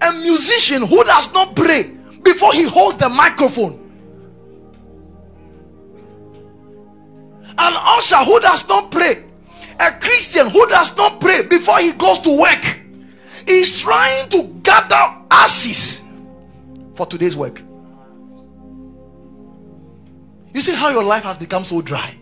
a 0.03 0.13
musician 0.13 0.87
who 0.87 1.03
does 1.05 1.33
not 1.33 1.57
pray 1.57 1.97
before 2.23 2.53
he 2.53 2.65
holds 2.65 2.97
the 2.97 3.09
microphone. 3.09 3.81
An 7.59 7.73
usher 7.97 8.19
who 8.19 8.39
does 8.41 8.69
not 8.69 8.91
pray, 8.91 9.25
a 9.81 9.91
Christian 9.93 10.51
who 10.51 10.67
does 10.69 10.95
not 10.99 11.19
pray 11.19 11.47
before 11.49 11.79
he 11.79 11.93
goes 11.93 12.19
to 12.21 12.39
work 12.39 12.79
is 13.47 13.81
trying 13.81 14.29
to 14.29 14.43
gather 14.63 15.17
ashes 15.31 16.05
for 16.95 17.07
today's 17.07 17.35
work. 17.35 17.63
You 20.57 20.63
see 20.63 20.73
how 20.73 20.89
your 20.89 21.05
life 21.05 21.25
has 21.25 21.37
become 21.37 21.65
so 21.65 21.83
dry. 21.83 22.17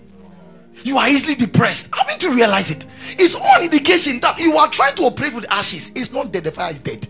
You 0.83 0.99
are 0.99 1.09
easily 1.09 1.37
depressed. 1.37 1.89
Having 1.95 2.19
to 2.19 2.31
realize 2.31 2.69
it. 2.69 2.85
It's 3.17 3.37
all 3.37 3.63
indication 3.63 4.19
that 4.19 4.41
you 4.41 4.57
are 4.57 4.69
trying 4.69 4.97
to 4.97 5.05
operate 5.05 5.33
with 5.35 5.49
ashes. 5.53 5.93
It's 5.95 6.11
not 6.11 6.33
dead. 6.33 6.43
The 6.43 6.51
fire 6.51 6.73
is 6.73 6.81
dead. 6.81 7.07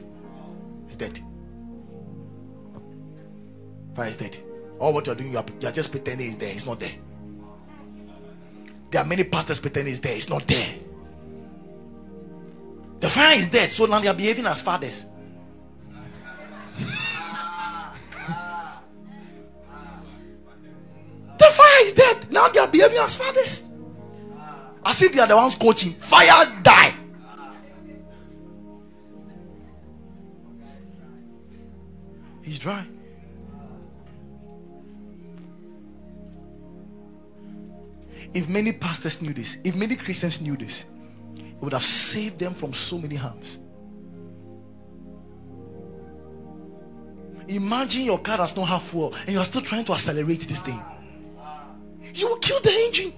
It's 0.87 0.97
dead. 0.99 1.19
Fire 3.97 4.07
is 4.07 4.19
dead. 4.19 4.37
All 4.79 4.93
what 4.93 5.07
you're 5.07 5.15
doing, 5.15 5.33
you 5.33 5.39
are, 5.39 5.47
you 5.61 5.69
are 5.69 5.73
just 5.73 5.93
pretending 5.93 6.27
it's 6.27 6.37
there. 6.37 6.53
It's 6.53 6.67
not 6.67 6.79
there. 6.79 6.93
There 8.91 9.01
are 9.01 9.07
many 9.07 9.25
pastors 9.25 9.59
pretending 9.59 9.93
it's 9.93 10.01
there. 10.01 10.15
It's 10.15 10.29
not 10.29 10.47
there. 10.47 10.75
The 13.01 13.09
fire 13.09 13.39
is 13.39 13.49
dead. 13.49 13.71
So 13.71 13.87
now 13.87 13.99
they 14.01 14.09
are 14.09 14.15
behaving 14.15 14.45
as 14.45 14.61
fathers. 14.61 15.07
The 21.45 21.51
fire 21.51 21.83
is 21.83 21.93
dead. 21.93 22.33
Now 22.33 22.49
they 22.49 22.59
are 22.59 22.67
behaving 22.67 22.97
as 22.99 23.19
fathers. 23.19 23.65
As 24.83 25.03
if 25.03 25.13
they 25.13 25.21
are 25.21 25.27
the 25.27 25.37
ones 25.37 25.55
coaching. 25.55 25.93
Fire 25.93 26.51
die. 26.63 26.95
He's 32.41 32.59
dry. 32.59 32.87
If 38.33 38.49
many 38.49 38.73
pastors 38.73 39.21
knew 39.21 39.35
this, 39.35 39.59
if 39.65 39.77
many 39.77 39.97
Christians 39.97 40.41
knew 40.41 40.57
this, 40.57 40.87
it 41.37 41.61
would 41.61 41.75
have 41.75 41.85
saved 41.85 42.39
them 42.39 42.55
from 42.55 42.73
so 42.73 42.97
many 42.97 43.17
harms. 43.17 43.59
Imagine 47.49 48.05
your 48.05 48.19
car 48.19 48.39
does 48.39 48.57
not 48.57 48.65
have 48.65 48.83
fuel 48.83 49.15
and 49.21 49.33
you 49.33 49.39
are 49.39 49.45
still 49.45 49.61
trying 49.61 49.85
to 49.85 49.93
accelerate 49.93 50.41
this 50.41 50.61
thing 50.61 50.83
you 52.15 52.29
will 52.29 52.37
kill 52.37 52.61
the 52.61 52.71
engine. 52.71 53.13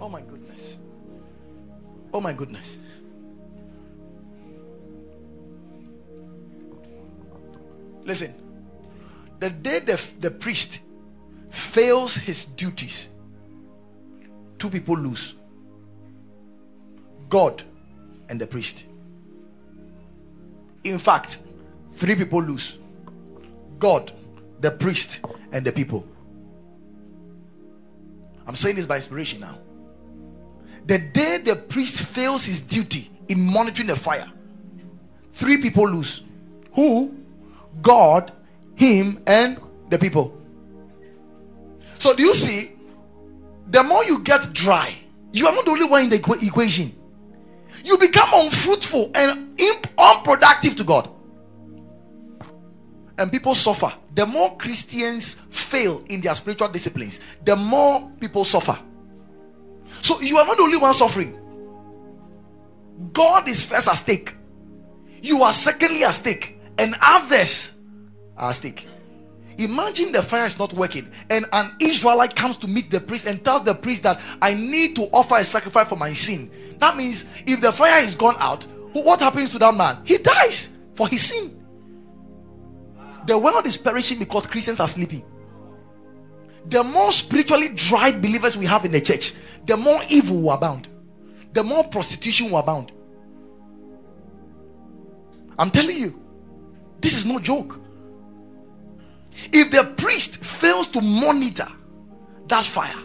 Oh 0.00 0.08
my 0.08 0.22
goodness. 0.22 0.78
Oh 2.12 2.20
my 2.20 2.32
goodness. 2.32 2.78
Listen, 8.04 8.34
the 9.38 9.50
day 9.50 9.78
the, 9.78 10.02
the 10.20 10.30
priest 10.30 10.80
fails 11.50 12.16
his 12.16 12.46
duties, 12.46 13.10
two 14.58 14.70
people 14.70 14.96
lose 14.96 15.36
God 17.28 17.62
and 18.28 18.40
the 18.40 18.46
priest. 18.46 18.86
In 20.82 20.98
fact, 20.98 21.38
three 21.92 22.16
people 22.16 22.42
lose 22.42 22.78
God, 23.82 24.12
the 24.60 24.70
priest, 24.70 25.22
and 25.50 25.66
the 25.66 25.72
people. 25.72 26.06
I'm 28.46 28.54
saying 28.54 28.76
this 28.76 28.86
by 28.86 28.94
inspiration 28.94 29.40
now. 29.40 29.58
The 30.86 31.00
day 31.00 31.38
the 31.38 31.56
priest 31.56 32.00
fails 32.00 32.44
his 32.44 32.60
duty 32.60 33.10
in 33.26 33.40
monitoring 33.40 33.88
the 33.88 33.96
fire, 33.96 34.30
three 35.32 35.56
people 35.56 35.88
lose. 35.88 36.22
Who? 36.74 37.12
God, 37.80 38.30
him, 38.76 39.20
and 39.26 39.60
the 39.88 39.98
people. 39.98 40.40
So, 41.98 42.14
do 42.14 42.22
you 42.22 42.36
see? 42.36 42.76
The 43.70 43.82
more 43.82 44.04
you 44.04 44.22
get 44.22 44.52
dry, 44.52 44.96
you 45.32 45.48
are 45.48 45.54
not 45.56 45.64
the 45.64 45.72
only 45.72 45.86
one 45.86 46.04
in 46.04 46.10
the 46.10 46.38
equation. 46.40 46.94
You 47.84 47.98
become 47.98 48.28
unfruitful 48.32 49.10
and 49.16 49.60
unproductive 49.98 50.76
to 50.76 50.84
God 50.84 51.10
and 53.18 53.30
people 53.30 53.54
suffer, 53.54 53.92
the 54.14 54.26
more 54.26 54.56
Christians 54.56 55.34
fail 55.50 56.04
in 56.08 56.20
their 56.20 56.34
spiritual 56.34 56.68
disciplines, 56.68 57.20
the 57.44 57.56
more 57.56 58.10
people 58.20 58.44
suffer. 58.44 58.78
So 60.00 60.20
you 60.20 60.38
are 60.38 60.46
not 60.46 60.56
the 60.56 60.62
only 60.62 60.78
one 60.78 60.94
suffering. 60.94 61.38
God 63.12 63.48
is 63.48 63.64
first 63.64 63.88
at 63.88 63.94
stake. 63.94 64.34
You 65.22 65.42
are 65.42 65.52
secondly 65.52 66.04
at 66.04 66.12
stake, 66.12 66.58
and 66.78 66.94
others 67.00 67.72
are 68.36 68.50
at 68.50 68.56
stake. 68.56 68.86
Imagine 69.58 70.12
the 70.12 70.22
fire 70.22 70.46
is 70.46 70.58
not 70.58 70.72
working, 70.72 71.10
and 71.30 71.44
an 71.52 71.72
Israelite 71.78 72.34
comes 72.34 72.56
to 72.58 72.66
meet 72.68 72.90
the 72.90 73.00
priest 73.00 73.26
and 73.26 73.44
tells 73.44 73.62
the 73.62 73.74
priest 73.74 74.02
that 74.02 74.20
I 74.40 74.54
need 74.54 74.96
to 74.96 75.02
offer 75.12 75.36
a 75.36 75.44
sacrifice 75.44 75.88
for 75.88 75.96
my 75.96 76.12
sin. 76.12 76.50
That 76.78 76.96
means 76.96 77.26
if 77.46 77.60
the 77.60 77.70
fire 77.70 78.02
is 78.02 78.14
gone 78.14 78.36
out, 78.38 78.64
what 78.92 79.20
happens 79.20 79.50
to 79.50 79.58
that 79.58 79.74
man? 79.74 79.98
He 80.04 80.18
dies 80.18 80.72
for 80.94 81.06
his 81.08 81.22
sin. 81.26 81.61
The 83.26 83.38
world 83.38 83.66
is 83.66 83.76
perishing 83.76 84.18
because 84.18 84.46
Christians 84.46 84.80
are 84.80 84.88
sleeping. 84.88 85.24
The 86.66 86.82
more 86.82 87.12
spiritually 87.12 87.70
dried 87.70 88.22
believers 88.22 88.56
we 88.56 88.66
have 88.66 88.84
in 88.84 88.92
the 88.92 89.00
church, 89.00 89.34
the 89.66 89.76
more 89.76 90.00
evil 90.08 90.40
will 90.42 90.52
abound, 90.52 90.88
the 91.52 91.62
more 91.62 91.84
prostitution 91.84 92.50
will 92.50 92.58
abound. 92.58 92.92
I'm 95.58 95.70
telling 95.70 95.96
you, 95.96 96.20
this 97.00 97.16
is 97.16 97.26
no 97.26 97.38
joke. 97.38 97.80
If 99.52 99.70
the 99.70 99.84
priest 99.96 100.38
fails 100.44 100.88
to 100.88 101.00
monitor 101.00 101.68
that 102.48 102.64
fire, 102.64 102.96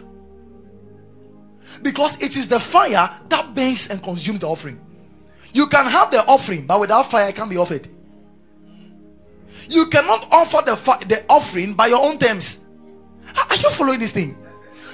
because 1.82 2.20
it 2.20 2.36
is 2.36 2.48
the 2.48 2.60
fire 2.60 3.10
that 3.28 3.54
burns 3.54 3.88
and 3.88 4.02
consumes 4.02 4.40
the 4.40 4.48
offering. 4.48 4.80
You 5.52 5.66
can 5.66 5.86
have 5.86 6.10
the 6.10 6.24
offering, 6.26 6.66
but 6.66 6.80
without 6.80 7.10
fire, 7.10 7.28
it 7.28 7.36
can't 7.36 7.50
be 7.50 7.56
offered. 7.56 7.88
You 9.68 9.86
cannot 9.86 10.28
offer 10.30 10.58
the, 10.64 10.76
the 11.06 11.24
offering 11.28 11.74
by 11.74 11.86
your 11.88 12.04
own 12.04 12.18
terms. 12.18 12.60
Are 13.36 13.56
you 13.56 13.70
following 13.70 13.98
this 13.98 14.12
thing? 14.12 14.36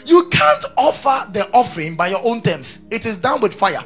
You 0.06 0.28
can't 0.28 0.64
offer 0.76 1.30
the 1.32 1.48
offering 1.52 1.96
by 1.96 2.08
your 2.08 2.20
own 2.24 2.42
terms. 2.42 2.80
It 2.90 3.06
is 3.06 3.16
done 3.16 3.40
with 3.40 3.54
fire. 3.54 3.84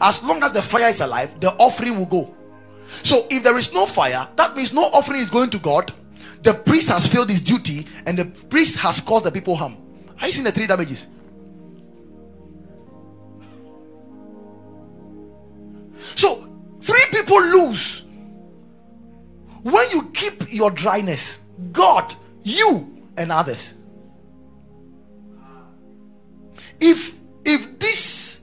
As 0.00 0.22
long 0.22 0.42
as 0.42 0.52
the 0.52 0.62
fire 0.62 0.88
is 0.88 1.00
alive, 1.00 1.40
the 1.40 1.52
offering 1.54 1.96
will 1.96 2.06
go. 2.06 2.34
So 3.02 3.26
if 3.30 3.42
there 3.42 3.58
is 3.58 3.72
no 3.72 3.86
fire, 3.86 4.28
that 4.36 4.56
means 4.56 4.72
no 4.72 4.84
offering 4.84 5.20
is 5.20 5.30
going 5.30 5.50
to 5.50 5.58
God. 5.58 5.92
The 6.42 6.54
priest 6.54 6.88
has 6.90 7.06
failed 7.06 7.28
his 7.28 7.40
duty, 7.40 7.86
and 8.04 8.16
the 8.16 8.26
priest 8.48 8.76
has 8.78 9.00
caused 9.00 9.24
the 9.24 9.32
people 9.32 9.56
harm. 9.56 9.76
Are 10.20 10.26
you 10.26 10.32
seeing 10.32 10.44
the 10.44 10.52
three 10.52 10.66
damages? 10.66 11.06
So 16.14 16.48
three 16.80 17.04
people 17.10 17.40
lose 17.42 18.04
when 19.66 19.84
you 19.90 20.10
keep 20.10 20.52
your 20.52 20.70
dryness, 20.70 21.40
God, 21.72 22.14
you, 22.44 23.02
and 23.16 23.32
others. 23.32 23.74
If 26.80 27.18
if 27.44 27.76
this 27.80 28.40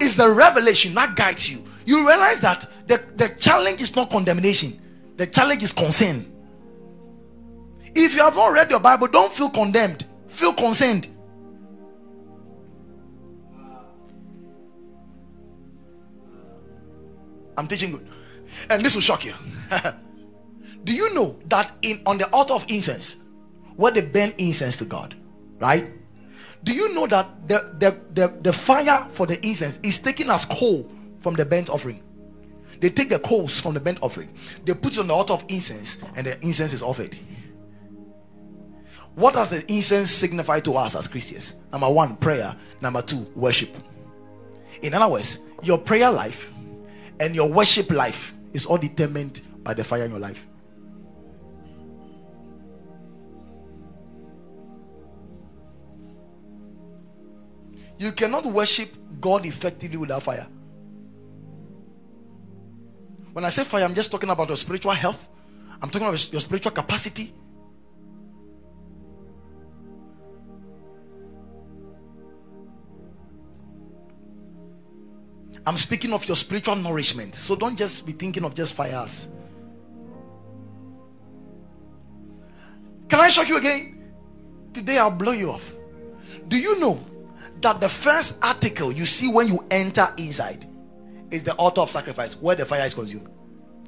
is 0.00 0.16
the 0.16 0.28
revelation 0.28 0.92
that 0.94 1.14
guides 1.14 1.48
you, 1.48 1.64
you 1.84 2.04
realize 2.08 2.40
that 2.40 2.68
the, 2.88 3.00
the 3.14 3.28
challenge 3.38 3.80
is 3.80 3.94
not 3.94 4.10
condemnation, 4.10 4.80
the 5.16 5.26
challenge 5.28 5.62
is 5.62 5.72
concern. 5.72 6.26
If 7.94 8.16
you 8.16 8.22
have 8.22 8.34
not 8.34 8.48
read 8.48 8.70
your 8.70 8.80
Bible, 8.80 9.06
don't 9.06 9.30
feel 9.30 9.50
condemned, 9.50 10.04
feel 10.26 10.52
concerned. 10.52 11.06
I'm 17.56 17.68
teaching 17.68 17.92
good, 17.92 18.08
and 18.68 18.84
this 18.84 18.96
will 18.96 19.02
shock 19.02 19.24
you. 19.24 19.34
Do 20.84 20.94
you 20.94 21.14
know 21.14 21.38
that 21.46 21.72
in 21.82 22.02
on 22.06 22.18
the 22.18 22.28
altar 22.32 22.54
of 22.54 22.64
incense, 22.68 23.16
where 23.76 23.92
they 23.92 24.02
burn 24.02 24.32
incense 24.38 24.76
to 24.78 24.84
God, 24.84 25.14
right? 25.58 25.92
Do 26.62 26.74
you 26.74 26.94
know 26.94 27.06
that 27.06 27.48
the, 27.48 27.74
the, 27.78 28.00
the, 28.12 28.38
the 28.42 28.52
fire 28.52 29.06
for 29.10 29.26
the 29.26 29.44
incense 29.46 29.78
is 29.82 29.98
taken 29.98 30.28
as 30.30 30.44
coal 30.44 30.90
from 31.18 31.34
the 31.34 31.44
burnt 31.44 31.70
offering? 31.70 32.02
They 32.80 32.90
take 32.90 33.10
the 33.10 33.18
coals 33.18 33.60
from 33.60 33.74
the 33.74 33.80
burnt 33.80 33.98
offering, 34.02 34.34
they 34.64 34.74
put 34.74 34.94
it 34.94 35.00
on 35.00 35.08
the 35.08 35.14
altar 35.14 35.34
of 35.34 35.44
incense, 35.48 35.98
and 36.16 36.26
the 36.26 36.40
incense 36.40 36.72
is 36.72 36.82
offered. 36.82 37.16
What 39.14 39.34
does 39.34 39.50
the 39.50 39.70
incense 39.70 40.10
signify 40.10 40.60
to 40.60 40.74
us 40.74 40.94
as 40.94 41.08
Christians? 41.08 41.54
Number 41.72 41.90
one, 41.90 42.16
prayer. 42.16 42.56
Number 42.80 43.02
two, 43.02 43.30
worship. 43.34 43.76
In 44.82 44.94
other 44.94 45.08
words, 45.12 45.40
your 45.62 45.78
prayer 45.78 46.10
life 46.10 46.52
and 47.18 47.34
your 47.34 47.50
worship 47.52 47.90
life 47.90 48.34
is 48.54 48.64
all 48.64 48.78
determined 48.78 49.42
by 49.62 49.74
the 49.74 49.84
fire 49.84 50.04
in 50.04 50.10
your 50.10 50.20
life. 50.20 50.46
You 58.00 58.12
cannot 58.12 58.46
worship 58.46 58.96
God 59.20 59.44
effectively 59.44 59.98
without 59.98 60.22
fire. 60.22 60.46
When 63.34 63.44
I 63.44 63.50
say 63.50 63.62
fire, 63.62 63.84
I'm 63.84 63.94
just 63.94 64.10
talking 64.10 64.30
about 64.30 64.48
your 64.48 64.56
spiritual 64.56 64.92
health. 64.92 65.28
I'm 65.82 65.90
talking 65.90 66.08
about 66.08 66.32
your 66.32 66.40
spiritual 66.40 66.72
capacity. 66.72 67.34
I'm 75.66 75.76
speaking 75.76 76.14
of 76.14 76.26
your 76.26 76.36
spiritual 76.36 76.76
nourishment. 76.76 77.34
So 77.34 77.54
don't 77.54 77.76
just 77.76 78.06
be 78.06 78.12
thinking 78.12 78.44
of 78.44 78.54
just 78.54 78.74
fires. 78.74 79.28
Can 83.10 83.20
I 83.20 83.28
shock 83.28 83.46
you 83.46 83.58
again? 83.58 84.10
Today 84.72 84.96
I'll 84.96 85.10
blow 85.10 85.32
you 85.32 85.50
off. 85.50 85.74
Do 86.48 86.56
you 86.56 86.80
know 86.80 86.98
that 87.60 87.80
the 87.80 87.88
first 87.88 88.38
article 88.42 88.92
you 88.92 89.06
see 89.06 89.30
when 89.30 89.48
you 89.48 89.64
enter 89.70 90.08
inside 90.16 90.66
is 91.30 91.42
the 91.42 91.54
altar 91.54 91.82
of 91.82 91.90
sacrifice 91.90 92.36
where 92.40 92.56
the 92.56 92.64
fire 92.64 92.86
is 92.86 92.94
consumed? 92.94 93.28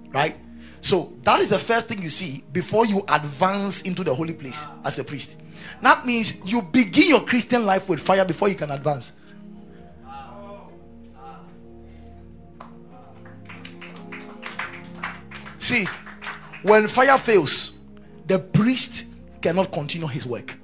Right? 0.09 0.37
So 0.81 1.13
that 1.23 1.41
is 1.41 1.49
the 1.49 1.59
first 1.59 1.89
thing 1.89 2.03
you 2.03 2.11
see 2.11 2.45
before 2.53 2.87
you 2.87 3.03
advance 3.09 3.83
into 3.83 4.03
the 4.05 4.15
holy 4.15 4.35
place 4.35 4.67
as 4.85 4.99
a 4.99 5.05
priest. 5.05 5.39
That 5.81 6.05
means 6.05 6.41
you 6.45 6.61
begin 6.61 7.09
your 7.09 7.25
Christian 7.25 7.65
life 7.65 7.89
with 7.89 8.01
fire 8.01 8.25
before 8.25 8.49
you 8.49 8.57
can 8.57 8.71
advance. 8.73 9.13
See, 15.59 15.87
when 16.63 16.89
fire 16.89 17.17
fails, 17.17 17.73
the 18.27 18.41
priest 18.41 19.07
cannot 19.41 19.73
continue 19.73 20.09
his 20.09 20.27
work. 20.27 20.59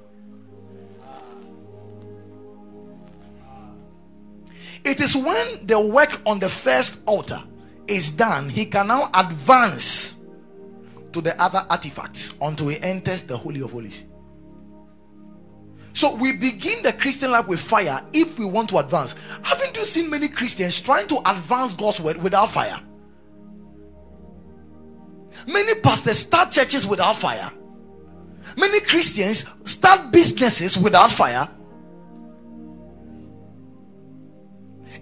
It 4.89 5.01
is 5.03 5.15
when 5.15 5.67
the 5.67 5.79
work 5.79 6.19
on 6.25 6.39
the 6.39 6.49
first 6.49 7.03
altar 7.05 7.43
is 7.87 8.11
done, 8.11 8.49
he 8.49 8.65
can 8.65 8.87
now 8.87 9.11
advance 9.13 10.17
to 11.13 11.21
the 11.21 11.39
other 11.41 11.63
artifacts 11.69 12.39
until 12.41 12.69
he 12.69 12.81
enters 12.81 13.23
the 13.23 13.37
Holy 13.37 13.61
of 13.61 13.73
Holies. 13.73 14.07
So 15.93 16.15
we 16.15 16.33
begin 16.33 16.83
the 16.83 16.95
Christian 16.95 17.33
life 17.33 17.47
with 17.49 17.61
fire 17.61 18.03
if 18.15 18.39
we 18.39 18.47
want 18.47 18.71
to 18.71 18.79
advance. 18.79 19.15
Haven't 19.43 19.77
you 19.77 19.85
seen 19.85 20.09
many 20.09 20.27
Christians 20.27 20.81
trying 20.81 21.07
to 21.09 21.19
advance 21.31 21.75
God's 21.75 22.01
word 22.01 22.17
without 22.17 22.51
fire? 22.51 22.81
Many 25.47 25.75
pastors 25.81 26.21
start 26.21 26.51
churches 26.51 26.87
without 26.87 27.17
fire. 27.17 27.53
Many 28.57 28.81
Christians 28.81 29.45
start 29.65 30.11
businesses 30.13 30.79
without 30.79 31.11
fire. 31.11 31.47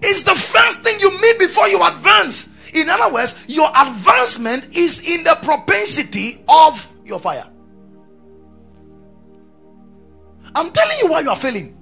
It's 0.03 0.23
the 0.23 0.35
first 0.35 0.83
thing 0.83 0.99
you 1.01 1.11
meet 1.21 1.39
before 1.39 1.69
you 1.69 1.83
advance. 1.85 2.49
In 2.73 2.89
other 2.89 3.13
words, 3.13 3.37
your 3.49 3.69
advancement 3.71 4.77
is 4.77 5.01
in 5.01 5.25
the 5.25 5.39
propensity 5.43 6.45
of 6.49 6.93
your 7.05 7.19
fire. 7.19 7.49
I'm 10.55 10.71
telling 10.73 10.99
you 11.03 11.09
why 11.09 11.21
you 11.21 11.31
are 11.31 11.37
failing. 11.37 11.77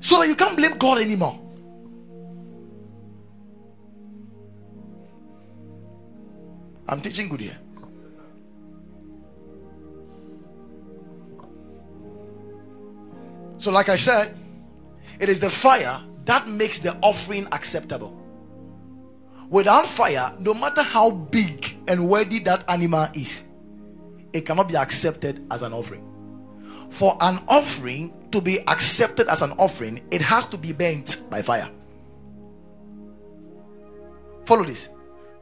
So 0.00 0.18
that 0.20 0.28
you 0.28 0.36
can't 0.36 0.56
blame 0.56 0.76
God 0.78 0.98
anymore. 1.00 1.40
I'm 6.86 7.00
teaching 7.00 7.28
good 7.28 7.40
here. 7.40 7.58
So, 13.56 13.70
like 13.70 13.88
I 13.88 13.96
said, 13.96 14.36
it 15.18 15.30
is 15.30 15.40
the 15.40 15.48
fire 15.48 16.02
that 16.24 16.48
makes 16.48 16.78
the 16.78 16.96
offering 17.02 17.46
acceptable. 17.52 18.20
Without 19.50 19.86
fire, 19.86 20.34
no 20.38 20.54
matter 20.54 20.82
how 20.82 21.10
big 21.10 21.76
and 21.86 22.08
worthy 22.08 22.38
that 22.40 22.64
animal 22.68 23.06
is, 23.14 23.44
it 24.32 24.46
cannot 24.46 24.68
be 24.68 24.76
accepted 24.76 25.46
as 25.50 25.62
an 25.62 25.72
offering. 25.72 26.10
For 26.90 27.16
an 27.20 27.38
offering 27.48 28.12
to 28.32 28.40
be 28.40 28.60
accepted 28.68 29.28
as 29.28 29.42
an 29.42 29.52
offering, 29.52 30.00
it 30.10 30.22
has 30.22 30.46
to 30.46 30.58
be 30.58 30.72
burnt 30.72 31.28
by 31.30 31.42
fire. 31.42 31.70
Follow 34.44 34.64
this. 34.64 34.88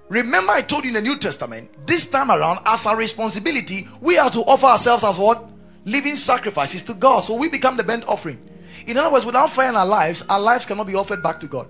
Remember, 0.09 0.53
I 0.53 0.61
told 0.61 0.85
you 0.85 0.89
in 0.89 0.95
the 0.95 1.01
New 1.01 1.19
Testament, 1.19 1.87
this 1.87 2.07
time 2.07 2.31
around, 2.31 2.61
as 2.67 2.85
a 2.87 2.95
responsibility, 2.95 3.89
we 4.01 4.19
are 4.19 4.31
to 4.31 4.41
offer 4.41 4.67
ourselves 4.67 5.05
as 5.05 5.19
what? 5.19 5.49
Living 5.85 6.17
sacrifices 6.17 6.83
to 6.83 6.95
God. 6.95 7.21
So 7.21 7.35
we 7.37 7.49
become 7.49 7.77
the 7.77 7.83
burnt 7.83 8.07
offering. 8.07 8.39
In 8.87 8.97
other 8.97 9.13
words, 9.13 9.25
without 9.25 9.51
fire 9.51 9.69
in 9.69 9.77
our 9.77 9.87
lives, 9.87 10.25
our 10.29 10.41
lives 10.41 10.67
cannot 10.67 10.87
be 10.87 10.95
offered 10.95 11.23
back 11.23 11.41
to 11.41 11.47
God. 11.47 11.69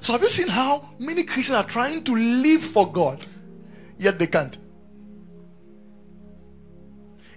So, 0.00 0.14
have 0.14 0.22
you 0.22 0.30
seen 0.30 0.48
how 0.48 0.88
many 0.98 1.24
Christians 1.24 1.56
are 1.56 1.64
trying 1.64 2.02
to 2.04 2.16
live 2.16 2.62
for 2.62 2.90
God, 2.90 3.26
yet 3.98 4.18
they 4.18 4.26
can't? 4.26 4.56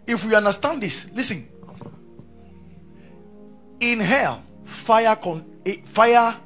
If 0.07 0.25
we 0.25 0.35
understand 0.35 0.81
this, 0.81 1.09
listen. 1.11 1.47
In 3.79 3.99
hell, 3.99 4.43
fire 4.63 5.15
con- 5.15 5.45
eh, 5.65 5.77
fire 5.85 6.37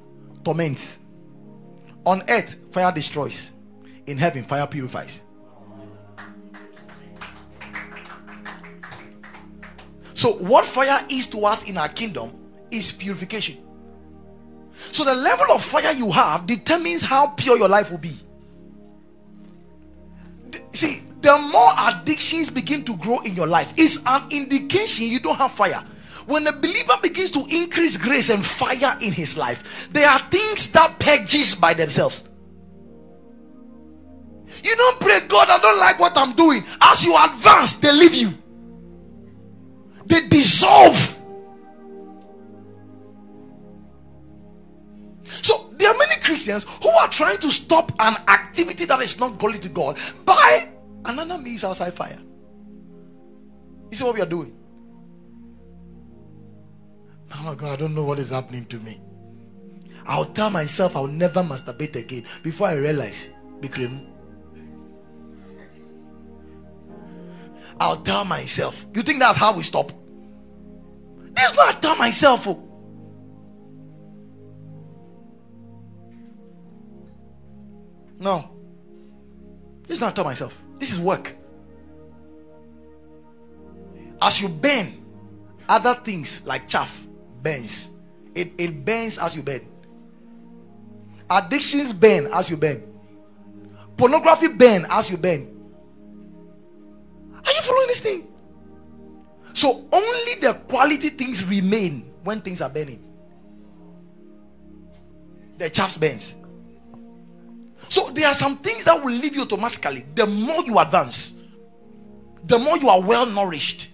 torments. 0.43 0.97
On 2.05 2.23
earth, 2.29 2.55
fire 2.71 2.91
destroys. 2.91 3.51
In 4.07 4.17
heaven, 4.17 4.43
fire 4.43 4.65
purifies. 4.65 5.21
So, 10.17 10.33
what 10.33 10.65
fire 10.65 11.05
is 11.11 11.27
to 11.27 11.45
us 11.45 11.69
in 11.69 11.77
our 11.77 11.89
kingdom 11.89 12.31
is 12.71 12.91
purification. 12.91 13.57
So, 14.91 15.03
the 15.03 15.13
level 15.13 15.51
of 15.51 15.63
fire 15.63 15.91
you 15.91 16.11
have 16.11 16.47
determines 16.47 17.03
how 17.03 17.27
pure 17.27 17.55
your 17.55 17.69
life 17.69 17.91
will 17.91 17.99
be. 17.99 18.17
See, 20.73 21.03
the 21.21 21.37
more 21.37 21.69
addictions 21.77 22.49
begin 22.49 22.83
to 22.85 22.97
grow 22.97 23.19
in 23.19 23.35
your 23.35 23.45
life, 23.45 23.71
it's 23.77 24.03
an 24.07 24.23
indication 24.31 25.05
you 25.05 25.19
don't 25.19 25.35
have 25.35 25.51
fire. 25.51 25.85
When 26.25 26.47
a 26.47 26.51
believer 26.51 26.95
begins 26.99 27.29
to 27.31 27.45
increase 27.51 27.95
grace 27.95 28.31
and 28.31 28.43
fire 28.43 28.97
in 28.99 29.11
his 29.11 29.37
life, 29.37 29.87
there 29.93 30.09
are 30.09 30.19
things 30.31 30.71
that 30.71 30.97
purges 30.97 31.53
by 31.53 31.75
themselves. 31.75 32.27
You 34.63 34.75
don't 34.75 34.99
pray, 34.99 35.19
God, 35.27 35.47
I 35.47 35.59
don't 35.59 35.79
like 35.79 35.99
what 35.99 36.17
I'm 36.17 36.33
doing. 36.33 36.63
As 36.81 37.03
you 37.05 37.15
advance, 37.23 37.73
they 37.73 37.91
leave 37.91 38.15
you 38.15 38.33
they 40.07 40.27
dissolve. 40.27 41.13
So 45.25 45.73
there 45.77 45.91
are 45.91 45.97
many 45.97 46.15
Christians 46.21 46.65
who 46.81 46.89
are 46.89 47.07
trying 47.09 47.37
to 47.39 47.51
stop 47.51 47.91
an 47.99 48.15
activity 48.27 48.85
that 48.85 48.99
is 49.01 49.19
not 49.19 49.37
godly 49.37 49.59
to 49.59 49.69
God 49.69 49.97
by 50.25 50.69
another 51.05 51.37
means 51.37 51.63
outside 51.63 51.93
fire. 51.93 52.19
You 53.91 53.97
see 53.97 54.03
what 54.03 54.15
we 54.15 54.21
are 54.21 54.25
doing? 54.25 54.55
Oh 57.33 57.43
my 57.43 57.55
God, 57.55 57.73
I 57.73 57.75
don't 57.75 57.93
know 57.95 58.03
what 58.03 58.19
is 58.19 58.31
happening 58.31 58.65
to 58.67 58.77
me. 58.79 59.01
I'll 60.05 60.25
tell 60.25 60.49
myself 60.49 60.95
I'll 60.95 61.07
never 61.07 61.43
masturbate 61.43 61.95
again 61.97 62.25
before 62.41 62.67
I 62.67 62.73
realize, 62.73 63.29
Bikrim, 63.59 64.07
I'll 67.79 68.01
tell 68.01 68.23
myself. 68.25 68.85
You 68.93 69.01
think 69.03 69.19
that's 69.19 69.37
how 69.37 69.55
we 69.55 69.63
stop? 69.63 69.91
This 71.37 71.51
is 71.51 71.55
not 71.55 71.81
tell 71.83 71.95
myself. 71.95 72.47
Oh. 72.47 72.63
No. 78.17 78.49
This 79.87 79.97
is 79.97 80.01
not 80.01 80.15
tell 80.15 80.25
myself. 80.25 80.59
This 80.79 80.91
is 80.91 80.99
work. 80.99 81.35
As 84.19 84.41
you 84.41 84.49
burn, 84.49 85.05
other 85.69 85.93
things 85.93 86.43
like 86.43 86.67
chaff 86.67 87.07
burns. 87.43 87.91
It, 88.33 88.53
it 88.57 88.83
burns 88.83 89.19
as 89.19 89.35
you 89.35 89.43
burn. 89.43 89.61
Addictions 91.29 91.93
burn 91.93 92.27
as 92.33 92.49
you 92.49 92.57
burn. 92.57 92.81
Pornography 93.95 94.47
burn 94.47 94.87
as 94.89 95.11
you 95.11 95.17
burn. 95.17 95.53
Are 97.45 97.51
you 97.51 97.61
following 97.61 97.87
this 97.87 97.99
thing? 97.99 98.27
So 99.57 99.87
only 99.91 100.35
the 100.35 100.53
quality 100.67 101.09
things 101.09 101.43
remain 101.43 102.13
when 102.23 102.41
things 102.41 102.61
are 102.61 102.69
burning. 102.69 103.03
The 105.57 105.67
chaff 105.67 105.99
burns. 105.99 106.35
So 107.89 108.11
there 108.11 108.27
are 108.27 108.35
some 108.35 108.57
things 108.57 108.83
that 108.83 109.03
will 109.03 109.11
leave 109.11 109.35
you 109.35 109.41
automatically. 109.41 110.05
The 110.13 110.27
more 110.27 110.61
you 110.61 110.77
advance, 110.77 111.33
the 112.43 112.59
more 112.59 112.77
you 112.77 112.87
are 112.89 113.01
well 113.01 113.25
nourished. 113.25 113.89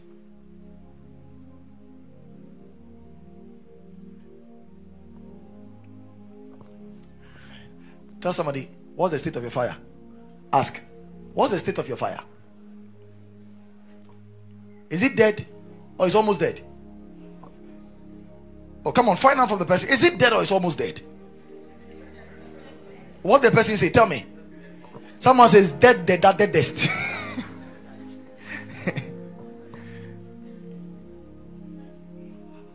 Tell 8.20 8.34
somebody, 8.34 8.70
what's 8.96 9.14
the 9.14 9.20
state 9.20 9.38
of 9.38 9.44
your 9.44 9.52
fire? 9.52 9.78
Ask, 10.52 10.82
what's 11.34 11.54
the 11.54 11.60
state 11.60 11.78
of 11.78 11.88
your 11.88 11.96
fire? 11.96 12.20
Is 14.90 15.04
it 15.04 15.16
dead 15.16 15.48
or 16.04 16.08
is 16.08 16.16
almost 16.16 16.42
dead? 16.42 16.60
Oh, 18.86 18.92
come 18.92 19.08
on, 19.08 19.16
find 19.16 19.40
out 19.40 19.48
from 19.48 19.60
the 19.60 19.66
person. 19.66 19.90
Is 19.90 20.04
it 20.04 20.20
dead 20.20 20.34
or 20.34 20.44
is 20.44 20.52
almost 20.52 20.78
dead? 20.78 21.00
What 23.22 23.42
the 23.42 23.50
person 23.52 23.78
say? 23.78 23.90
Tell 23.90 24.06
me. 24.06 24.26
Someone 25.22 25.48
says 25.48 25.72
dead, 25.72 26.06
dead, 26.06 26.20
dead, 26.20 26.38
deadest. 26.38 26.88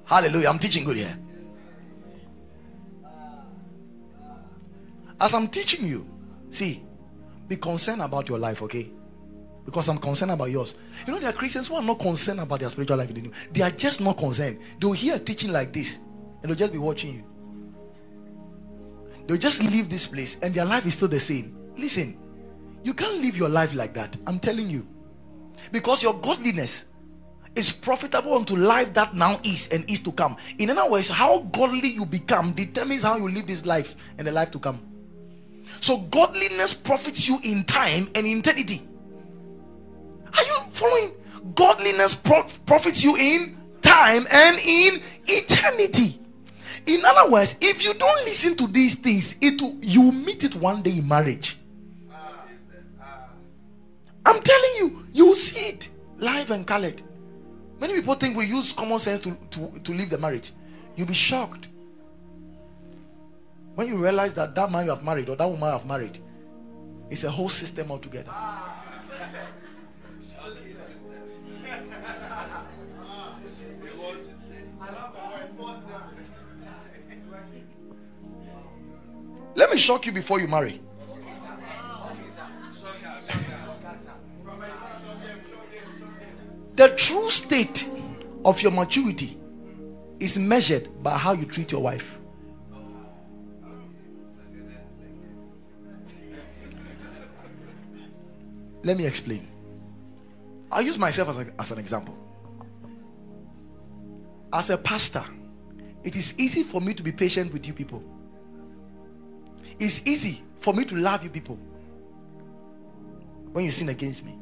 Hallelujah. 0.06 0.48
I'm 0.48 0.58
teaching 0.58 0.86
good 0.86 0.96
here. 0.96 1.18
As 5.20 5.34
I'm 5.34 5.48
teaching 5.48 5.84
you, 5.86 6.08
see, 6.48 6.82
be 7.46 7.56
concerned 7.56 8.00
about 8.00 8.26
your 8.30 8.38
life, 8.38 8.62
okay? 8.62 8.90
Because 9.68 9.90
I'm 9.90 9.98
concerned 9.98 10.30
about 10.30 10.50
yours. 10.50 10.76
You 11.06 11.12
know, 11.12 11.18
there 11.18 11.28
are 11.28 11.34
Christians 11.34 11.68
who 11.68 11.74
are 11.74 11.82
not 11.82 11.98
concerned 11.98 12.40
about 12.40 12.60
their 12.60 12.70
spiritual 12.70 12.96
life. 12.96 13.12
They 13.52 13.60
are 13.60 13.70
just 13.70 14.00
not 14.00 14.16
concerned. 14.16 14.60
They'll 14.80 14.92
hear 14.92 15.18
teaching 15.18 15.52
like 15.52 15.74
this 15.74 15.98
and 16.40 16.50
they'll 16.50 16.56
just 16.56 16.72
be 16.72 16.78
watching 16.78 17.16
you. 17.16 17.24
They'll 19.26 19.36
just 19.36 19.62
leave 19.62 19.90
this 19.90 20.06
place 20.06 20.38
and 20.40 20.54
their 20.54 20.64
life 20.64 20.86
is 20.86 20.94
still 20.94 21.08
the 21.08 21.20
same. 21.20 21.54
Listen, 21.76 22.16
you 22.82 22.94
can't 22.94 23.20
live 23.20 23.36
your 23.36 23.50
life 23.50 23.74
like 23.74 23.92
that. 23.92 24.16
I'm 24.26 24.38
telling 24.38 24.70
you. 24.70 24.88
Because 25.70 26.02
your 26.02 26.14
godliness 26.14 26.86
is 27.54 27.70
profitable 27.70 28.36
unto 28.36 28.56
life 28.56 28.94
that 28.94 29.12
now 29.12 29.36
is 29.44 29.68
and 29.68 29.84
is 29.90 30.00
to 30.00 30.12
come. 30.12 30.38
In 30.56 30.70
other 30.70 30.90
words, 30.90 31.10
how 31.10 31.40
godly 31.40 31.90
you 31.90 32.06
become 32.06 32.52
determines 32.52 33.02
how 33.02 33.18
you 33.18 33.28
live 33.28 33.46
this 33.46 33.66
life 33.66 33.96
and 34.16 34.26
the 34.26 34.32
life 34.32 34.50
to 34.52 34.58
come. 34.58 34.80
So, 35.80 35.98
godliness 35.98 36.72
profits 36.72 37.28
you 37.28 37.38
in 37.44 37.64
time 37.64 38.08
and 38.14 38.26
in 38.26 38.38
eternity. 38.38 38.88
Following? 40.78 41.12
Godliness 41.54 42.14
prof- 42.14 42.64
profits 42.66 43.02
you 43.02 43.16
in 43.16 43.56
time 43.82 44.26
and 44.30 44.58
in 44.58 45.02
eternity. 45.26 46.20
In 46.86 47.04
other 47.04 47.30
words, 47.30 47.56
if 47.60 47.84
you 47.84 47.94
don't 47.94 48.24
listen 48.24 48.56
to 48.56 48.66
these 48.66 48.94
things, 48.94 49.36
it 49.40 49.60
will, 49.60 49.76
you 49.82 50.12
meet 50.12 50.44
it 50.44 50.54
one 50.54 50.80
day 50.82 50.98
in 50.98 51.06
marriage. 51.06 51.58
I'm 54.24 54.40
telling 54.40 54.70
you, 54.76 55.06
you 55.12 55.34
see 55.34 55.70
it 55.70 55.88
live 56.18 56.50
and 56.50 56.66
colored. 56.66 57.02
Many 57.80 57.94
people 57.94 58.14
think 58.14 58.36
we 58.36 58.46
use 58.46 58.72
common 58.72 58.98
sense 58.98 59.20
to, 59.22 59.36
to, 59.50 59.80
to 59.80 59.92
leave 59.92 60.10
the 60.10 60.18
marriage. 60.18 60.52
You'll 60.96 61.08
be 61.08 61.14
shocked 61.14 61.68
when 63.74 63.88
you 63.88 63.96
realize 63.96 64.34
that 64.34 64.54
that 64.54 64.70
man 64.70 64.84
you 64.84 64.90
have 64.90 65.04
married 65.04 65.28
or 65.28 65.36
that 65.36 65.48
woman 65.48 65.68
you 65.68 65.72
have 65.72 65.86
married 65.86 66.18
is 67.10 67.24
a 67.24 67.30
whole 67.30 67.48
system 67.48 67.90
altogether. 67.90 68.32
Let 79.58 79.72
me 79.72 79.76
shock 79.76 80.06
you 80.06 80.12
before 80.12 80.38
you 80.38 80.46
marry. 80.46 80.80
The 86.76 86.94
true 86.94 87.28
state 87.28 87.88
of 88.44 88.62
your 88.62 88.70
maturity 88.70 89.36
is 90.20 90.38
measured 90.38 91.02
by 91.02 91.18
how 91.18 91.32
you 91.32 91.44
treat 91.44 91.72
your 91.72 91.82
wife. 91.82 92.20
Let 98.84 98.96
me 98.96 99.06
explain. 99.06 99.48
I'll 100.70 100.82
use 100.82 100.98
myself 100.98 101.30
as, 101.30 101.38
a, 101.40 101.52
as 101.58 101.72
an 101.72 101.80
example. 101.80 102.16
As 104.52 104.70
a 104.70 104.78
pastor, 104.78 105.24
it 106.04 106.14
is 106.14 106.38
easy 106.38 106.62
for 106.62 106.80
me 106.80 106.94
to 106.94 107.02
be 107.02 107.10
patient 107.10 107.52
with 107.52 107.66
you 107.66 107.72
people. 107.74 108.04
It's 109.78 110.02
easy 110.06 110.42
for 110.60 110.74
me 110.74 110.84
to 110.86 110.96
love 110.96 111.22
you 111.22 111.30
people 111.30 111.56
when 113.52 113.64
you 113.64 113.70
sin 113.70 113.88
against 113.88 114.24
me. 114.24 114.38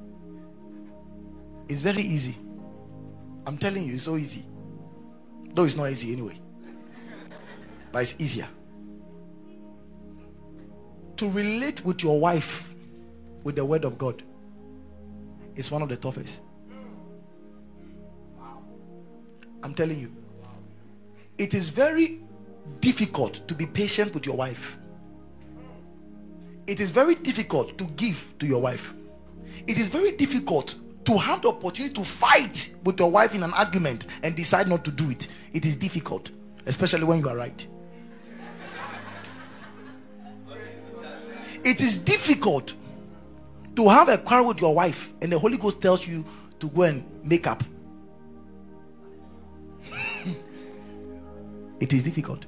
It's 1.69 1.83
very 1.83 2.03
easy. 2.03 2.37
I'm 3.47 3.59
telling 3.59 3.87
you, 3.87 3.95
it's 3.95 4.05
so 4.05 4.17
easy. 4.17 4.45
Though 5.55 5.65
it's 5.65 5.77
not 5.77 5.91
easy 5.91 6.13
anyway. 6.13 6.41
But 7.93 8.03
it's 8.03 8.17
easier. 8.19 8.49
To 11.17 11.31
relate 11.31 11.85
with 11.85 12.03
your 12.03 12.21
wife 12.21 12.75
with 13.45 13.57
the 13.57 13.65
word 13.65 13.85
of 13.85 13.97
God 13.97 14.23
is 15.55 15.71
one 15.71 15.83
of 15.83 15.89
the 15.89 15.97
toughest. 15.97 16.41
I'm 19.63 19.75
telling 19.75 20.01
you. 20.01 20.13
It 21.39 21.55
is 21.55 21.69
very 21.69 22.21
difficult 22.81 23.47
to 23.49 23.55
be 23.55 23.67
patient 23.67 24.15
with 24.15 24.27
your 24.27 24.37
wife. 24.37 24.79
It 26.67 26.81
is 26.81 26.91
very 26.91 27.15
difficult 27.15 27.79
to 27.79 27.85
give 27.97 28.35
to 28.41 28.47
your 28.47 28.61
wife. 28.61 28.93
It 29.67 29.79
is 29.79 29.89
very 29.89 30.13
difficult 30.13 30.75
to 31.05 31.17
have 31.17 31.43
the 31.43 31.49
opportunity 31.49 31.95
to 31.95 32.05
fight 32.05 32.75
with 32.85 32.99
your 32.99 33.11
wife 33.11 33.35
in 33.35 33.43
an 33.43 33.53
argument 33.55 34.07
and 34.23 34.35
decide 34.35 34.69
not 34.69 34.85
to 34.85 34.91
do 34.91 35.09
it. 35.11 35.29
It 35.53 35.65
is 35.65 35.77
difficult, 35.77 36.33
especially 36.67 37.05
when 37.05 37.21
you 37.21 37.29
are 37.29 37.37
right. 37.37 37.67
It 41.65 41.81
is 41.81 41.97
difficult 41.97 42.75
to 43.77 43.89
have 43.89 44.09
a 44.09 44.19
quarrel 44.19 44.49
with 44.49 44.61
your 44.61 44.75
wife 44.75 45.13
and 45.21 45.33
the 45.33 45.39
Holy 45.39 45.57
Ghost 45.57 45.81
tells 45.81 46.07
you 46.07 46.25
to 46.61 46.69
go 46.71 46.83
and 46.83 47.05
make 47.25 47.47
up. 47.47 47.63
it 51.81 51.93
is 51.93 52.05
difficult. 52.05 52.47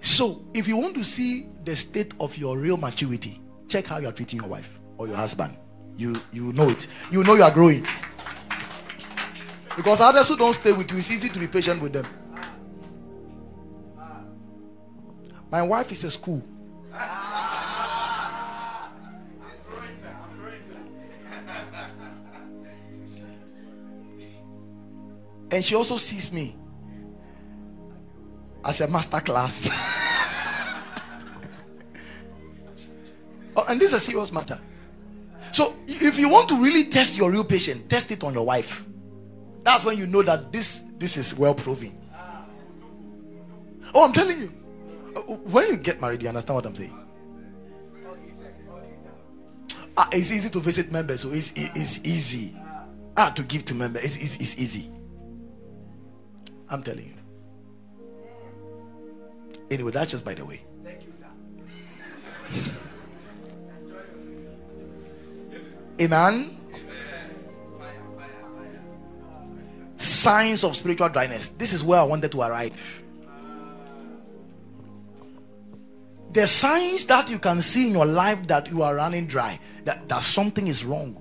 So, 0.00 0.44
if 0.54 0.68
you 0.68 0.76
want 0.76 0.94
to 0.96 1.04
see 1.04 1.48
the 1.68 1.76
state 1.76 2.14
of 2.18 2.34
your 2.38 2.56
real 2.56 2.78
maturity, 2.78 3.42
check 3.68 3.84
how 3.84 3.98
you 3.98 4.08
are 4.08 4.12
treating 4.12 4.40
your 4.40 4.48
wife 4.48 4.80
or 4.96 5.06
your 5.06 5.16
husband. 5.16 5.54
You 5.96 6.16
you 6.32 6.52
know 6.54 6.70
it. 6.70 6.86
You 7.10 7.22
know 7.24 7.34
you 7.34 7.42
are 7.42 7.50
growing. 7.50 7.86
Because 9.76 10.00
others 10.00 10.28
who 10.28 10.36
don't 10.38 10.54
stay 10.54 10.72
with 10.72 10.90
you, 10.90 10.98
it's 10.98 11.10
easy 11.10 11.28
to 11.28 11.38
be 11.38 11.46
patient 11.46 11.82
with 11.82 11.92
them. 11.92 12.06
My 15.50 15.62
wife 15.62 15.92
is 15.92 16.04
a 16.04 16.10
school. 16.10 16.42
And 25.50 25.64
she 25.64 25.74
also 25.74 25.96
sees 25.96 26.32
me 26.32 26.56
as 28.64 28.80
a 28.80 28.88
master 28.88 29.20
class. 29.20 30.04
and 33.66 33.80
this 33.80 33.92
is 33.92 33.94
a 33.94 34.00
serious 34.00 34.32
matter. 34.32 34.58
So, 35.52 35.76
if 35.86 36.18
you 36.18 36.28
want 36.28 36.48
to 36.50 36.62
really 36.62 36.84
test 36.84 37.16
your 37.16 37.30
real 37.30 37.44
patient, 37.44 37.88
test 37.88 38.10
it 38.10 38.22
on 38.22 38.34
your 38.34 38.44
wife. 38.44 38.86
That's 39.62 39.84
when 39.84 39.96
you 39.96 40.06
know 40.06 40.22
that 40.22 40.52
this 40.52 40.84
this 40.98 41.16
is 41.16 41.38
well 41.38 41.54
proven. 41.54 41.98
Oh, 43.94 44.04
I'm 44.04 44.12
telling 44.12 44.38
you. 44.38 44.52
Uh, 45.16 45.20
when 45.50 45.66
you 45.68 45.76
get 45.76 46.00
married, 46.00 46.22
you 46.22 46.28
understand 46.28 46.56
what 46.56 46.66
I'm 46.66 46.76
saying. 46.76 46.94
Ah, 49.96 50.08
it's 50.12 50.30
easy 50.30 50.48
to 50.50 50.60
visit 50.60 50.92
members, 50.92 51.22
so 51.22 51.30
it's, 51.30 51.52
it's 51.56 51.98
easy. 52.04 52.54
Ah, 53.16 53.32
to 53.34 53.42
give 53.42 53.64
to 53.64 53.74
members, 53.74 54.04
it's, 54.04 54.16
it's, 54.16 54.36
it's 54.36 54.58
easy. 54.58 54.92
I'm 56.68 56.84
telling 56.84 57.06
you. 57.06 57.14
Anyway, 59.70 59.90
that's 59.90 60.12
just 60.12 60.24
by 60.24 60.34
the 60.34 60.44
way. 60.44 60.60
Thank 60.84 61.02
you, 61.04 61.12
sir. 61.12 62.72
Amen. 66.00 66.56
Signs 69.96 70.62
of 70.62 70.76
spiritual 70.76 71.08
dryness. 71.08 71.48
This 71.50 71.72
is 71.72 71.82
where 71.82 71.98
I 71.98 72.04
wanted 72.04 72.30
to 72.32 72.40
arrive. 72.40 73.02
The 76.32 76.46
signs 76.46 77.06
that 77.06 77.30
you 77.30 77.38
can 77.38 77.60
see 77.60 77.88
in 77.88 77.94
your 77.94 78.06
life 78.06 78.46
that 78.46 78.70
you 78.70 78.82
are 78.82 78.94
running 78.94 79.26
dry, 79.26 79.58
that, 79.84 80.08
that 80.08 80.22
something 80.22 80.68
is 80.68 80.84
wrong 80.84 81.20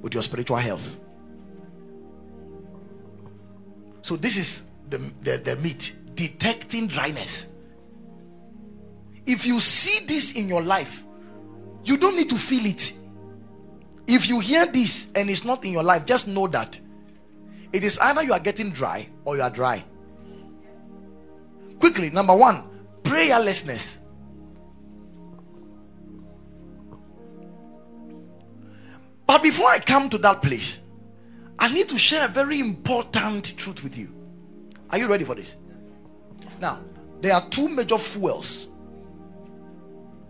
with 0.00 0.14
your 0.14 0.22
spiritual 0.22 0.58
health. 0.58 1.00
So, 4.02 4.16
this 4.16 4.36
is 4.36 4.64
the, 4.90 4.98
the, 5.22 5.38
the 5.38 5.56
meat 5.56 5.96
detecting 6.14 6.86
dryness. 6.86 7.48
If 9.26 9.44
you 9.44 9.58
see 9.58 10.04
this 10.04 10.34
in 10.36 10.48
your 10.48 10.62
life, 10.62 11.04
you 11.84 11.96
don't 11.96 12.16
need 12.16 12.30
to 12.30 12.36
feel 12.36 12.66
it. 12.66 12.92
If 14.08 14.28
you 14.28 14.40
hear 14.40 14.66
this 14.66 15.08
and 15.14 15.28
it's 15.28 15.44
not 15.44 15.64
in 15.64 15.72
your 15.72 15.82
life, 15.82 16.04
just 16.04 16.28
know 16.28 16.46
that 16.48 16.78
it 17.72 17.82
is 17.82 17.98
either 17.98 18.22
you 18.22 18.32
are 18.32 18.40
getting 18.40 18.70
dry 18.70 19.08
or 19.24 19.36
you 19.36 19.42
are 19.42 19.50
dry. 19.50 19.84
Quickly, 21.80 22.10
number 22.10 22.34
one, 22.34 22.64
prayerlessness. 23.02 23.98
But 29.26 29.42
before 29.42 29.68
I 29.68 29.80
come 29.80 30.08
to 30.10 30.18
that 30.18 30.40
place, 30.40 30.80
I 31.58 31.72
need 31.72 31.88
to 31.88 31.98
share 31.98 32.26
a 32.26 32.28
very 32.28 32.60
important 32.60 33.56
truth 33.56 33.82
with 33.82 33.98
you. 33.98 34.14
Are 34.90 34.98
you 34.98 35.08
ready 35.08 35.24
for 35.24 35.34
this? 35.34 35.56
Now, 36.60 36.80
there 37.20 37.34
are 37.34 37.48
two 37.48 37.68
major 37.68 37.98
fuels 37.98 38.68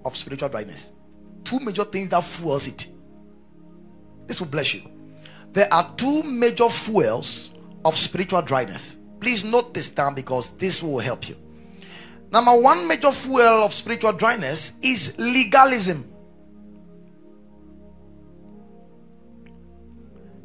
of 0.05 0.17
spiritual 0.17 0.49
dryness. 0.49 0.93
Two 1.45 1.61
major 1.61 1.85
things 1.85 2.09
that 2.09 2.25
fuels 2.25 2.67
it. 2.69 2.89
This 4.27 4.41
will 4.41 4.49
bless 4.49 4.75
you. 4.75 4.83
There 5.53 5.73
are 5.73 5.93
two 5.97 6.23
major 6.23 6.69
fuels 6.69 7.53
of 7.85 7.97
spiritual 7.97 8.43
dryness. 8.43 8.97
Please 9.21 9.45
note 9.45 9.73
this 9.73 9.89
down 9.89 10.15
because 10.15 10.51
this 10.57 10.83
will 10.83 10.99
help 10.99 11.29
you. 11.29 11.37
Number 12.31 12.53
one 12.61 12.87
major 12.87 13.13
fuel 13.13 13.65
of 13.65 13.73
spiritual 13.73 14.13
dryness 14.13 14.75
is 14.83 15.15
legalism. 15.19 16.13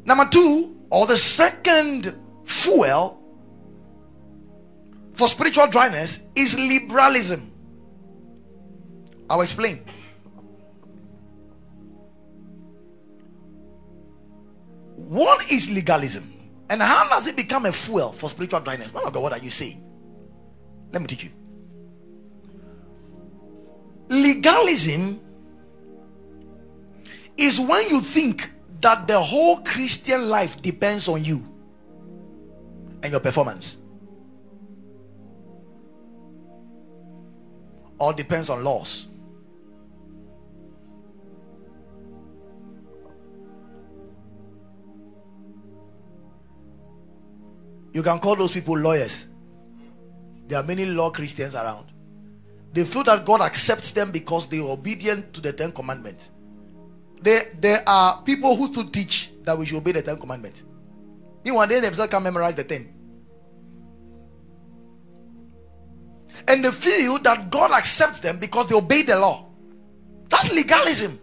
Number 0.04 0.26
two, 0.30 0.76
or 0.90 1.06
the 1.06 1.16
second 1.16 2.16
fuel 2.44 3.18
for 5.14 5.28
spiritual 5.28 5.66
dryness 5.66 6.20
is 6.34 6.58
liberalism. 6.58 7.52
I'll 9.28 9.42
explain. 9.42 9.84
What 15.08 15.50
is 15.50 15.70
legalism? 15.70 16.32
And 16.70 16.80
how 16.80 17.08
does 17.08 17.26
it 17.26 17.36
become 17.36 17.66
a 17.66 17.72
fuel 17.72 18.12
for 18.12 18.30
spiritual 18.30 18.60
dryness? 18.60 18.94
Man 18.94 19.06
of 19.06 19.12
God, 19.12 19.22
what 19.22 19.32
are 19.32 19.38
you 19.38 19.50
saying? 19.50 19.82
Let 20.92 21.02
me 21.02 21.08
teach 21.08 21.24
you. 21.24 21.30
Legalism 24.08 25.20
is 27.36 27.60
when 27.60 27.88
you 27.88 28.00
think 28.00 28.50
that 28.80 29.06
the 29.06 29.20
whole 29.20 29.58
Christian 29.58 30.28
life 30.28 30.60
depends 30.60 31.08
on 31.08 31.24
you 31.24 31.46
and 33.02 33.10
your 33.10 33.20
performance, 33.20 33.78
or 37.98 38.12
depends 38.12 38.50
on 38.50 38.64
laws. 38.64 39.06
You 47.92 48.02
can 48.02 48.18
call 48.18 48.36
those 48.36 48.52
people 48.52 48.76
lawyers. 48.76 49.28
There 50.48 50.58
are 50.58 50.64
many 50.64 50.86
law 50.86 51.10
Christians 51.10 51.54
around. 51.54 51.92
They 52.72 52.84
feel 52.84 53.04
that 53.04 53.24
God 53.26 53.40
accepts 53.42 53.92
them 53.92 54.10
because 54.10 54.46
they 54.46 54.58
are 54.58 54.70
obedient 54.70 55.34
to 55.34 55.40
the 55.40 55.52
Ten 55.52 55.72
Commandments. 55.72 56.30
There, 57.20 57.42
there 57.60 57.86
are 57.86 58.22
people 58.22 58.56
who 58.56 58.66
still 58.66 58.88
teach 58.88 59.30
that 59.44 59.56
we 59.56 59.66
should 59.66 59.76
obey 59.76 59.92
the 59.92 60.02
Ten 60.02 60.16
Commandments. 60.16 60.64
Meanwhile, 61.44 61.66
they 61.66 61.80
themselves 61.80 62.10
can 62.10 62.22
memorize 62.22 62.54
the 62.54 62.64
Ten. 62.64 62.92
And 66.48 66.64
they 66.64 66.70
feel 66.70 67.18
that 67.20 67.50
God 67.50 67.72
accepts 67.72 68.20
them 68.20 68.38
because 68.38 68.66
they 68.68 68.74
obey 68.74 69.02
the 69.02 69.18
law. 69.18 69.46
That's 70.30 70.52
legalism. 70.52 71.20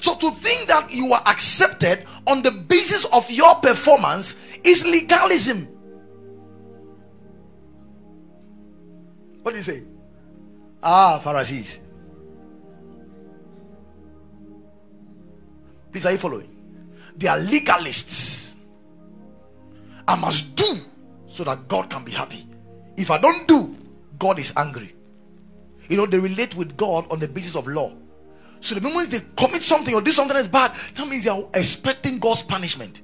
So 0.00 0.14
to 0.16 0.30
think 0.30 0.68
that 0.68 0.92
you 0.92 1.12
are 1.12 1.22
accepted 1.26 2.06
on 2.26 2.42
the 2.42 2.50
basis 2.50 3.04
of 3.06 3.30
your 3.30 3.54
performance 3.56 4.36
is 4.64 4.86
legalism. 4.86 5.68
What 9.48 9.52
do 9.52 9.60
you 9.60 9.62
say? 9.62 9.82
Ah, 10.82 11.18
Pharisees. 11.20 11.80
Please, 15.90 16.04
are 16.04 16.12
you 16.12 16.18
following? 16.18 16.54
They 17.16 17.28
are 17.28 17.38
legalists. 17.38 18.56
I 20.06 20.16
must 20.16 20.54
do 20.54 20.66
so 21.28 21.44
that 21.44 21.66
God 21.66 21.88
can 21.88 22.04
be 22.04 22.12
happy. 22.12 22.46
If 22.98 23.10
I 23.10 23.16
don't 23.16 23.48
do, 23.48 23.74
God 24.18 24.38
is 24.38 24.52
angry. 24.54 24.94
You 25.88 25.96
know, 25.96 26.04
they 26.04 26.18
relate 26.18 26.54
with 26.54 26.76
God 26.76 27.10
on 27.10 27.18
the 27.18 27.26
basis 27.26 27.56
of 27.56 27.66
law. 27.68 27.94
So 28.60 28.74
the 28.74 28.82
moment 28.82 29.10
they 29.10 29.20
commit 29.34 29.62
something 29.62 29.94
or 29.94 30.02
do 30.02 30.12
something 30.12 30.36
that's 30.36 30.46
bad, 30.46 30.72
that 30.94 31.08
means 31.08 31.24
they 31.24 31.30
are 31.30 31.48
expecting 31.54 32.18
God's 32.18 32.42
punishment. 32.42 33.00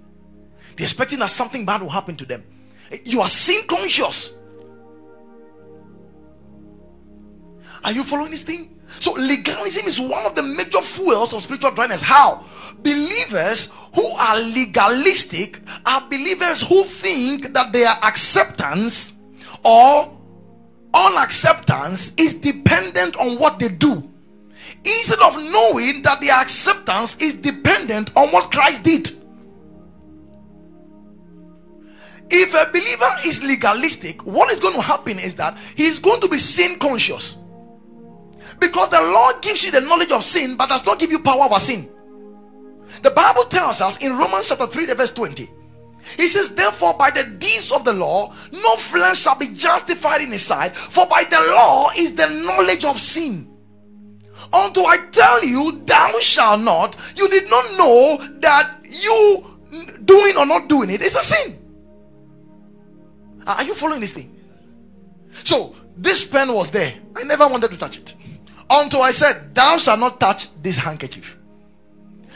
They're 0.77 0.85
expecting 0.85 1.21
that 1.21 1.31
something 1.31 1.65
bad 1.65 1.81
will 1.81 1.89
happen 1.89 2.17
to 2.17 2.27
them. 2.27 2.45
You 3.03 3.23
are 3.23 3.29
sin 3.29 3.67
conscious. 3.67 4.35
Are 7.85 7.93
you 7.93 8.03
following 8.03 8.31
this 8.31 8.43
thing? 8.43 8.81
So 8.99 9.13
legalism 9.13 9.87
is 9.87 10.01
one 10.01 10.25
of 10.25 10.35
the 10.35 10.43
major 10.43 10.81
fuels 10.81 11.33
of 11.35 11.43
spiritual 11.43 11.73
dryness. 11.73 12.01
How? 12.01 12.45
Believers 12.83 13.71
who 13.95 14.07
are 14.17 14.39
legalistic 14.39 15.61
are 15.85 16.01
believers 16.09 16.63
who 16.63 16.85
think 16.85 17.53
that 17.53 17.73
their 17.73 17.91
acceptance 18.03 19.13
or 19.65 20.17
unacceptance 20.95 22.13
is 22.17 22.35
dependent 22.35 23.17
on 23.17 23.39
what 23.39 23.59
they 23.59 23.69
do. 23.69 24.11
Instead 24.85 25.21
of 25.21 25.37
knowing 25.37 26.03
that 26.03 26.21
their 26.21 26.35
acceptance 26.41 27.17
is 27.17 27.35
dependent 27.35 28.11
on 28.17 28.29
what 28.31 28.51
Christ 28.51 28.85
did. 28.85 29.11
If 32.31 32.55
a 32.55 32.71
believer 32.71 33.11
is 33.27 33.43
legalistic, 33.43 34.25
what 34.25 34.51
is 34.51 34.59
going 34.59 34.75
to 34.75 34.81
happen 34.81 35.19
is 35.19 35.35
that 35.37 35.59
he's 35.77 35.99
going 35.99 36.21
to 36.23 36.29
be 36.29 36.39
sin 36.39 36.79
conscious. 36.79 37.37
Because 38.65 38.89
the 38.89 39.03
law 39.03 39.31
gives 39.43 39.63
you 39.63 39.71
the 39.71 39.83
knowledge 39.83 40.11
of 40.11 40.25
sin, 40.25 40.57
but 40.57 40.71
does 40.71 40.87
not 40.87 40.99
give 40.99 41.11
you 41.11 41.19
power 41.19 41.43
over 41.43 41.59
sin. 41.59 41.91
The 43.03 43.11
Bible 43.11 43.45
tells 43.45 43.83
us 43.83 43.99
in 43.99 44.17
Romans 44.17 44.49
chapter 44.49 44.67
3, 44.67 44.87
verse 44.95 45.13
20. 45.13 45.51
He 46.17 46.29
says, 46.29 46.55
Therefore, 46.55 46.95
by 46.95 47.11
the 47.11 47.25
deeds 47.25 47.71
of 47.71 47.85
the 47.85 47.93
law, 47.93 48.33
no 48.53 48.77
flesh 48.77 49.21
shall 49.21 49.37
be 49.37 49.49
justified 49.49 50.23
in 50.23 50.33
his 50.33 50.47
sight, 50.47 50.75
for 50.75 51.07
by 51.07 51.25
the 51.25 51.39
law 51.55 51.91
is 51.97 52.15
the 52.15 52.27
knowledge 52.27 52.87
of 52.87 52.99
sin. 52.99 53.51
Unto 54.51 54.81
I 54.81 54.97
tell 55.13 55.45
you, 55.45 55.83
thou 55.85 56.15
shalt 56.21 56.63
not, 56.63 56.97
you 57.17 57.29
did 57.29 57.51
not 57.51 57.71
know 57.77 58.27
that 58.41 58.79
you 58.89 59.59
doing 60.07 60.39
or 60.39 60.47
not 60.47 60.71
doing 60.71 60.89
it 60.89 61.03
is 61.03 61.17
a 61.17 61.23
sin. 61.23 61.59
Are 63.47 63.63
you 63.63 63.75
following 63.75 64.01
this 64.01 64.13
thing? 64.13 64.35
So, 65.45 65.77
this 65.99 66.25
pen 66.25 66.53
was 66.55 66.71
there. 66.71 66.95
I 67.15 67.25
never 67.25 67.47
wanted 67.47 67.71
to 67.71 67.77
touch 67.77 67.99
it 67.99 68.15
until 68.71 69.03
I 69.03 69.11
said, 69.11 69.55
Thou 69.55 69.77
shalt 69.77 70.01
not 70.01 70.21
touch 70.21 70.49
this 70.63 70.77
handkerchief. 70.77 71.39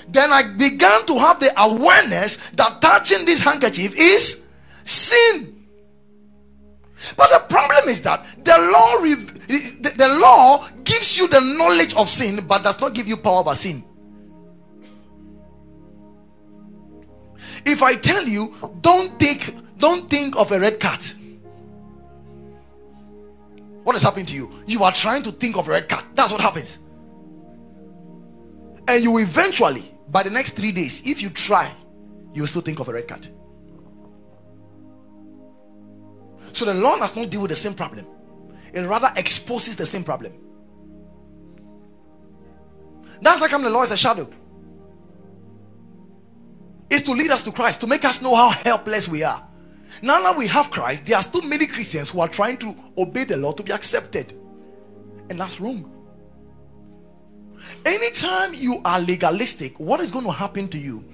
Then 0.08 0.32
I 0.32 0.42
began 0.56 1.04
to 1.06 1.18
have 1.18 1.38
the 1.40 1.52
awareness 1.60 2.38
that 2.52 2.80
touching 2.80 3.26
this 3.26 3.40
handkerchief 3.40 3.94
is 3.96 4.42
sin. 4.84 5.54
But 7.16 7.30
the 7.30 7.40
problem 7.48 7.88
is 7.88 8.02
that 8.02 8.24
the 8.42 8.56
law 8.72 9.00
the, 9.00 9.94
the 9.96 10.08
law 10.18 10.66
gives 10.84 11.18
you 11.18 11.28
the 11.28 11.40
knowledge 11.40 11.94
of 11.94 12.08
sin 12.08 12.44
but 12.46 12.64
does 12.64 12.80
not 12.80 12.94
give 12.94 13.06
you 13.06 13.16
power 13.16 13.40
over 13.40 13.54
sin. 13.54 13.84
If 17.64 17.82
I 17.82 17.94
tell 17.94 18.26
you 18.26 18.54
don't 18.80 19.18
take 19.20 19.54
don't 19.78 20.08
think 20.08 20.36
of 20.36 20.50
a 20.52 20.58
red 20.58 20.80
cat 20.80 21.14
what 23.88 23.96
is 23.96 24.02
happening 24.02 24.26
to 24.26 24.34
you? 24.34 24.52
You 24.66 24.82
are 24.82 24.92
trying 24.92 25.22
to 25.22 25.32
think 25.32 25.56
of 25.56 25.66
a 25.66 25.70
red 25.70 25.88
card. 25.88 26.04
That's 26.14 26.30
what 26.30 26.42
happens. 26.42 26.78
And 28.86 29.02
you 29.02 29.16
eventually, 29.16 29.94
by 30.10 30.22
the 30.22 30.28
next 30.28 30.50
three 30.50 30.72
days, 30.72 31.00
if 31.06 31.22
you 31.22 31.30
try, 31.30 31.74
you 32.34 32.46
still 32.46 32.60
think 32.60 32.80
of 32.80 32.88
a 32.88 32.92
red 32.92 33.08
card. 33.08 33.26
So 36.52 36.66
the 36.66 36.74
law 36.74 36.98
does 36.98 37.16
not 37.16 37.30
deal 37.30 37.40
with 37.40 37.48
the 37.48 37.56
same 37.56 37.72
problem, 37.72 38.06
it 38.74 38.82
rather 38.82 39.10
exposes 39.16 39.74
the 39.76 39.86
same 39.86 40.04
problem. 40.04 40.34
That's 43.22 43.40
why 43.40 43.48
come 43.48 43.62
the 43.62 43.70
law 43.70 43.84
is 43.84 43.90
a 43.90 43.96
shadow. 43.96 44.28
It's 46.90 47.04
to 47.04 47.12
lead 47.12 47.30
us 47.30 47.42
to 47.44 47.52
Christ, 47.52 47.80
to 47.80 47.86
make 47.86 48.04
us 48.04 48.20
know 48.20 48.34
how 48.34 48.50
helpless 48.50 49.08
we 49.08 49.22
are. 49.22 49.47
Now 50.02 50.22
that 50.22 50.36
we 50.36 50.46
have 50.46 50.70
Christ, 50.70 51.06
there 51.06 51.16
are 51.16 51.22
still 51.22 51.42
many 51.42 51.66
Christians 51.66 52.10
who 52.10 52.20
are 52.20 52.28
trying 52.28 52.58
to 52.58 52.74
obey 52.96 53.24
the 53.24 53.36
law 53.36 53.52
to 53.52 53.62
be 53.62 53.72
accepted. 53.72 54.34
And 55.30 55.40
that's 55.40 55.60
wrong. 55.60 55.92
Anytime 57.84 58.54
you 58.54 58.80
are 58.84 59.00
legalistic, 59.00 59.78
what 59.80 60.00
is 60.00 60.10
going 60.10 60.24
to 60.24 60.30
happen 60.30 60.68
to 60.68 60.78
you 60.78 61.04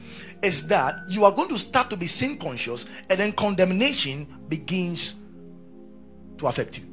is 0.43 0.67
that 0.69 0.97
you 1.09 1.25
are 1.25 1.33
going 1.33 1.49
to 1.49 1.59
start 1.59 1.89
to 1.91 1.97
be 1.97 2.07
sin 2.07 2.37
conscious, 2.37 2.87
and 3.09 3.19
then 3.19 3.33
condemnation 3.33 4.27
begins 4.49 5.15
to 6.39 6.47
affect 6.47 6.79
you. 6.79 6.85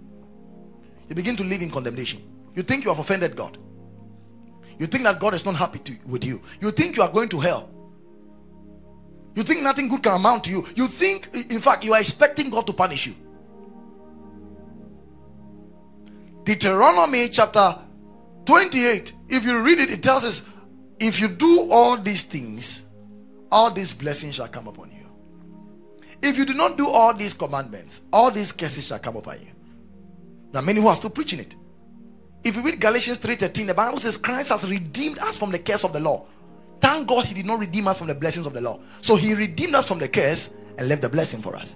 You 1.09 1.15
begin 1.15 1.35
to 1.35 1.43
live 1.43 1.61
in 1.61 1.69
condemnation. 1.69 2.21
You 2.55 2.63
think 2.63 2.85
you 2.85 2.89
have 2.89 2.99
offended 2.99 3.35
God. 3.35 3.57
You 4.79 4.87
think 4.87 5.03
that 5.03 5.19
God 5.19 5.33
is 5.33 5.45
not 5.45 5.55
happy 5.55 5.79
to, 5.79 5.97
with 6.05 6.23
you. 6.23 6.41
You 6.61 6.71
think 6.71 6.95
you 6.95 7.03
are 7.03 7.09
going 7.09 7.29
to 7.29 7.39
hell. 7.39 7.69
You 9.35 9.43
think 9.43 9.61
nothing 9.61 9.87
good 9.87 10.03
can 10.03 10.13
amount 10.13 10.43
to 10.45 10.51
you. 10.51 10.65
You 10.75 10.87
think, 10.87 11.29
in 11.49 11.61
fact, 11.61 11.83
you 11.85 11.93
are 11.93 11.99
expecting 11.99 12.49
God 12.49 12.67
to 12.67 12.73
punish 12.73 13.07
you. 13.07 13.15
Deuteronomy 16.43 17.29
chapter 17.29 17.77
28, 18.45 19.13
if 19.29 19.45
you 19.45 19.63
read 19.63 19.79
it, 19.79 19.91
it 19.91 20.03
tells 20.03 20.23
us 20.23 20.43
if 20.99 21.21
you 21.21 21.27
do 21.27 21.67
all 21.71 21.97
these 21.97 22.23
things, 22.23 22.85
all 23.51 23.71
these 23.71 23.93
blessings 23.93 24.35
shall 24.35 24.47
come 24.47 24.67
upon 24.67 24.91
you. 24.91 24.97
If 26.21 26.37
you 26.37 26.45
do 26.45 26.53
not 26.53 26.77
do 26.77 26.89
all 26.89 27.13
these 27.13 27.33
commandments, 27.33 28.01
all 28.11 28.31
these 28.31 28.51
curses 28.51 28.85
shall 28.87 28.99
come 28.99 29.15
upon 29.15 29.39
you. 29.39 29.47
Now, 30.53 30.61
many 30.61 30.81
who 30.81 30.87
are 30.87 30.95
still 30.95 31.09
preaching 31.09 31.39
it. 31.39 31.55
If 32.43 32.55
you 32.55 32.63
read 32.63 32.79
Galatians 32.79 33.17
3:13, 33.19 33.67
the 33.67 33.73
Bible 33.73 33.99
says 33.99 34.17
Christ 34.17 34.49
has 34.49 34.69
redeemed 34.69 35.19
us 35.19 35.37
from 35.37 35.51
the 35.51 35.59
curse 35.59 35.83
of 35.83 35.93
the 35.93 35.99
law. 35.99 36.25
Thank 36.81 37.07
God 37.07 37.25
he 37.25 37.33
did 37.33 37.45
not 37.45 37.59
redeem 37.59 37.87
us 37.87 37.97
from 37.97 38.07
the 38.07 38.15
blessings 38.15 38.45
of 38.45 38.53
the 38.53 38.61
law. 38.61 38.79
So 39.01 39.15
he 39.15 39.33
redeemed 39.33 39.75
us 39.75 39.87
from 39.87 39.99
the 39.99 40.07
curse 40.07 40.51
and 40.77 40.89
left 40.89 41.03
the 41.03 41.09
blessing 41.09 41.41
for 41.41 41.55
us. 41.55 41.75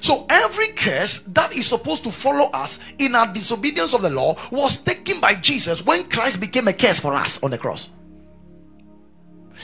So 0.00 0.26
every 0.28 0.68
curse 0.68 1.20
that 1.20 1.56
is 1.56 1.66
supposed 1.66 2.04
to 2.04 2.12
follow 2.12 2.50
us 2.50 2.78
in 2.98 3.14
our 3.14 3.32
disobedience 3.32 3.94
of 3.94 4.02
the 4.02 4.10
law 4.10 4.36
was 4.50 4.78
taken 4.78 5.20
by 5.20 5.34
Jesus 5.34 5.84
when 5.84 6.08
Christ 6.08 6.40
became 6.40 6.68
a 6.68 6.72
curse 6.72 7.00
for 7.00 7.14
us 7.14 7.42
on 7.42 7.50
the 7.50 7.58
cross. 7.58 7.88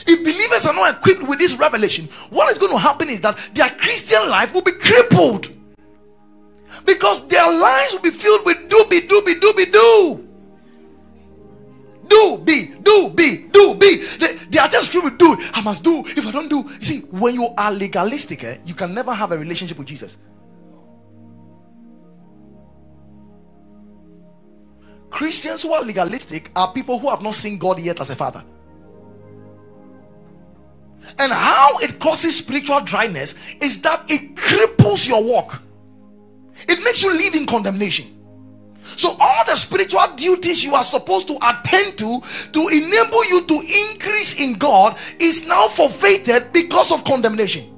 If 0.07 0.19
believers 0.19 0.65
are 0.65 0.73
not 0.73 0.97
equipped 0.97 1.27
with 1.27 1.39
this 1.39 1.57
revelation, 1.57 2.09
what 2.29 2.51
is 2.51 2.57
going 2.57 2.71
to 2.71 2.77
happen 2.77 3.09
is 3.09 3.21
that 3.21 3.37
their 3.53 3.69
Christian 3.69 4.29
life 4.29 4.53
will 4.53 4.61
be 4.61 4.73
crippled 4.73 5.49
because 6.85 7.25
their 7.27 7.51
lives 7.59 7.93
will 7.93 8.01
be 8.01 8.11
filled 8.11 8.45
with 8.45 8.69
do 8.69 8.85
be 8.89 9.01
do 9.01 9.21
be 9.25 9.39
do 9.39 9.53
be 9.53 9.65
do. 9.65 10.24
Do 12.07 12.37
be 12.43 12.73
do 12.83 13.09
be 13.09 13.47
do 13.51 13.75
be. 13.75 14.05
They, 14.19 14.33
they 14.49 14.59
are 14.59 14.67
just 14.67 14.91
filled 14.91 15.05
with 15.05 15.17
do. 15.17 15.35
I 15.53 15.61
must 15.61 15.83
do. 15.83 16.03
If 16.05 16.27
I 16.27 16.31
don't 16.31 16.49
do, 16.49 16.57
you 16.57 16.81
see, 16.81 16.99
when 17.11 17.35
you 17.35 17.49
are 17.57 17.71
legalistic, 17.71 18.43
eh, 18.43 18.57
you 18.65 18.73
can 18.73 18.93
never 18.93 19.13
have 19.13 19.31
a 19.31 19.37
relationship 19.37 19.77
with 19.77 19.87
Jesus. 19.87 20.17
Christians 25.09 25.63
who 25.63 25.73
are 25.73 25.83
legalistic 25.83 26.51
are 26.55 26.73
people 26.73 26.99
who 26.99 27.09
have 27.09 27.21
not 27.21 27.35
seen 27.35 27.57
God 27.57 27.79
yet 27.79 28.01
as 28.01 28.09
a 28.09 28.15
father. 28.15 28.43
And 31.19 31.31
how 31.31 31.69
it 31.79 31.99
causes 31.99 32.37
spiritual 32.37 32.81
dryness 32.81 33.35
is 33.61 33.81
that 33.83 34.03
it 34.09 34.35
cripples 34.35 35.07
your 35.07 35.23
walk, 35.23 35.61
it 36.67 36.83
makes 36.83 37.03
you 37.03 37.15
live 37.15 37.35
in 37.35 37.45
condemnation. 37.45 38.14
So, 38.95 39.15
all 39.19 39.45
the 39.45 39.55
spiritual 39.55 40.07
duties 40.15 40.63
you 40.63 40.75
are 40.75 40.83
supposed 40.83 41.27
to 41.27 41.37
attend 41.41 41.97
to 41.97 42.21
to 42.53 42.67
enable 42.69 43.25
you 43.25 43.45
to 43.45 43.89
increase 43.89 44.39
in 44.39 44.53
God 44.53 44.97
is 45.19 45.47
now 45.47 45.67
forfeited 45.67 46.53
because 46.53 46.91
of 46.91 47.03
condemnation. 47.03 47.75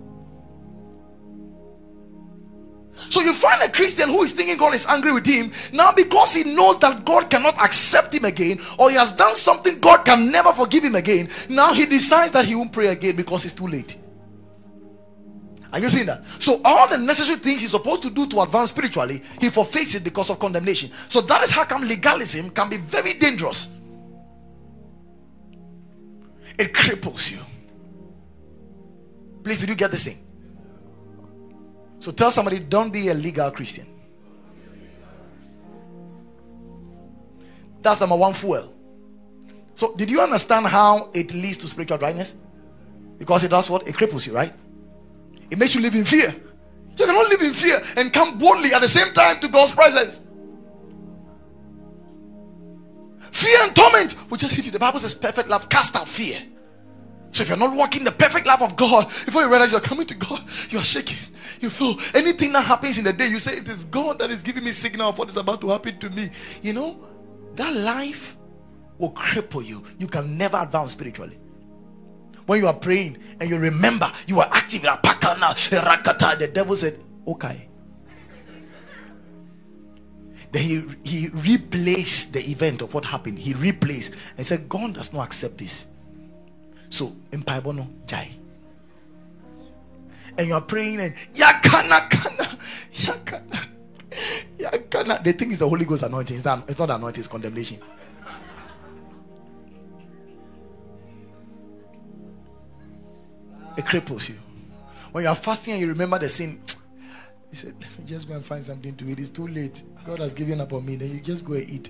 So 3.09 3.21
you 3.21 3.33
find 3.33 3.61
a 3.61 3.69
Christian 3.69 4.09
who 4.09 4.23
is 4.23 4.33
thinking 4.33 4.57
God 4.57 4.73
is 4.73 4.85
angry 4.85 5.13
with 5.13 5.25
him 5.25 5.51
now 5.71 5.91
because 5.91 6.33
he 6.33 6.43
knows 6.43 6.77
that 6.79 7.05
God 7.05 7.29
cannot 7.29 7.57
accept 7.57 8.13
him 8.13 8.25
again 8.25 8.59
or 8.77 8.89
he 8.89 8.97
has 8.97 9.11
done 9.13 9.35
something 9.35 9.79
God 9.79 10.03
can 10.03 10.31
never 10.31 10.51
forgive 10.51 10.83
him 10.83 10.95
again. 10.95 11.29
Now 11.49 11.73
he 11.73 11.85
decides 11.85 12.31
that 12.33 12.45
he 12.45 12.55
won't 12.55 12.73
pray 12.73 12.87
again 12.87 13.15
because 13.15 13.45
it's 13.45 13.53
too 13.53 13.67
late. 13.67 13.95
Are 15.73 15.79
you 15.79 15.89
seeing 15.89 16.05
that? 16.05 16.23
So 16.39 16.61
all 16.63 16.87
the 16.87 16.97
necessary 16.97 17.37
things 17.37 17.61
he's 17.61 17.71
supposed 17.71 18.01
to 18.03 18.09
do 18.09 18.27
to 18.27 18.41
advance 18.41 18.69
spiritually, 18.69 19.21
he 19.39 19.49
forfeits 19.49 19.95
it 19.95 20.03
because 20.03 20.29
of 20.29 20.39
condemnation. 20.39 20.91
So 21.09 21.21
that 21.21 21.43
is 21.43 21.51
how 21.51 21.65
come 21.65 21.83
legalism 21.83 22.49
can 22.51 22.69
be 22.69 22.77
very 22.77 23.15
dangerous. 23.15 23.67
It 26.57 26.73
cripples 26.73 27.31
you. 27.31 27.39
Please, 29.43 29.59
did 29.59 29.69
you 29.69 29.75
get 29.75 29.91
this 29.91 30.05
thing? 30.05 30.23
So 31.99 32.11
tell 32.11 32.31
somebody, 32.31 32.59
don't 32.59 32.91
be 32.91 33.09
a 33.09 33.13
legal 33.13 33.51
Christian. 33.51 33.87
That's 37.81 37.99
number 37.99 38.15
one 38.15 38.33
fuel. 38.33 38.73
So, 39.75 39.93
did 39.95 40.09
you 40.09 40.21
understand 40.21 40.65
how 40.65 41.11
it 41.13 41.33
leads 41.33 41.57
to 41.57 41.67
spiritual 41.67 41.99
dryness? 41.99 42.33
Because 43.19 43.43
it 43.43 43.49
does 43.49 43.69
what? 43.69 43.87
It 43.87 43.95
cripples 43.95 44.25
you, 44.25 44.33
right? 44.33 44.53
It 45.49 45.57
makes 45.57 45.75
you 45.75 45.81
live 45.81 45.95
in 45.95 46.05
fear. 46.05 46.33
You 46.97 47.05
cannot 47.05 47.29
live 47.29 47.41
in 47.41 47.53
fear 47.53 47.83
and 47.95 48.11
come 48.11 48.37
boldly 48.37 48.73
at 48.73 48.81
the 48.81 48.87
same 48.87 49.13
time 49.13 49.39
to 49.39 49.47
God's 49.47 49.71
presence. 49.71 50.21
Fear 53.31 53.57
and 53.63 53.75
torment 53.75 54.29
will 54.29 54.37
just 54.37 54.55
hit 54.55 54.65
you. 54.65 54.71
The 54.71 54.79
Bible 54.79 54.99
says, 54.99 55.13
perfect 55.13 55.47
love 55.47 55.69
cast 55.69 55.95
out 55.95 56.07
fear. 56.07 56.41
So 57.31 57.43
if 57.43 57.49
you're 57.49 57.57
not 57.57 57.75
walking 57.75 58.03
the 58.03 58.11
perfect 58.11 58.47
life 58.47 58.63
of 58.63 58.75
God, 58.75 59.07
before 59.25 59.43
you 59.43 59.49
realize 59.49 59.71
you're 59.71 59.79
coming 59.79 60.07
to 60.07 60.15
God, 60.15 60.41
you 60.69 60.79
are 60.79 60.83
shaking. 60.83 61.35
You 61.59 61.69
feel 61.69 61.95
anything 62.15 62.51
that 62.53 62.65
happens 62.65 62.97
in 62.97 63.03
the 63.03 63.13
day, 63.13 63.27
you 63.27 63.39
say 63.39 63.57
it 63.57 63.67
is 63.67 63.85
God 63.85 64.17
that 64.19 64.31
is 64.31 64.41
giving 64.41 64.63
me 64.63 64.71
signal 64.71 65.09
of 65.09 65.19
what 65.19 65.29
is 65.29 65.37
about 65.37 65.61
to 65.61 65.69
happen 65.69 65.99
to 65.99 66.09
me. 66.09 66.31
You 66.63 66.73
know, 66.73 67.05
that 67.55 67.75
life 67.75 68.37
will 68.97 69.11
cripple 69.11 69.63
you. 69.63 69.83
You 69.99 70.07
can 70.07 70.35
never 70.35 70.57
advance 70.57 70.93
spiritually. 70.93 71.37
When 72.47 72.59
you 72.61 72.67
are 72.67 72.73
praying 72.73 73.17
and 73.39 73.49
you 73.49 73.59
remember 73.59 74.11
you 74.27 74.39
are 74.41 74.49
active, 74.51 74.81
the 74.83 76.51
devil 76.53 76.75
said, 76.75 76.99
Okay. 77.27 77.69
Then 80.51 80.63
he, 80.63 80.85
he 81.03 81.29
replaced 81.29 82.33
the 82.33 82.41
event 82.49 82.81
of 82.81 82.93
what 82.93 83.05
happened. 83.05 83.39
He 83.39 83.53
replaced 83.53 84.13
and 84.37 84.45
said, 84.45 84.69
God 84.69 84.95
does 84.95 85.13
not 85.13 85.25
accept 85.27 85.59
this. 85.59 85.87
So, 86.89 87.15
mpaebɔ 87.31 87.75
no 87.75 87.87
jai. 88.07 88.31
And 90.37 90.47
you 90.47 90.53
are 90.55 90.61
praying 90.61 90.99
and 91.01 91.15
yakana 91.33 92.09
kana 92.09 92.59
yakana 92.93 93.67
yakana. 94.57 95.23
The 95.23 95.33
thing 95.33 95.51
is 95.51 95.59
the 95.59 95.69
Holy 95.69 95.85
Ghost 95.85 96.03
anointing. 96.03 96.37
It's 96.37 96.45
not, 96.45 96.69
it's 96.69 96.79
not 96.79 96.91
anointing, 96.91 97.19
it's 97.19 97.27
condemnation. 97.27 97.79
It 103.77 103.85
cripples 103.85 104.27
you. 104.27 104.35
When 105.11 105.23
you 105.23 105.29
are 105.29 105.35
fasting 105.35 105.73
and 105.73 105.81
you 105.81 105.87
remember 105.87 106.19
the 106.19 106.27
sin, 106.27 106.61
he 107.49 107.55
said, 107.55 107.75
Let 107.79 107.99
me 107.99 108.05
just 108.05 108.27
go 108.27 108.33
and 108.33 108.45
find 108.45 108.63
something 108.63 108.95
to 108.95 109.05
eat. 109.09 109.19
It's 109.19 109.29
too 109.29 109.47
late. 109.47 109.83
God 110.05 110.19
has 110.19 110.33
given 110.33 110.59
up 110.59 110.73
on 110.73 110.85
me. 110.85 110.95
Then 110.95 111.11
you 111.11 111.21
just 111.21 111.45
go 111.45 111.53
and 111.53 111.69
eat. 111.69 111.89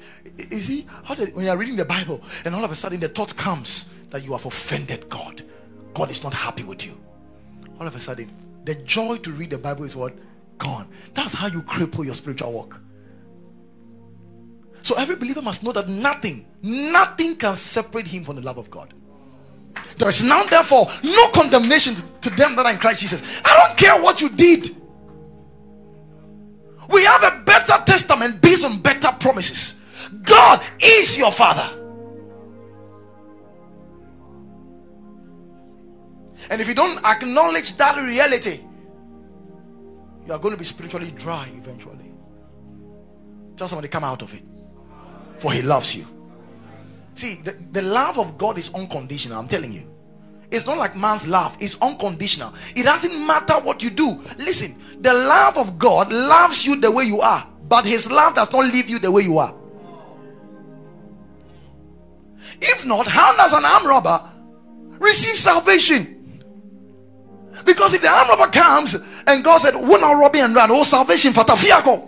You 0.52 0.60
see, 0.60 0.86
how 1.04 1.16
when 1.16 1.46
you 1.46 1.52
are 1.52 1.58
reading 1.58 1.78
the 1.78 1.86
Bible 1.86 2.22
and 2.46 2.54
all 2.54 2.64
of 2.64 2.72
a 2.72 2.76
sudden 2.76 3.00
the 3.00 3.08
thought 3.08 3.36
comes, 3.36 3.88
that 4.10 4.24
you 4.24 4.32
have 4.32 4.46
offended 4.46 5.08
God. 5.10 5.44
God 5.94 6.10
is 6.10 6.24
not 6.24 6.34
happy 6.34 6.64
with 6.64 6.86
you. 6.86 6.98
All 7.80 7.88
of 7.88 7.96
a 7.96 8.00
sudden, 8.00 8.30
the 8.66 8.76
joy 8.76 9.18
to 9.18 9.32
read 9.32 9.50
the 9.50 9.58
Bible 9.58 9.84
is 9.84 9.96
what? 9.96 10.14
Gone. 10.58 10.88
That's 11.14 11.34
how 11.34 11.48
you 11.48 11.62
cripple 11.62 12.06
your 12.06 12.16
spiritual 12.16 12.52
walk. 12.52 12.80
So 14.82 14.96
every 14.96 15.16
believer 15.16 15.42
must 15.42 15.64
know 15.64 15.72
that 15.74 15.90
nothing, 15.90 16.46
nothing 16.62 17.36
can 17.36 17.56
separate 17.56 18.08
him 18.08 18.24
from 18.24 18.38
the 18.38 18.42
love 18.42 18.58
of 18.58 18.70
God. 18.70 18.94
There 19.98 20.10
is 20.10 20.24
now, 20.24 20.44
therefore, 20.44 20.88
no 21.04 21.30
condemnation 21.30 21.96
to, 21.96 22.02
to 22.22 22.30
them 22.32 22.56
that 22.56 22.66
are 22.66 22.72
in 22.72 22.78
Christ 22.78 23.00
Jesus. 23.00 23.42
I 23.44 23.68
don't 23.68 23.78
care 23.78 24.02
what 24.02 24.22
you 24.22 24.30
did. 24.30 24.68
We 26.90 27.04
have 27.04 27.24
a 27.24 27.44
better 27.44 27.74
testament 27.86 28.42
based 28.42 28.64
on 28.64 28.80
better 28.80 29.12
promises. 29.20 29.80
God 30.24 30.64
is 30.80 31.18
your 31.18 31.32
father. 31.32 31.68
And 36.50 36.62
if 36.62 36.68
you 36.68 36.76
don't 36.76 37.04
acknowledge 37.04 37.76
that 37.78 37.98
reality, 37.98 38.62
you 40.26 40.34
are 40.34 40.40
going 40.40 40.54
to 40.54 40.58
be 40.58 40.64
spiritually 40.64 41.12
dry 41.12 41.50
eventually. 41.56 42.14
Tell 43.58 43.68
somebody, 43.68 43.88
come 43.90 44.04
out 44.04 44.22
of 44.22 44.34
it. 44.34 44.44
For 45.40 45.52
he 45.52 45.62
loves 45.62 45.96
you. 45.96 46.17
See, 47.18 47.42
the, 47.42 47.58
the 47.72 47.82
love 47.82 48.20
of 48.20 48.38
God 48.38 48.60
is 48.60 48.72
unconditional. 48.76 49.40
I'm 49.40 49.48
telling 49.48 49.74
you. 49.74 49.92
It's 50.52 50.68
not 50.68 50.78
like 50.78 50.96
man's 50.96 51.28
love, 51.28 51.58
it's 51.60 51.76
unconditional. 51.82 52.54
It 52.76 52.84
doesn't 52.84 53.26
matter 53.26 53.56
what 53.56 53.82
you 53.82 53.90
do. 53.90 54.24
Listen, 54.38 54.78
the 55.02 55.14
love 55.14 55.58
of 55.58 55.80
God 55.80 56.14
loves 56.14 56.64
you 56.64 56.80
the 56.80 56.92
way 56.92 57.06
you 57.06 57.20
are, 57.20 57.46
but 57.68 57.86
his 57.86 58.10
love 58.10 58.36
does 58.36 58.52
not 58.54 58.72
leave 58.72 58.88
you 58.88 59.00
the 59.00 59.12
way 59.12 59.24
you 59.24 59.40
are. 59.40 59.54
If 62.62 62.86
not, 62.86 63.08
how 63.08 63.36
does 63.36 63.52
an 63.52 63.66
arm 63.66 63.88
robber 63.88 64.24
receive 65.00 65.36
salvation? 65.36 66.44
Because 67.66 67.94
if 67.96 68.02
the 68.04 68.10
arm 68.10 68.30
robber 68.30 68.52
comes 68.52 68.96
and 69.26 69.44
God 69.44 69.58
said, 69.58 69.74
We're 69.76 70.00
not 70.00 70.14
robbing 70.14 70.42
and 70.42 70.56
run, 70.56 70.70
oh 70.72 70.84
salvation 70.84 71.34
for 71.34 71.42
Tafiako. 71.42 72.08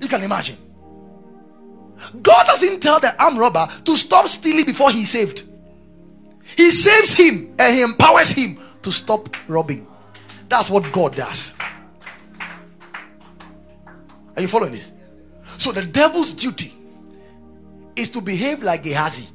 You 0.00 0.06
can 0.06 0.22
imagine. 0.22 0.69
God 2.22 2.46
doesn't 2.46 2.80
tell 2.80 3.00
the 3.00 3.20
arm 3.22 3.38
robber 3.38 3.68
to 3.84 3.96
stop 3.96 4.26
stealing 4.26 4.64
before 4.64 4.90
he 4.90 5.04
saved. 5.04 5.44
He 6.56 6.70
saves 6.70 7.14
him 7.14 7.54
and 7.58 7.74
he 7.74 7.82
empowers 7.82 8.32
him 8.32 8.58
to 8.82 8.90
stop 8.90 9.36
robbing. 9.48 9.86
That's 10.48 10.68
what 10.68 10.90
God 10.92 11.14
does. 11.14 11.54
Are 14.36 14.42
you 14.42 14.48
following 14.48 14.72
this? 14.72 14.92
So 15.58 15.70
the 15.70 15.84
devil's 15.84 16.32
duty 16.32 16.74
is 17.94 18.08
to 18.10 18.20
behave 18.20 18.62
like 18.62 18.82
Gehazi. 18.82 19.28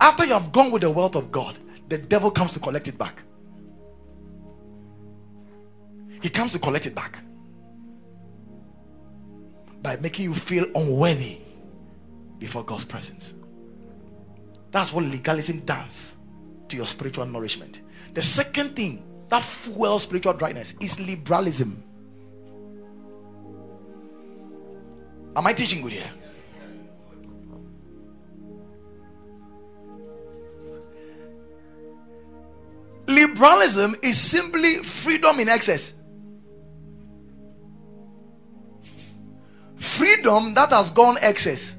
After 0.00 0.24
you 0.26 0.34
have 0.34 0.52
gone 0.52 0.70
with 0.70 0.82
the 0.82 0.90
wealth 0.90 1.16
of 1.16 1.32
God, 1.32 1.58
the 1.88 1.98
devil 1.98 2.30
comes 2.30 2.52
to 2.52 2.60
collect 2.60 2.88
it 2.88 2.98
back. 2.98 3.22
He 6.22 6.28
comes 6.28 6.52
to 6.52 6.58
collect 6.58 6.86
it 6.86 6.94
back 6.94 7.23
by 9.84 9.96
making 9.96 10.24
you 10.24 10.34
feel 10.34 10.64
unworthy 10.74 11.36
before 12.38 12.64
God's 12.64 12.86
presence. 12.86 13.34
That's 14.70 14.94
what 14.94 15.04
legalism 15.04 15.60
does 15.60 16.16
to 16.68 16.76
your 16.76 16.86
spiritual 16.86 17.26
nourishment. 17.26 17.82
The 18.14 18.22
second 18.22 18.74
thing 18.74 19.04
that 19.28 19.42
fuels 19.42 20.04
spiritual 20.04 20.32
dryness 20.32 20.74
is 20.80 20.98
liberalism. 20.98 21.84
Am 25.36 25.46
I 25.46 25.52
teaching 25.52 25.82
good 25.82 25.92
here? 25.92 26.10
Liberalism 33.06 33.96
is 34.02 34.18
simply 34.18 34.76
freedom 34.76 35.40
in 35.40 35.50
excess. 35.50 35.92
Freedom 39.84 40.54
that 40.54 40.70
has 40.70 40.90
gone 40.90 41.18
excess. 41.20 41.76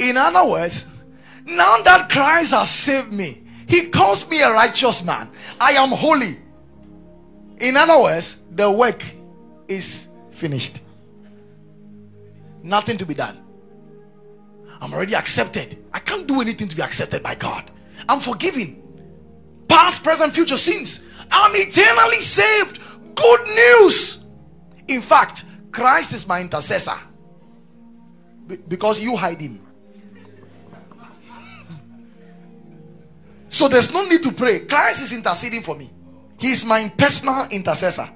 In 0.00 0.16
other 0.16 0.50
words, 0.50 0.88
now 1.46 1.76
that 1.82 2.10
Christ 2.10 2.52
has 2.52 2.68
saved 2.68 3.12
me, 3.12 3.44
he 3.68 3.88
calls 3.88 4.28
me 4.28 4.42
a 4.42 4.50
righteous 4.52 5.04
man. 5.04 5.30
I 5.60 5.70
am 5.72 5.90
holy. 5.90 6.36
In 7.60 7.76
other 7.76 8.02
words, 8.02 8.40
the 8.50 8.70
work 8.70 9.02
is 9.68 10.08
finished. 10.32 10.82
Nothing 12.64 12.98
to 12.98 13.06
be 13.06 13.14
done. 13.14 13.40
I'm 14.80 14.92
already 14.92 15.14
accepted. 15.14 15.78
I 15.94 16.00
can't 16.00 16.26
do 16.26 16.40
anything 16.40 16.66
to 16.66 16.76
be 16.76 16.82
accepted 16.82 17.22
by 17.22 17.36
God. 17.36 17.70
I'm 18.08 18.18
forgiven. 18.18 18.82
Past, 19.68 20.02
present, 20.02 20.34
future 20.34 20.56
sins. 20.56 21.04
I'm 21.30 21.52
eternally 21.54 22.16
saved. 22.16 22.80
Good 23.14 23.46
news. 23.46 24.19
In 24.90 25.00
fact, 25.00 25.44
Christ 25.70 26.12
is 26.12 26.26
my 26.26 26.40
intercessor 26.40 26.98
because 28.66 29.00
you 29.00 29.16
hide 29.16 29.40
him. 29.40 29.64
So 33.48 33.68
there's 33.68 33.92
no 33.92 34.04
need 34.04 34.22
to 34.24 34.32
pray. 34.32 34.60
Christ 34.60 35.02
is 35.02 35.12
interceding 35.12 35.62
for 35.62 35.76
me. 35.76 35.90
He 36.38 36.48
is 36.50 36.64
my 36.64 36.92
personal 36.98 37.46
intercessor. 37.52 38.10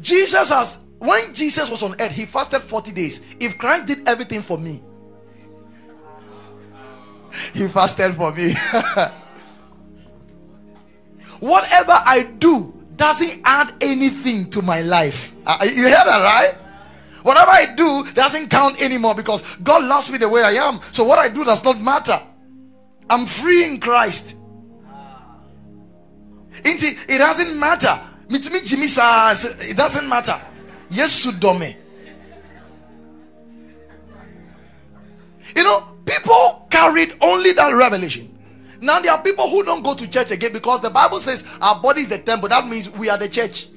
Jesus 0.00 0.48
has 0.48 0.78
when 0.98 1.32
Jesus 1.32 1.70
was 1.70 1.84
on 1.84 1.94
earth, 2.00 2.10
he 2.10 2.26
fasted 2.26 2.60
40 2.60 2.90
days. 2.90 3.20
If 3.38 3.56
Christ 3.56 3.86
did 3.86 4.08
everything 4.08 4.42
for 4.42 4.58
me, 4.58 4.82
he 7.54 7.68
fasted 7.68 8.16
for 8.16 8.32
me. 8.32 8.52
Whatever 11.40 11.92
I 11.92 12.22
do 12.38 12.74
doesn't 12.96 13.40
add 13.44 13.74
anything 13.80 14.50
to 14.50 14.62
my 14.62 14.82
life. 14.82 15.34
Uh, 15.46 15.58
you 15.62 15.86
hear 15.86 15.90
that, 16.04 16.22
right? 16.22 16.54
Whatever 17.22 17.50
I 17.50 17.74
do 17.74 18.04
doesn't 18.12 18.48
count 18.50 18.80
anymore 18.82 19.14
because 19.14 19.42
God 19.58 19.84
loves 19.84 20.10
me 20.10 20.18
the 20.18 20.28
way 20.28 20.42
I 20.42 20.52
am. 20.52 20.80
So 20.92 21.04
what 21.04 21.18
I 21.18 21.28
do 21.28 21.44
does 21.44 21.62
not 21.64 21.80
matter. 21.80 22.18
I'm 23.10 23.26
free 23.26 23.64
in 23.64 23.80
Christ. 23.80 24.36
It 26.64 27.18
doesn't 27.18 27.58
matter. 27.58 28.00
It 28.30 29.76
doesn't 29.76 30.08
matter. 30.08 30.40
Yes, 30.90 31.24
Sudome. 31.24 31.76
You 35.56 35.64
know, 35.64 35.86
people 36.04 36.66
carried 36.70 37.14
only 37.20 37.52
that 37.52 37.70
revelation. 37.70 38.37
Now 38.80 39.00
there 39.00 39.12
are 39.12 39.22
people 39.22 39.48
who 39.48 39.64
don't 39.64 39.82
go 39.82 39.94
to 39.94 40.08
church 40.08 40.30
again 40.30 40.52
because 40.52 40.80
the 40.80 40.90
Bible 40.90 41.20
says 41.20 41.44
our 41.60 41.80
body 41.80 42.02
is 42.02 42.08
the 42.08 42.18
temple. 42.18 42.48
That 42.48 42.66
means 42.66 42.90
we 42.90 43.10
are 43.10 43.18
the 43.18 43.28
church. 43.28 43.68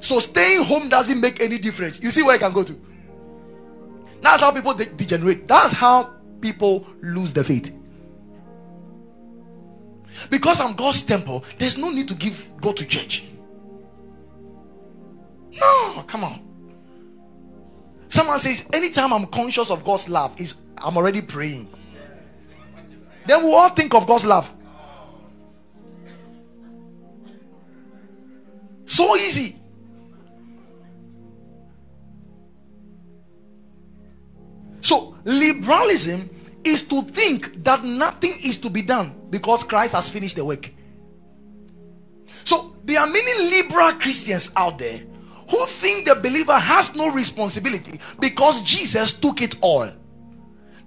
So 0.00 0.18
staying 0.18 0.64
home 0.64 0.88
doesn't 0.88 1.20
make 1.20 1.40
any 1.40 1.58
difference. 1.58 2.00
You 2.00 2.10
see 2.10 2.22
where 2.22 2.34
I 2.34 2.38
can 2.38 2.52
go 2.52 2.62
to. 2.62 2.80
That's 4.22 4.40
how 4.40 4.52
people 4.52 4.74
de- 4.74 4.86
degenerate. 4.86 5.48
That's 5.48 5.72
how 5.72 6.14
people 6.40 6.86
lose 7.02 7.32
the 7.32 7.44
faith. 7.44 7.74
Because 10.28 10.60
I'm 10.60 10.74
God's 10.74 11.02
temple, 11.02 11.44
there's 11.58 11.78
no 11.78 11.90
need 11.90 12.08
to 12.08 12.14
give 12.14 12.52
go 12.60 12.72
to 12.72 12.84
church. 12.84 13.24
No, 15.52 16.04
come 16.06 16.24
on. 16.24 16.46
Someone 18.08 18.38
says, 18.38 18.66
anytime 18.72 19.12
I'm 19.12 19.26
conscious 19.26 19.70
of 19.70 19.84
God's 19.84 20.08
love, 20.08 20.38
is 20.40 20.56
I'm 20.78 20.96
already 20.96 21.22
praying. 21.22 21.68
Then 23.26 23.44
we 23.44 23.52
all 23.52 23.70
think 23.70 23.94
of 23.94 24.06
God's 24.06 24.24
love. 24.24 24.52
So 28.86 29.16
easy. 29.16 29.56
So, 34.80 35.16
liberalism 35.24 36.28
is 36.64 36.82
to 36.88 37.02
think 37.02 37.62
that 37.64 37.84
nothing 37.84 38.38
is 38.42 38.56
to 38.58 38.70
be 38.70 38.82
done 38.82 39.14
because 39.30 39.62
Christ 39.64 39.92
has 39.92 40.10
finished 40.10 40.36
the 40.36 40.44
work. 40.44 40.72
So, 42.44 42.74
there 42.84 43.00
are 43.00 43.06
many 43.06 43.50
liberal 43.50 43.92
Christians 43.92 44.50
out 44.56 44.78
there 44.78 45.02
who 45.48 45.66
think 45.66 46.06
the 46.06 46.14
believer 46.14 46.58
has 46.58 46.94
no 46.94 47.10
responsibility 47.10 48.00
because 48.18 48.62
Jesus 48.62 49.12
took 49.12 49.42
it 49.42 49.56
all. 49.60 49.90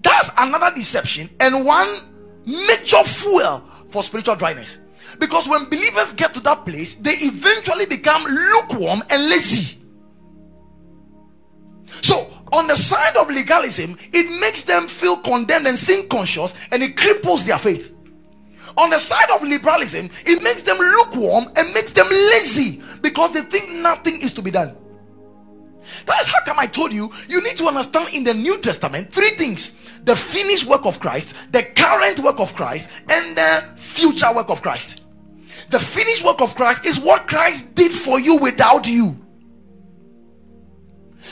That's 0.02 0.32
another 0.38 0.76
deception 0.76 1.30
and 1.40 1.66
one 1.66 2.13
major 2.46 3.04
fuel 3.04 3.64
for 3.90 4.04
spiritual 4.04 4.36
dryness. 4.36 4.80
Because 5.20 5.48
when 5.48 5.66
believers 5.66 6.14
get 6.14 6.34
to 6.34 6.40
that 6.42 6.66
place, 6.66 6.96
they 6.96 7.14
eventually 7.14 7.86
become 7.86 8.24
lukewarm 8.24 9.02
and 9.10 9.30
lazy. 9.30 9.80
So, 12.02 12.32
on 12.52 12.68
the 12.68 12.76
side 12.76 13.16
of 13.18 13.30
legalism, 13.30 13.98
it 14.12 14.40
makes 14.40 14.64
them 14.64 14.88
feel 14.88 15.18
condemned 15.18 15.68
and 15.68 15.78
sin 15.78 16.08
conscious 16.08 16.54
and 16.72 16.82
it 16.82 16.96
cripples 16.96 17.46
their 17.46 17.58
faith. 17.58 17.96
On 18.78 18.90
the 18.90 18.98
side 18.98 19.30
of 19.34 19.44
liberalism, 19.44 20.10
it 20.26 20.42
makes 20.42 20.64
them 20.64 20.78
lukewarm 20.78 21.52
and 21.56 21.74
makes 21.74 21.94
them 21.94 22.08
lazy 22.10 22.82
because 23.02 23.32
they 23.32 23.42
think 23.42 23.72
nothing 23.72 24.22
is 24.22 24.34
to 24.34 24.42
be 24.42 24.50
done. 24.50 24.76
That 26.06 26.22
is 26.22 26.28
how 26.28 26.42
come 26.46 26.60
I 26.60 26.66
told 26.66 26.94
you 26.94 27.12
you 27.30 27.42
need 27.44 27.58
to 27.58 27.68
understand 27.68 28.14
in 28.14 28.24
the 28.24 28.34
New 28.34 28.58
Testament 28.60 29.12
three 29.12 29.32
things 29.32 29.78
the 30.04 30.16
finished 30.16 30.66
work 30.66 30.86
of 30.86 31.00
Christ, 31.00 31.36
the 31.52 31.64
current 31.64 32.20
work 32.20 32.40
of 32.40 32.56
Christ, 32.56 32.90
and 33.10 33.38
the 33.38 33.66
future 33.76 34.34
work 34.34 34.50
of 34.50 34.62
Christ. 34.62 35.04
The 35.70 35.80
finished 35.80 36.26
work 36.26 36.42
of 36.42 36.56
Christ 36.56 36.86
is 36.86 37.00
what 37.00 37.28
Christ 37.28 37.74
did 37.76 37.92
for 37.92 38.20
you 38.20 38.38
without 38.38 38.88
you. 38.88 39.18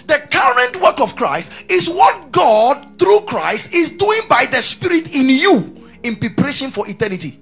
The 0.07 0.25
current 0.31 0.81
work 0.81 0.99
of 0.99 1.15
Christ 1.15 1.51
is 1.69 1.89
what 1.89 2.31
God 2.31 2.97
through 2.97 3.21
Christ 3.21 3.73
is 3.73 3.91
doing 3.91 4.21
by 4.29 4.45
the 4.45 4.61
Spirit 4.61 5.13
in 5.13 5.29
you 5.29 5.87
in 6.03 6.15
preparation 6.15 6.71
for 6.71 6.87
eternity. 6.87 7.39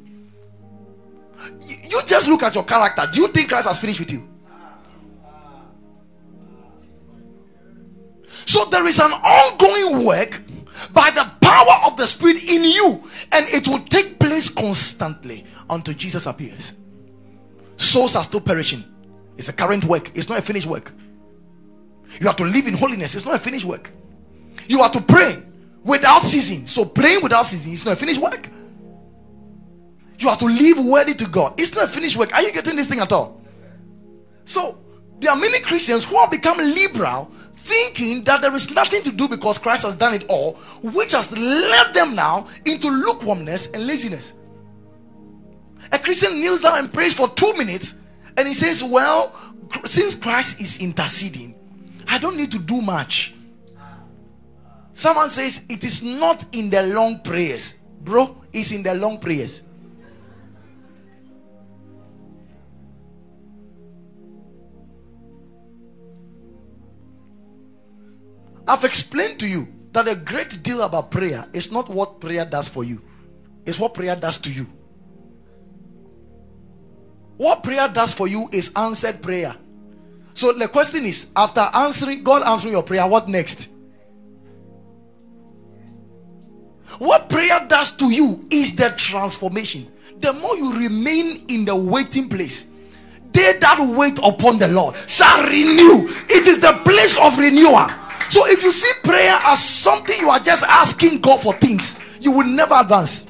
You 1.61 2.01
just 2.05 2.27
look 2.27 2.43
at 2.43 2.55
your 2.55 2.63
character. 2.63 3.07
Do 3.13 3.21
you 3.21 3.27
think 3.29 3.49
Christ 3.49 3.67
has 3.67 3.79
finished 3.79 3.99
with 3.99 4.11
you? 4.11 4.28
So 8.49 8.65
there 8.65 8.87
is 8.87 8.97
an 8.99 9.11
ongoing 9.11 10.07
work 10.07 10.41
by 10.91 11.11
the 11.11 11.31
power 11.39 11.85
of 11.85 11.97
the 11.97 12.07
Spirit 12.07 12.49
in 12.49 12.63
you, 12.63 13.07
and 13.31 13.45
it 13.49 13.67
will 13.67 13.77
take 13.81 14.17
place 14.17 14.49
constantly 14.49 15.45
until 15.69 15.93
Jesus 15.93 16.25
appears. 16.25 16.73
Souls 17.77 18.15
are 18.15 18.23
still 18.23 18.41
perishing. 18.41 18.83
It's 19.37 19.49
a 19.49 19.53
current 19.53 19.85
work, 19.85 20.09
it's 20.15 20.29
not 20.29 20.39
a 20.39 20.41
finished 20.41 20.65
work. 20.65 20.91
You 22.19 22.25
have 22.25 22.37
to 22.37 22.43
live 22.43 22.65
in 22.65 22.73
holiness, 22.73 23.13
it's 23.13 23.23
not 23.23 23.35
a 23.35 23.39
finished 23.39 23.65
work. 23.65 23.91
You 24.67 24.81
have 24.81 24.93
to 24.93 25.01
pray 25.01 25.43
without 25.83 26.23
ceasing. 26.23 26.65
So, 26.65 26.85
praying 26.85 27.21
without 27.21 27.45
ceasing 27.45 27.73
is 27.73 27.85
not 27.85 27.93
a 27.93 27.97
finished 27.97 28.19
work. 28.19 28.49
You 30.17 30.27
have 30.27 30.39
to 30.39 30.47
live 30.47 30.83
worthy 30.83 31.13
to 31.13 31.27
God. 31.27 31.53
It's 31.59 31.75
not 31.75 31.83
a 31.83 31.87
finished 31.87 32.17
work. 32.17 32.33
Are 32.33 32.41
you 32.41 32.51
getting 32.51 32.77
this 32.77 32.87
thing 32.87 32.99
at 32.99 33.11
all? 33.11 33.43
So, 34.47 34.79
there 35.19 35.29
are 35.29 35.37
many 35.37 35.59
Christians 35.59 36.03
who 36.03 36.17
have 36.17 36.31
become 36.31 36.57
liberal 36.57 37.31
thinking 37.69 38.23
that 38.23 38.41
there 38.41 38.53
is 38.55 38.71
nothing 38.71 39.03
to 39.03 39.11
do 39.11 39.27
because 39.27 39.57
Christ 39.57 39.83
has 39.83 39.95
done 39.95 40.13
it 40.13 40.25
all, 40.27 40.53
which 40.81 41.11
has 41.11 41.31
led 41.31 41.93
them 41.93 42.15
now 42.15 42.47
into 42.65 42.89
lukewarmness 42.89 43.67
and 43.71 43.85
laziness. 43.85 44.33
A 45.91 45.99
Christian 45.99 46.39
kneels 46.39 46.61
down 46.61 46.77
and 46.77 46.93
prays 46.93 47.13
for 47.13 47.29
two 47.29 47.53
minutes 47.53 47.95
and 48.37 48.47
he 48.47 48.53
says, 48.53 48.83
Well, 48.83 49.33
since 49.85 50.15
Christ 50.15 50.59
is 50.59 50.81
interceding, 50.81 51.55
I 52.07 52.17
don't 52.17 52.37
need 52.37 52.51
to 52.51 52.59
do 52.59 52.81
much. 52.81 53.35
Someone 54.93 55.29
says 55.29 55.65
it 55.69 55.83
is 55.83 56.03
not 56.03 56.45
in 56.53 56.69
the 56.69 56.83
long 56.83 57.21
prayers, 57.21 57.75
bro, 58.01 58.35
it's 58.51 58.71
in 58.71 58.83
the 58.83 58.95
long 58.95 59.19
prayers. 59.19 59.63
I've 68.69 68.83
explained 68.83 69.39
to 69.39 69.47
you 69.47 69.67
that 69.93 70.07
a 70.07 70.15
great 70.15 70.61
deal 70.61 70.83
about 70.83 71.09
prayer 71.09 71.43
is 71.53 71.71
not 71.71 71.89
what 71.89 72.21
prayer 72.21 72.45
does 72.45 72.69
for 72.69 72.83
you, 72.83 73.01
it's 73.65 73.79
what 73.79 73.95
prayer 73.95 74.15
does 74.15 74.37
to 74.37 74.53
you. 74.53 74.67
What 77.37 77.63
prayer 77.63 77.87
does 77.87 78.13
for 78.13 78.27
you 78.27 78.47
is 78.51 78.71
answered 78.75 79.23
prayer. 79.23 79.55
So 80.35 80.53
the 80.53 80.67
question 80.67 81.05
is 81.05 81.29
after 81.35 81.61
answering 81.73 82.23
God 82.23 82.43
answering 82.43 82.73
your 82.73 82.83
prayer, 82.83 83.07
what 83.07 83.27
next? 83.27 83.69
What 86.99 87.29
prayer 87.29 87.65
does 87.67 87.95
to 87.97 88.11
you 88.11 88.45
is 88.51 88.75
the 88.75 88.93
transformation. 88.97 89.91
The 90.19 90.33
more 90.33 90.55
you 90.55 90.77
remain 90.77 91.45
in 91.47 91.65
the 91.65 91.75
waiting 91.75 92.29
place, 92.29 92.67
they 93.31 93.57
that 93.57 93.95
wait 93.97 94.19
upon 94.19 94.59
the 94.59 94.67
Lord 94.67 94.95
shall 95.07 95.43
renew. 95.45 96.07
It 96.29 96.45
is 96.45 96.59
the 96.59 96.73
place 96.83 97.17
of 97.17 97.37
renewal. 97.39 97.89
So 98.29 98.47
if 98.47 98.61
you 98.61 98.71
see 98.71 98.91
prayer 99.03 99.37
as 99.45 99.63
something 99.63 100.17
you 100.19 100.29
are 100.29 100.39
just 100.39 100.63
asking 100.63 101.21
God 101.21 101.41
for 101.41 101.53
things, 101.53 101.97
you 102.21 102.31
will 102.31 102.45
never 102.45 102.75
advance. 102.75 103.25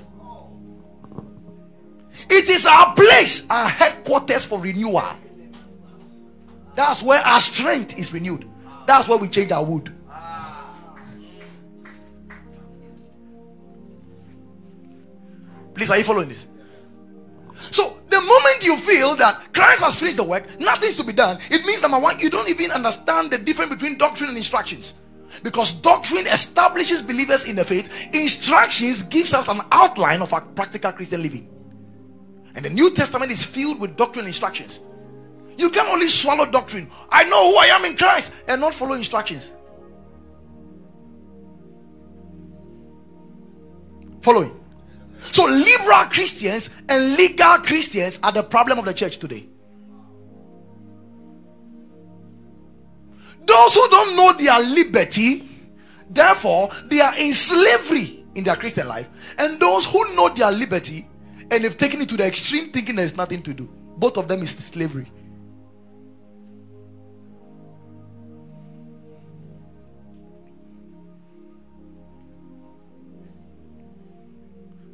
It 2.29 2.49
is 2.49 2.65
our 2.65 2.93
place, 2.93 3.47
our 3.49 3.69
headquarters 3.69 4.45
for 4.45 4.59
renewal. 4.59 5.03
That's 6.75 7.01
where 7.01 7.21
our 7.21 7.39
strength 7.39 7.97
is 7.97 8.13
renewed. 8.13 8.47
That's 8.85 9.07
where 9.07 9.17
we 9.17 9.29
change 9.29 9.51
our 9.51 9.63
wood. 9.63 9.95
Please, 15.73 15.89
are 15.91 15.97
you 15.97 16.03
following 16.03 16.27
this? 16.27 16.48
So 17.71 17.99
the 18.09 18.21
moment 18.21 18.63
you 18.63 18.77
feel 18.77 19.15
that 19.15 19.53
Christ 19.53 19.83
has 19.83 19.99
finished 19.99 20.17
the 20.17 20.23
work, 20.23 20.59
nothing's 20.59 20.95
to 20.97 21.03
be 21.03 21.13
done, 21.13 21.37
it 21.49 21.65
means 21.65 21.81
number 21.81 21.99
one, 21.99 22.19
you 22.19 22.29
don't 22.29 22.49
even 22.49 22.71
understand 22.71 23.31
the 23.31 23.37
difference 23.37 23.71
between 23.73 23.97
doctrine 23.97 24.29
and 24.29 24.37
instructions. 24.37 24.95
Because 25.43 25.73
doctrine 25.73 26.25
establishes 26.27 27.01
believers 27.01 27.45
in 27.45 27.55
the 27.55 27.63
faith, 27.63 28.09
instructions 28.13 29.03
gives 29.03 29.33
us 29.33 29.47
an 29.47 29.61
outline 29.71 30.21
of 30.21 30.33
our 30.33 30.41
practical 30.41 30.91
Christian 30.91 31.21
living. 31.21 31.47
And 32.55 32.65
the 32.65 32.69
New 32.69 32.93
Testament 32.93 33.31
is 33.31 33.43
filled 33.43 33.79
with 33.79 33.95
doctrine 33.95 34.25
instructions. 34.25 34.81
You 35.57 35.69
can 35.69 35.85
only 35.87 36.07
swallow 36.07 36.49
doctrine. 36.49 36.89
I 37.09 37.25
know 37.25 37.51
who 37.51 37.57
I 37.57 37.65
am 37.67 37.85
in 37.85 37.95
Christ 37.95 38.33
and 38.47 38.61
not 38.61 38.73
follow 38.73 38.93
instructions. 38.93 39.53
Following. 44.21 44.58
So, 45.31 45.45
liberal 45.45 46.05
Christians 46.05 46.69
and 46.87 47.15
legal 47.15 47.57
Christians 47.57 48.19
are 48.23 48.31
the 48.31 48.43
problem 48.43 48.79
of 48.79 48.85
the 48.85 48.93
church 48.93 49.17
today. 49.17 49.47
Those 53.45 53.73
who 53.73 53.87
don't 53.89 54.15
know 54.15 54.33
their 54.33 54.59
liberty, 54.61 55.49
therefore, 56.09 56.69
they 56.85 57.01
are 57.01 57.17
in 57.17 57.33
slavery 57.33 58.23
in 58.35 58.43
their 58.43 58.55
Christian 58.55 58.87
life. 58.87 59.09
And 59.37 59.59
those 59.59 59.85
who 59.85 60.15
know 60.15 60.29
their 60.29 60.51
liberty 60.51 61.07
and 61.51 61.63
have 61.63 61.77
taken 61.77 62.01
it 62.01 62.09
to 62.09 62.17
the 62.17 62.25
extreme, 62.25 62.71
thinking 62.71 62.95
there 62.95 63.05
is 63.05 63.17
nothing 63.17 63.41
to 63.43 63.53
do. 63.53 63.69
Both 63.97 64.17
of 64.17 64.27
them 64.27 64.41
is 64.41 64.51
slavery. 64.51 65.11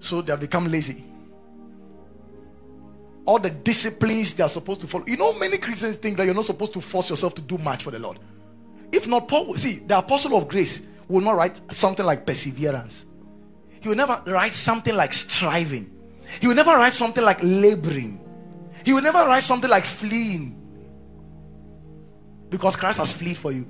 So 0.05 0.21
they 0.21 0.31
have 0.31 0.39
become 0.39 0.67
lazy. 0.69 1.03
All 3.25 3.39
the 3.39 3.49
disciplines 3.49 4.35
they 4.35 4.43
are 4.43 4.49
supposed 4.49 4.81
to 4.81 4.87
follow. 4.87 5.03
You 5.07 5.17
know, 5.17 5.33
many 5.39 5.57
Christians 5.57 5.95
think 5.95 6.17
that 6.17 6.25
you're 6.25 6.35
not 6.35 6.45
supposed 6.45 6.73
to 6.73 6.81
force 6.81 7.09
yourself 7.09 7.33
to 7.35 7.41
do 7.41 7.57
much 7.57 7.81
for 7.81 7.89
the 7.89 7.97
Lord. 7.97 8.19
If 8.91 9.07
not, 9.07 9.27
Paul, 9.27 9.55
see, 9.57 9.79
the 9.79 9.97
apostle 9.97 10.37
of 10.37 10.47
grace 10.47 10.85
will 11.07 11.21
not 11.21 11.35
write 11.35 11.59
something 11.73 12.05
like 12.05 12.23
perseverance. 12.23 13.07
He 13.81 13.89
will 13.89 13.95
never 13.95 14.21
write 14.27 14.51
something 14.51 14.95
like 14.95 15.11
striving. 15.11 15.91
He 16.39 16.47
will 16.47 16.55
never 16.55 16.75
write 16.75 16.93
something 16.93 17.23
like 17.23 17.39
laboring. 17.41 18.21
He 18.85 18.93
will 18.93 19.01
never 19.01 19.25
write 19.25 19.41
something 19.41 19.71
like 19.71 19.85
fleeing. 19.85 20.55
Because 22.49 22.75
Christ 22.75 22.99
has 22.99 23.11
fled 23.11 23.37
for 23.37 23.51
you. 23.51 23.65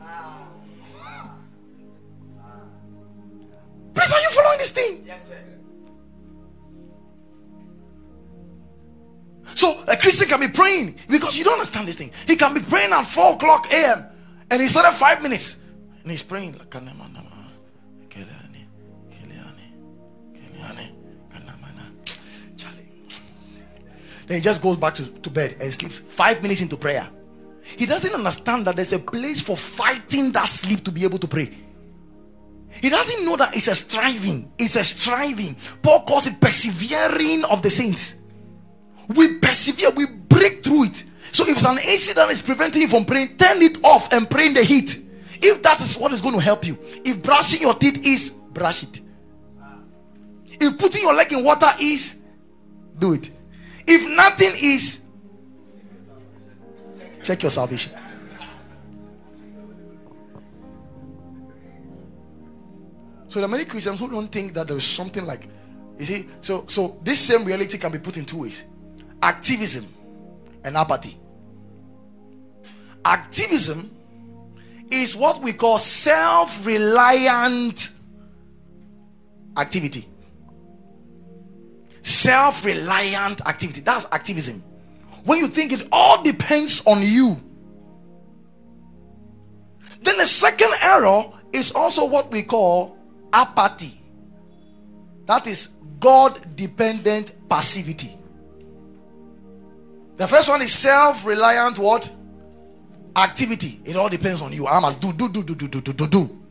Please, 3.94 4.12
are 4.12 4.22
you 4.22 4.30
following 4.32 4.58
this 4.58 4.72
thing? 4.72 5.04
Yes, 5.08 5.25
So 9.56 9.84
a 9.88 9.96
Christian 9.96 10.28
can 10.28 10.42
be 10.42 10.50
praying 10.50 10.98
because 11.10 11.38
you 11.38 11.44
don't 11.44 11.54
understand 11.54 11.88
this 11.88 11.96
thing. 11.96 12.12
He 12.28 12.36
can 12.36 12.54
be 12.54 12.60
praying 12.60 12.92
at 12.92 13.04
4 13.04 13.34
o'clock 13.34 13.72
a.m. 13.72 14.06
and 14.52 14.62
he 14.62 14.68
started 14.68 14.92
five 14.92 15.24
minutes 15.24 15.58
and 16.04 16.12
he's 16.12 16.22
praying. 16.22 16.60
Then 24.28 24.38
he 24.38 24.42
just 24.42 24.62
goes 24.62 24.76
back 24.78 24.96
to, 24.96 25.06
to 25.08 25.30
bed 25.30 25.56
and 25.60 25.72
sleeps 25.72 26.00
five 26.00 26.42
minutes 26.42 26.62
into 26.62 26.76
prayer. 26.76 27.08
He 27.62 27.86
doesn't 27.86 28.14
understand 28.14 28.66
that 28.66 28.76
there's 28.76 28.92
a 28.92 29.00
place 29.00 29.40
for 29.40 29.56
fighting 29.56 30.32
that 30.32 30.48
sleep 30.50 30.84
to 30.86 30.92
be 30.92 31.04
able 31.04 31.20
to 31.20 31.28
pray. 31.28 31.52
He 32.82 32.90
doesn't 32.90 33.24
know 33.24 33.36
that 33.38 33.56
it's 33.56 33.68
a 33.68 33.76
striving. 33.76 34.52
It's 34.58 34.76
a 34.76 34.84
striving. 34.84 35.56
Paul 35.82 36.04
calls 36.04 36.28
it 36.28 36.42
persevering 36.42 37.46
of 37.46 37.62
the 37.62 37.70
saints 37.70 38.16
we 39.14 39.38
persevere, 39.40 39.92
we 39.92 40.06
break 40.06 40.64
through 40.64 40.86
it. 40.86 41.04
So 41.32 41.44
if 41.44 41.58
it's 41.58 41.66
an 41.66 41.80
incident 41.80 42.32
is 42.32 42.42
preventing 42.42 42.84
you 42.84 42.88
from 42.88 43.06
praying, 43.06 43.38
turn 43.38 43.62
it 43.62 43.84
off 43.84 44.12
and 44.14 44.30
pray 44.30 44.48
in 44.48 44.54
the 44.54 44.64
heat. 44.64 45.02
If 45.42 45.62
that 45.64 45.82
is 45.82 45.98
what 45.98 46.14
is 46.14 46.22
going 46.22 46.36
to 46.36 46.40
help 46.40 46.66
you, 46.66 46.78
if 47.04 47.22
brushing 47.22 47.62
your 47.62 47.74
teeth 47.74 48.06
is, 48.06 48.32
brush 48.32 48.84
it. 48.84 49.02
If 50.60 50.78
putting 50.78 51.02
your 51.02 51.14
leg 51.14 51.34
in 51.34 51.44
water 51.44 51.68
is, 51.80 52.18
do 52.98 53.14
it. 53.14 53.30
If 53.86 54.10
nothing 54.16 54.54
is, 54.62 55.02
check 57.22 57.44
your 57.44 57.50
salvation. 57.50 57.92
So 63.28 63.42
there 63.42 63.50
are 63.50 63.52
many 63.52 63.66
Christians 63.66 64.00
who 64.00 64.10
don't 64.10 64.32
think 64.32 64.54
that 64.54 64.68
there 64.68 64.78
is 64.78 64.86
something 64.86 65.26
like, 65.26 65.50
you 66.00 66.06
see, 66.06 66.30
so 66.40 66.64
so 66.68 66.98
this 67.04 67.20
same 67.20 67.44
reality 67.44 67.78
can 67.78 67.92
be 67.92 68.00
put 68.00 68.16
in 68.16 68.24
two 68.24 68.40
ways 68.44 68.64
activism 69.26 69.88
and 70.64 70.78
apathy. 70.78 71.18
Activism 73.04 73.90
is 74.92 75.16
what 75.16 75.42
we 75.42 75.52
call 75.52 75.80
self 75.80 76.66
reliant 76.66 77.90
activity. 79.58 80.08
Self 82.04 82.64
reliant 82.64 83.42
activity. 83.48 83.82
That's 83.82 84.06
activism. 84.12 84.64
When 85.24 85.40
you 85.40 85.48
think 85.48 85.74
it 85.74 85.88
all 85.92 86.22
depends 86.22 86.84
on 86.86 87.02
you. 87.02 87.42
Then 90.04 90.18
the 90.20 90.26
second 90.26 90.72
error 90.82 91.32
is 91.52 91.72
also 91.72 92.06
what 92.06 92.32
we 92.32 92.44
call 92.44 92.96
apathy. 93.34 94.00
That 95.26 95.48
is 95.48 95.70
God 96.00 96.56
dependent 96.56 97.34
passivity. 97.50 98.16
The 100.18 100.28
first 100.28 100.48
one 100.50 100.62
is 100.62 100.74
self-reliant 100.74 101.80
what? 101.80 102.10
Activity. 103.16 103.82
It 103.86 103.96
all 103.96 104.10
depends 104.10 104.42
on 104.42 104.52
you. 104.54 104.68
I 104.68 104.80
must 104.80 105.02
do, 105.02 105.12
do, 105.14 105.30
do, 105.30 105.44
do, 105.44 105.56
do, 105.56 105.68
do, 105.68 105.82
do, 105.82 105.94
do, 105.94 106.08
do. 106.08 106.42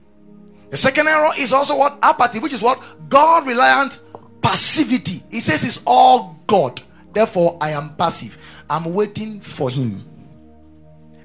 The 0.70 0.76
second 0.76 1.08
error 1.08 1.30
is 1.38 1.52
also 1.52 1.76
what? 1.76 1.98
Apathy, 2.02 2.40
which 2.40 2.52
is 2.52 2.62
what? 2.62 2.82
God 3.08 3.46
reliant 3.46 4.00
passivity. 4.42 5.22
He 5.30 5.40
says 5.40 5.64
it's 5.64 5.80
all 5.86 6.38
God. 6.46 6.82
Therefore, 7.12 7.58
I 7.60 7.70
am 7.70 7.94
passive. 7.96 8.36
I'm 8.68 8.92
waiting 8.92 9.40
for 9.40 9.70
him. 9.70 10.04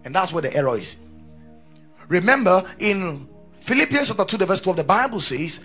And 0.05 0.13
that's 0.15 0.31
where 0.31 0.41
the 0.41 0.55
error 0.55 0.77
is. 0.77 0.97
Remember 2.07 2.63
in 2.79 3.27
Philippians 3.61 4.07
chapter 4.07 4.25
2, 4.25 4.37
the 4.37 4.45
verse 4.45 4.61
12, 4.61 4.77
the 4.77 4.83
Bible 4.83 5.19
says, 5.19 5.61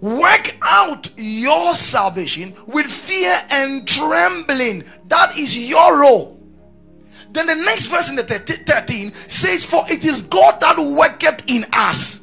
work 0.00 0.56
out 0.62 1.08
your 1.16 1.74
salvation 1.74 2.54
with 2.66 2.86
fear 2.86 3.36
and 3.50 3.86
trembling. 3.86 4.84
That 5.08 5.36
is 5.38 5.56
your 5.56 6.00
role. 6.00 6.40
Then 7.32 7.46
the 7.46 7.54
next 7.54 7.86
verse 7.86 8.10
in 8.10 8.16
the 8.16 8.24
13 8.24 9.12
says, 9.12 9.64
For 9.64 9.84
it 9.88 10.04
is 10.04 10.22
God 10.22 10.60
that 10.60 10.76
worketh 10.78 11.44
in 11.46 11.64
us, 11.72 12.22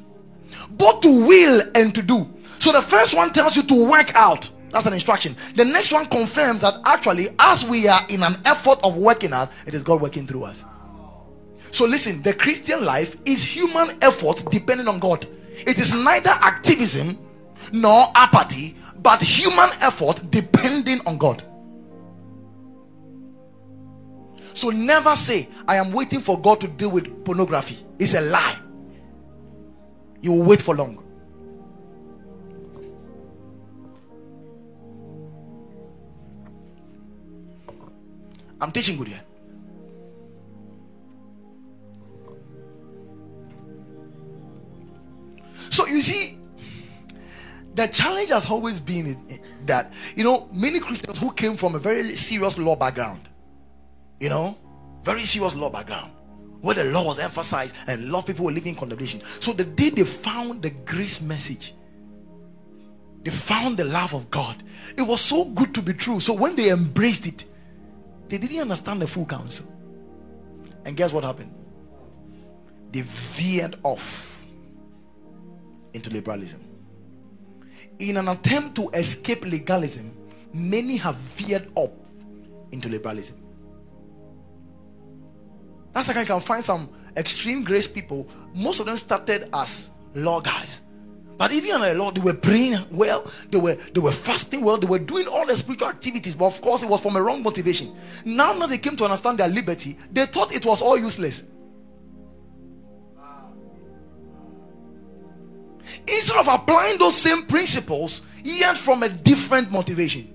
both 0.71 1.01
to 1.01 1.28
will 1.28 1.61
and 1.75 1.95
to 1.95 2.01
do. 2.01 2.30
So 2.59 2.71
the 2.71 2.82
first 2.82 3.15
one 3.15 3.32
tells 3.32 3.55
you 3.55 3.63
to 3.63 3.89
work 3.89 4.13
out. 4.15 4.49
That's 4.71 4.86
an 4.86 4.93
instruction. 4.93 5.36
The 5.55 5.63
next 5.63 5.93
one 5.93 6.05
confirms 6.07 6.61
that 6.61 6.82
actually, 6.86 7.30
as 7.39 7.65
we 7.65 7.88
are 7.88 8.01
in 8.09 8.21
an 8.21 8.36
effort 8.43 8.80
of 8.84 8.97
working 8.97 9.32
out, 9.32 9.51
it 9.65 9.73
is 9.73 9.82
God 9.82 10.01
working 10.01 10.28
through 10.28 10.43
us. 10.43 10.65
So 11.71 11.86
listen, 11.86 12.21
the 12.21 12.34
Christian 12.34 12.84
life 12.84 13.15
is 13.25 13.43
human 13.43 13.97
effort 14.01 14.43
depending 14.51 14.88
on 14.88 14.99
God. 14.99 15.25
It 15.65 15.80
is 15.80 15.93
neither 15.93 16.32
activism 16.32 17.17
nor 17.71 18.05
apathy, 18.15 18.75
but 19.01 19.21
human 19.21 19.69
effort 19.81 20.23
depending 20.29 20.99
on 21.05 21.17
God. 21.17 21.43
So 24.53 24.69
never 24.69 25.15
say, 25.15 25.49
I 25.67 25.75
am 25.75 25.91
waiting 25.91 26.19
for 26.19 26.41
God 26.41 26.59
to 26.61 26.67
deal 26.67 26.89
with 26.89 27.23
pornography. 27.23 27.85
It's 27.99 28.15
a 28.15 28.21
lie. 28.21 28.59
You 30.21 30.31
will 30.31 30.43
wait 30.43 30.61
for 30.61 30.75
long. 30.75 31.03
I'm 38.59 38.71
teaching 38.71 38.97
good 38.97 39.09
here. 39.09 39.21
So 45.69 45.85
you 45.85 46.01
see, 46.01 46.36
the 47.78 47.88
challenge 47.88 48.30
has 48.30 48.45
always 48.49 48.80
been 48.80 49.41
that 49.65 49.93
you 50.15 50.23
know 50.23 50.49
many 50.51 50.80
Christians 50.80 51.17
who 51.17 51.32
came 51.32 51.55
from 51.55 51.75
a 51.75 51.80
very 51.80 52.15
serious 52.15 52.57
law 52.57 52.75
background, 52.75 53.30
you 54.19 54.30
know, 54.30 54.57
very 55.03 55.21
serious 55.21 55.55
law 55.55 55.69
background, 55.69 56.11
where 56.61 56.75
the 56.75 56.84
law 56.86 57.05
was 57.05 57.19
emphasized 57.19 57.75
and 57.88 58.03
a 58.03 58.07
lot 58.07 58.19
of 58.19 58.25
people 58.25 58.45
were 58.45 58.51
living 58.51 58.73
in 58.73 58.75
condemnation. 58.75 59.21
So 59.39 59.53
the 59.53 59.63
day 59.63 59.89
they 59.91 60.03
found 60.03 60.61
the 60.61 60.71
grace 60.71 61.21
message, 61.21 61.73
they 63.23 63.32
found 63.32 63.78
the 63.78 63.86
love 63.86 64.13
of 64.13 64.30
God. 64.30 64.61
It 64.97 65.03
was 65.03 65.21
so 65.21 65.45
good 65.45 65.73
to 65.75 65.82
be 65.82 65.93
true. 65.93 66.19
So 66.19 66.34
when 66.34 66.57
they 66.57 66.69
embraced 66.69 67.25
it, 67.25 67.45
they 68.28 68.38
didn't 68.38 68.59
understand 68.59 69.01
the 69.01 69.07
full 69.07 69.25
counsel. 69.25 69.71
And 70.84 70.97
guess 70.97 71.13
what 71.13 71.23
happened? 71.23 71.53
they 72.91 73.01
veered 73.01 73.78
off 73.84 74.45
into 75.93 76.09
liberalism. 76.09 76.66
In 77.99 78.17
an 78.17 78.27
attempt 78.27 78.75
to 78.75 78.89
escape 78.89 79.45
legalism, 79.45 80.15
many 80.53 80.97
have 80.97 81.15
veered 81.15 81.71
up 81.77 81.93
into 82.71 82.89
liberalism. 82.89 83.37
That's 85.93 86.07
like 86.07 86.17
I 86.17 86.25
can 86.25 86.39
find 86.39 86.63
some 86.63 86.89
extreme 87.15 87.63
grace 87.63 87.87
people. 87.87 88.27
Most 88.53 88.79
of 88.79 88.85
them 88.85 88.97
started 88.97 89.49
as 89.53 89.89
law 90.13 90.41
guys. 90.41 90.81
But 91.37 91.51
even 91.51 91.71
on 91.71 91.81
the 91.81 91.93
law, 91.93 92.11
they 92.11 92.21
were 92.21 92.33
praying 92.33 92.79
well, 92.91 93.31
they 93.51 93.59
were 93.59 93.75
they 93.75 93.99
were 93.99 94.11
fasting 94.11 94.61
well, 94.63 94.77
they 94.77 94.87
were 94.87 94.99
doing 94.99 95.27
all 95.27 95.45
the 95.45 95.55
spiritual 95.55 95.87
activities, 95.89 96.35
but 96.35 96.45
of 96.45 96.61
course 96.61 96.81
it 96.81 96.89
was 96.89 97.01
from 97.01 97.15
a 97.15 97.21
wrong 97.21 97.43
motivation. 97.43 97.95
Now 98.25 98.53
that 98.53 98.69
they 98.69 98.79
came 98.79 98.95
to 98.95 99.03
understand 99.03 99.37
their 99.37 99.47
liberty, 99.47 99.97
they 100.11 100.25
thought 100.25 100.51
it 100.51 100.65
was 100.65 100.81
all 100.81 100.97
useless. 100.97 101.43
Instead 106.07 106.38
of 106.38 106.47
applying 106.47 106.97
those 106.97 107.15
same 107.15 107.43
principles, 107.43 108.21
yet 108.43 108.77
from 108.77 109.03
a 109.03 109.09
different 109.09 109.71
motivation. 109.71 110.33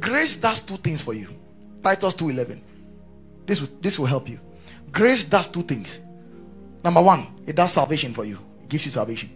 Grace 0.00 0.36
does 0.36 0.60
two 0.60 0.76
things 0.76 1.02
for 1.02 1.14
you. 1.14 1.28
Titus 1.82 2.14
2:11. 2.14 2.60
This 3.46 3.60
will, 3.60 3.68
this 3.80 3.98
will 3.98 4.06
help 4.06 4.28
you. 4.28 4.40
Grace 4.92 5.24
does 5.24 5.46
two 5.46 5.62
things. 5.62 6.00
Number 6.84 7.02
one, 7.02 7.26
it 7.46 7.56
does 7.56 7.72
salvation 7.72 8.12
for 8.12 8.24
you. 8.24 8.38
It 8.62 8.68
gives 8.68 8.86
you 8.86 8.92
salvation. 8.92 9.30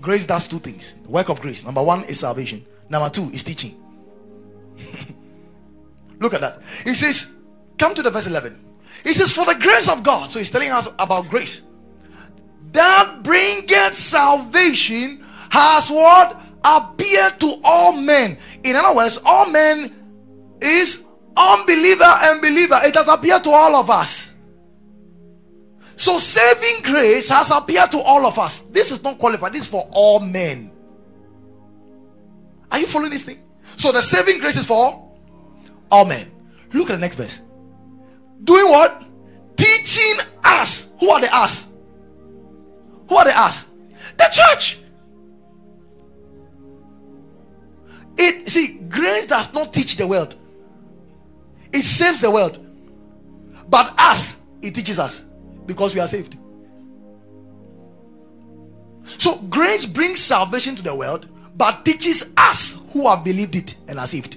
Grace 0.00 0.24
does 0.26 0.48
two 0.48 0.58
things. 0.58 0.96
Work 1.06 1.28
of 1.28 1.40
grace. 1.40 1.64
Number 1.64 1.82
one 1.82 2.04
is 2.04 2.20
salvation. 2.20 2.64
Number 2.88 3.08
two 3.08 3.30
is 3.32 3.44
teaching. 3.44 3.80
Look 6.18 6.34
at 6.34 6.40
that. 6.40 6.60
He 6.84 6.94
says, 6.94 7.32
Come 7.78 7.94
to 7.94 8.02
the 8.02 8.10
verse 8.10 8.26
11. 8.26 8.58
He 9.04 9.12
says, 9.12 9.32
For 9.32 9.44
the 9.44 9.56
grace 9.60 9.88
of 9.88 10.02
God. 10.02 10.30
So 10.30 10.38
he's 10.38 10.50
telling 10.50 10.70
us 10.70 10.88
about 10.98 11.28
grace. 11.28 11.62
That 12.72 13.20
bringeth 13.22 13.94
salvation 13.94 15.24
has 15.50 15.90
what? 15.90 16.40
Appeared 16.64 17.40
to 17.40 17.60
all 17.64 17.92
men. 17.92 18.38
In 18.62 18.76
other 18.76 18.94
words, 18.94 19.18
all 19.24 19.50
men 19.50 19.92
is 20.60 21.04
unbeliever 21.36 22.04
and 22.04 22.40
believer. 22.40 22.80
It 22.84 22.94
has 22.94 23.08
appeared 23.08 23.44
to 23.44 23.50
all 23.50 23.74
of 23.76 23.90
us. 23.90 24.34
So 25.96 26.18
saving 26.18 26.82
grace 26.82 27.28
has 27.28 27.50
appeared 27.50 27.90
to 27.92 28.00
all 28.00 28.26
of 28.26 28.38
us. 28.38 28.60
This 28.60 28.90
is 28.90 29.02
not 29.02 29.18
qualified. 29.18 29.52
This 29.52 29.62
is 29.62 29.68
for 29.68 29.88
all 29.92 30.20
men. 30.20 30.70
Are 32.70 32.78
you 32.78 32.86
following 32.86 33.10
this 33.10 33.24
thing? 33.24 33.42
So 33.76 33.92
the 33.92 34.00
saving 34.00 34.40
grace 34.40 34.56
is 34.56 34.66
for 34.66 35.12
all 35.90 36.04
men. 36.04 36.30
Look 36.72 36.88
at 36.90 36.94
the 36.94 36.98
next 36.98 37.16
verse. 37.16 37.40
Doing 38.44 38.68
what? 38.70 39.04
Teaching 39.56 40.18
us. 40.44 40.90
Who 41.00 41.10
are 41.10 41.20
the 41.20 41.34
us? 41.34 41.70
Who 43.08 43.16
are 43.16 43.24
the 43.24 43.38
us? 43.38 43.70
The 44.16 44.28
church. 44.32 44.78
It 48.18 48.48
see, 48.48 48.78
grace 48.88 49.26
does 49.26 49.52
not 49.52 49.72
teach 49.72 49.96
the 49.96 50.06
world, 50.06 50.36
it 51.72 51.82
saves 51.82 52.20
the 52.20 52.30
world. 52.30 52.58
But 53.68 53.94
us, 53.98 54.40
it 54.60 54.74
teaches 54.74 54.98
us 54.98 55.24
because 55.64 55.94
we 55.94 56.00
are 56.00 56.06
saved. 56.06 56.36
So 59.04 59.38
grace 59.38 59.86
brings 59.86 60.20
salvation 60.20 60.76
to 60.76 60.82
the 60.82 60.94
world, 60.94 61.28
but 61.56 61.84
teaches 61.84 62.30
us 62.36 62.80
who 62.92 63.08
have 63.08 63.24
believed 63.24 63.56
it 63.56 63.76
and 63.88 63.98
are 63.98 64.06
saved. 64.06 64.36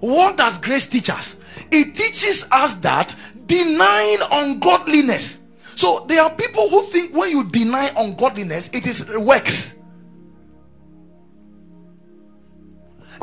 What 0.00 0.36
does 0.36 0.58
grace 0.58 0.86
teach 0.86 1.08
us? 1.10 1.36
It 1.70 1.94
teaches 1.94 2.46
us 2.50 2.74
that 2.76 3.14
denying 3.46 4.18
ungodliness. 4.30 5.40
So 5.76 6.04
there 6.08 6.22
are 6.22 6.30
people 6.30 6.68
who 6.68 6.82
think 6.82 7.14
when 7.14 7.30
you 7.30 7.44
deny 7.44 7.90
ungodliness, 7.96 8.68
it 8.70 8.86
is 8.86 9.08
works. 9.16 9.76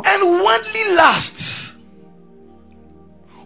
And 0.03 0.23
worldly 0.23 0.95
lusts. 0.95 1.77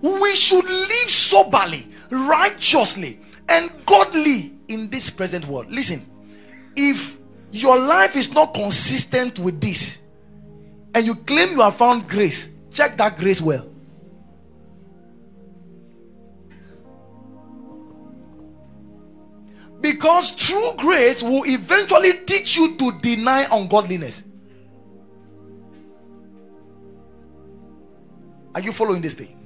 We 0.02 0.36
should 0.36 0.66
live 0.66 1.10
soberly, 1.10 1.88
righteously, 2.10 3.20
and 3.48 3.70
godly 3.86 4.54
in 4.68 4.90
this 4.90 5.10
present 5.10 5.46
world. 5.48 5.72
Listen, 5.72 6.06
if 6.76 7.18
your 7.52 7.78
life 7.78 8.16
is 8.16 8.34
not 8.34 8.54
consistent 8.54 9.40
with 9.40 9.62
this, 9.62 10.00
and 10.96 11.06
you 11.06 11.16
claim 11.16 11.50
you 11.50 11.62
have 11.62 11.76
found 11.76 12.08
grace, 12.08 12.50
check 12.72 12.98
that 12.98 13.18
grace 13.18 13.42
well. 13.42 13.71
Because 20.02 20.32
true 20.32 20.72
grace 20.78 21.22
will 21.22 21.46
eventually 21.46 22.14
teach 22.26 22.58
you 22.58 22.76
to 22.76 22.92
deny 23.02 23.46
ungodliness. 23.52 24.24
Are 28.56 28.62
you 28.62 28.72
following 28.72 29.00
this 29.00 29.14
thing? 29.14 29.38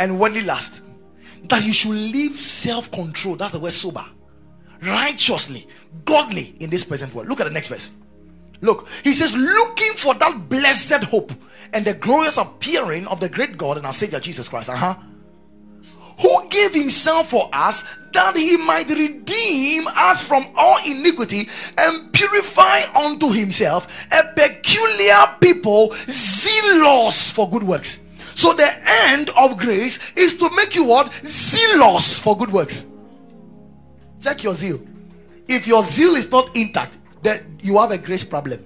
And 0.00 0.18
worldly 0.18 0.42
last, 0.42 0.82
that 1.44 1.64
you 1.64 1.72
should 1.72 1.92
live 1.92 2.32
self 2.32 2.90
control. 2.90 3.36
That's 3.36 3.52
the 3.52 3.60
word 3.60 3.72
sober, 3.72 4.04
righteously, 4.82 5.68
godly 6.04 6.56
in 6.58 6.68
this 6.68 6.82
present 6.82 7.14
world. 7.14 7.28
Look 7.28 7.38
at 7.38 7.44
the 7.44 7.52
next 7.52 7.68
verse. 7.68 7.92
Look, 8.62 8.88
he 9.04 9.12
says, 9.12 9.32
looking 9.32 9.92
for 9.92 10.14
that 10.14 10.48
blessed 10.48 11.04
hope 11.04 11.30
and 11.72 11.84
the 11.84 11.94
glorious 11.94 12.36
appearing 12.36 13.06
of 13.06 13.20
the 13.20 13.28
great 13.28 13.56
God 13.56 13.76
and 13.76 13.86
our 13.86 13.92
Savior 13.92 14.18
Jesus 14.18 14.48
Christ. 14.48 14.68
Uh 14.70 14.74
huh. 14.74 14.96
Who 16.20 16.48
gave 16.48 16.74
himself 16.74 17.30
for 17.30 17.48
us 17.52 17.84
that 18.12 18.36
he 18.36 18.56
might 18.56 18.88
redeem 18.88 19.86
us 19.88 20.26
from 20.26 20.46
all 20.56 20.78
iniquity 20.84 21.48
and 21.76 22.12
purify 22.12 22.80
unto 22.94 23.30
himself 23.30 23.86
a 24.12 24.32
peculiar 24.34 25.36
people 25.40 25.94
zealous 26.08 27.30
for 27.30 27.48
good 27.48 27.62
works. 27.62 28.00
So 28.34 28.52
the 28.52 28.70
end 28.86 29.30
of 29.30 29.56
grace 29.56 29.98
is 30.16 30.36
to 30.38 30.50
make 30.56 30.74
you 30.74 30.84
what? 30.84 31.12
Zealous 31.24 32.18
for 32.18 32.36
good 32.36 32.52
works. 32.52 32.86
Check 34.20 34.42
your 34.42 34.54
zeal. 34.54 34.80
If 35.46 35.66
your 35.66 35.82
zeal 35.82 36.14
is 36.14 36.30
not 36.30 36.54
intact, 36.56 36.98
that 37.22 37.42
you 37.60 37.78
have 37.78 37.90
a 37.90 37.98
grace 37.98 38.24
problem. 38.24 38.64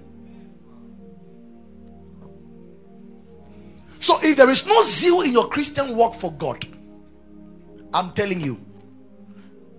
So 3.99 4.19
if 4.21 4.35
there 4.35 4.49
is 4.49 4.67
no 4.67 4.83
zeal 4.83 5.21
in 5.21 5.31
your 5.31 5.47
Christian 5.47 5.95
work 5.95 6.13
for 6.13 6.31
God, 6.33 6.67
I'm 7.93 8.11
telling 8.13 8.41
you, 8.41 8.59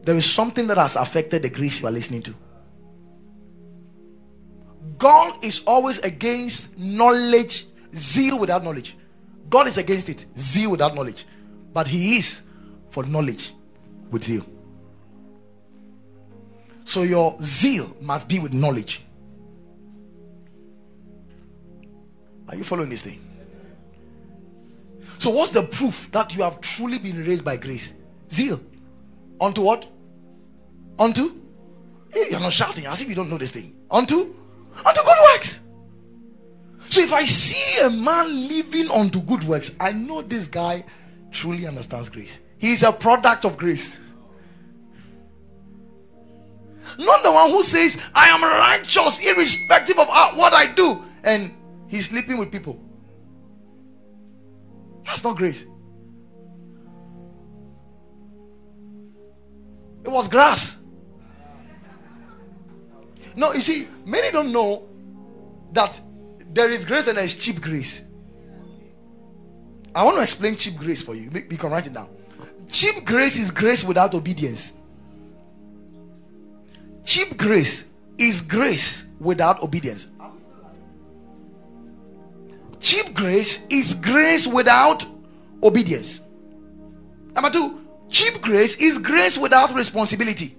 there 0.02 0.14
is 0.14 0.30
something 0.30 0.66
that 0.68 0.76
has 0.76 0.96
affected 0.96 1.42
the 1.42 1.50
grace 1.50 1.80
you 1.80 1.86
are 1.86 1.92
listening 1.92 2.22
to. 2.22 2.34
God 4.98 5.44
is 5.44 5.62
always 5.66 5.98
against 6.00 6.78
knowledge, 6.78 7.66
zeal 7.94 8.38
without 8.38 8.62
knowledge. 8.62 8.96
God 9.48 9.66
is 9.66 9.78
against 9.78 10.08
it, 10.08 10.26
zeal 10.38 10.70
without 10.70 10.94
knowledge. 10.94 11.26
But 11.72 11.86
He 11.86 12.16
is 12.18 12.42
for 12.90 13.04
knowledge 13.04 13.52
with 14.10 14.24
zeal. 14.24 14.46
So 16.84 17.02
your 17.02 17.36
zeal 17.42 17.96
must 18.00 18.28
be 18.28 18.38
with 18.38 18.52
knowledge. 18.52 19.02
Are 22.48 22.56
you 22.56 22.64
following 22.64 22.90
this 22.90 23.02
thing? 23.02 23.20
So, 25.18 25.30
what's 25.30 25.50
the 25.50 25.62
proof 25.62 26.10
that 26.12 26.36
you 26.36 26.42
have 26.42 26.60
truly 26.60 26.98
been 26.98 27.16
raised 27.24 27.44
by 27.44 27.56
grace? 27.56 27.94
Zeal. 28.30 28.60
Unto 29.40 29.62
what? 29.62 29.86
Unto? 30.98 31.34
You're 32.30 32.40
not 32.40 32.52
shouting 32.52 32.86
as 32.86 33.02
if 33.02 33.08
you 33.08 33.14
don't 33.14 33.28
know 33.28 33.38
this 33.38 33.50
thing. 33.50 33.74
Unto? 33.90 34.34
Unto 34.84 35.02
good 35.02 35.18
works. 35.32 35.60
So, 36.88 37.00
if 37.00 37.12
I 37.12 37.24
see 37.24 37.80
a 37.80 37.90
man 37.90 38.48
living 38.48 38.90
unto 38.90 39.20
good 39.20 39.42
works, 39.44 39.74
I 39.80 39.92
know 39.92 40.22
this 40.22 40.46
guy 40.46 40.84
truly 41.32 41.66
understands 41.66 42.08
grace. 42.08 42.38
He 42.58 42.72
is 42.72 42.82
a 42.82 42.92
product 42.92 43.44
of 43.44 43.56
grace. 43.56 43.96
Not 46.98 47.22
the 47.24 47.32
one 47.32 47.50
who 47.50 47.62
says, 47.62 47.98
I 48.14 48.28
am 48.28 48.42
righteous 48.42 49.18
irrespective 49.26 49.98
of 49.98 50.06
what 50.08 50.52
I 50.52 50.72
do, 50.72 51.02
and 51.24 51.52
he's 51.88 52.08
sleeping 52.08 52.38
with 52.38 52.52
people. 52.52 52.80
That's 55.04 55.24
not 55.24 55.36
grace. 55.36 55.66
It 60.04 60.10
was 60.10 60.28
grass. 60.28 60.78
No, 63.36 63.52
you 63.52 63.60
see, 63.60 63.88
many 64.04 64.30
don't 64.30 64.52
know 64.52 64.86
that 65.72 66.00
there 66.52 66.70
is 66.70 66.84
grace 66.84 67.06
and 67.08 67.16
there 67.16 67.24
is 67.24 67.34
cheap 67.34 67.60
grace. 67.60 68.04
I 69.94 70.04
want 70.04 70.16
to 70.16 70.22
explain 70.22 70.56
cheap 70.56 70.76
grace 70.76 71.02
for 71.02 71.14
you. 71.14 71.30
You 71.32 71.56
can 71.56 71.70
write 71.70 71.86
it 71.86 71.94
down. 71.94 72.08
Cheap 72.70 73.04
grace 73.04 73.38
is 73.38 73.50
grace 73.50 73.84
without 73.84 74.14
obedience. 74.14 74.74
Cheap 77.04 77.36
grace 77.36 77.86
is 78.18 78.40
grace 78.40 79.04
without 79.18 79.62
obedience. 79.62 80.08
cheap 82.84 83.14
grace 83.14 83.64
is 83.70 83.94
grace 83.94 84.46
without 84.46 85.06
obedience. 85.62 86.20
Number 87.34 87.50
two, 87.50 87.83
cheap 88.14 88.40
grace 88.40 88.76
is 88.76 88.98
grace 88.98 89.36
without 89.36 89.74
responsibility. 89.74 90.56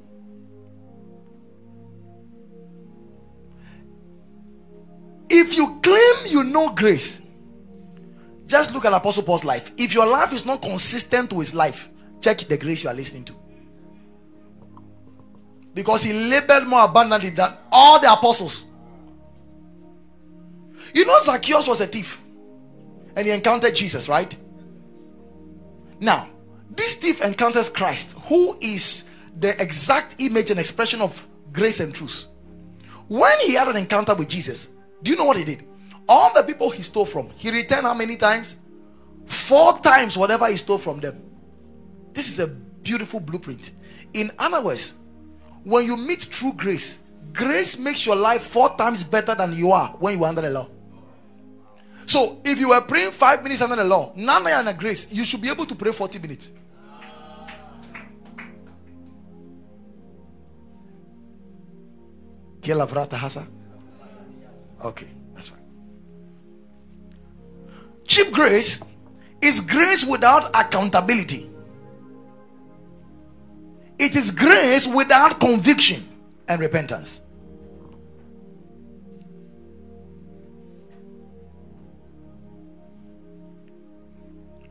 If 5.30 5.56
you 5.56 5.80
claim 5.82 6.16
you 6.28 6.44
know 6.44 6.70
grace, 6.72 7.22
just 8.46 8.74
look 8.74 8.84
at 8.86 8.94
Apostle 8.94 9.24
Paul's 9.24 9.46
life. 9.46 9.72
If 9.78 9.94
your 9.94 10.06
life 10.06 10.34
is 10.34 10.46
not 10.46 10.62
consistent 10.62 11.30
to 11.30 11.40
his 11.40 11.54
life, 11.54 11.90
check 12.22 12.40
the 12.40 12.58
grace 12.58 12.84
you 12.84 12.90
are 12.90 12.94
listening 12.94 13.24
to. 13.26 13.34
Because 15.74 16.04
he 16.04 16.14
labored 16.14 16.68
more 16.68 16.84
abundantly 16.84 17.30
than 17.30 17.58
all 17.72 18.00
the 18.00 18.12
apostles. 18.12 18.66
You 20.94 21.06
know, 21.06 21.18
Zacchaeus 21.22 21.68
was 21.68 21.82
a 21.82 21.88
thief 21.88 22.22
and 23.16 23.26
he 23.26 23.34
encountered 23.34 23.76
Jesus, 23.76 24.08
right? 24.08 24.36
Now, 26.00 26.30
this 26.72 26.96
thief 26.96 27.22
encounters 27.22 27.70
Christ, 27.70 28.14
who 28.24 28.58
is 28.62 29.06
the 29.40 29.60
exact 29.62 30.16
image 30.20 30.52
and 30.52 30.60
expression 30.60 31.02
of 31.02 31.28
grace 31.52 31.80
and 31.80 31.94
truth. 31.94 32.26
When 33.08 33.38
he 33.42 33.54
had 33.54 33.68
an 33.68 33.76
encounter 33.76 34.16
with 34.16 34.30
Jesus, 34.30 34.70
do 35.04 35.12
you 35.12 35.18
know 35.18 35.26
what 35.26 35.38
he 35.38 35.44
did? 35.44 35.68
All 36.08 36.34
the 36.34 36.44
people 36.44 36.70
he 36.70 36.82
stole 36.82 37.06
from, 37.06 37.30
he 37.32 37.52
returned 37.52 37.84
how 37.84 37.94
many 37.94 38.16
times? 38.16 38.58
Four 39.26 39.80
times 39.80 40.18
whatever 40.18 40.48
he 40.48 40.58
stole 40.58 40.78
from 40.78 41.00
them. 41.00 41.22
This 42.14 42.30
is 42.30 42.40
a 42.40 42.48
beautiful 42.48 43.20
blueprint. 43.20 43.74
In 44.14 44.32
other 44.40 44.62
words, 44.62 44.96
when 45.64 45.86
you 45.86 45.98
meet 45.98 46.22
true 46.30 46.54
grace, 46.54 47.00
grace 47.34 47.78
makes 47.78 48.06
your 48.06 48.16
life 48.16 48.44
four 48.44 48.76
times 48.78 49.04
better 49.04 49.36
than 49.36 49.54
you 49.54 49.72
are 49.72 49.90
when 50.00 50.18
you 50.18 50.24
are 50.24 50.28
under 50.30 50.42
the 50.42 50.50
law. 50.52 50.70
So 52.06 52.40
if 52.44 52.60
you 52.60 52.70
were 52.70 52.82
praying 52.82 53.12
five 53.12 53.44
minutes 53.44 53.62
under 53.62 53.76
the 53.76 53.84
law, 53.84 54.14
now 54.16 54.40
you're 54.40 54.58
under 54.58 54.74
grace, 54.74 55.08
you 55.12 55.26
should 55.26 55.42
be 55.42 55.50
able 55.50 55.66
to 55.66 55.76
pray 55.76 55.92
40 55.92 56.20
minutes. 56.20 56.52
Okay, 64.84 65.08
that's 65.34 65.50
fine. 65.50 65.60
Cheap 68.08 68.32
grace 68.32 68.82
is 69.42 69.62
grace 69.62 70.04
without 70.06 70.50
accountability. 70.56 71.50
It 74.00 74.16
is 74.16 74.32
grace 74.32 74.88
without 74.88 75.40
conviction 75.40 76.08
and 76.48 76.60
repentance. 76.60 77.22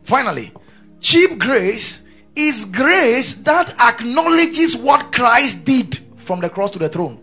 Finally, 0.05 0.53
cheap 1.01 1.39
grace 1.39 2.05
is 2.37 2.67
grace 2.67 3.37
that 3.43 3.75
acknowledges 3.81 4.77
what 4.77 5.13
Christ 5.13 5.65
did 5.65 5.99
from 6.17 6.41
the 6.41 6.49
cross 6.49 6.71
to 6.73 6.79
the 6.79 6.89
throne, 6.89 7.23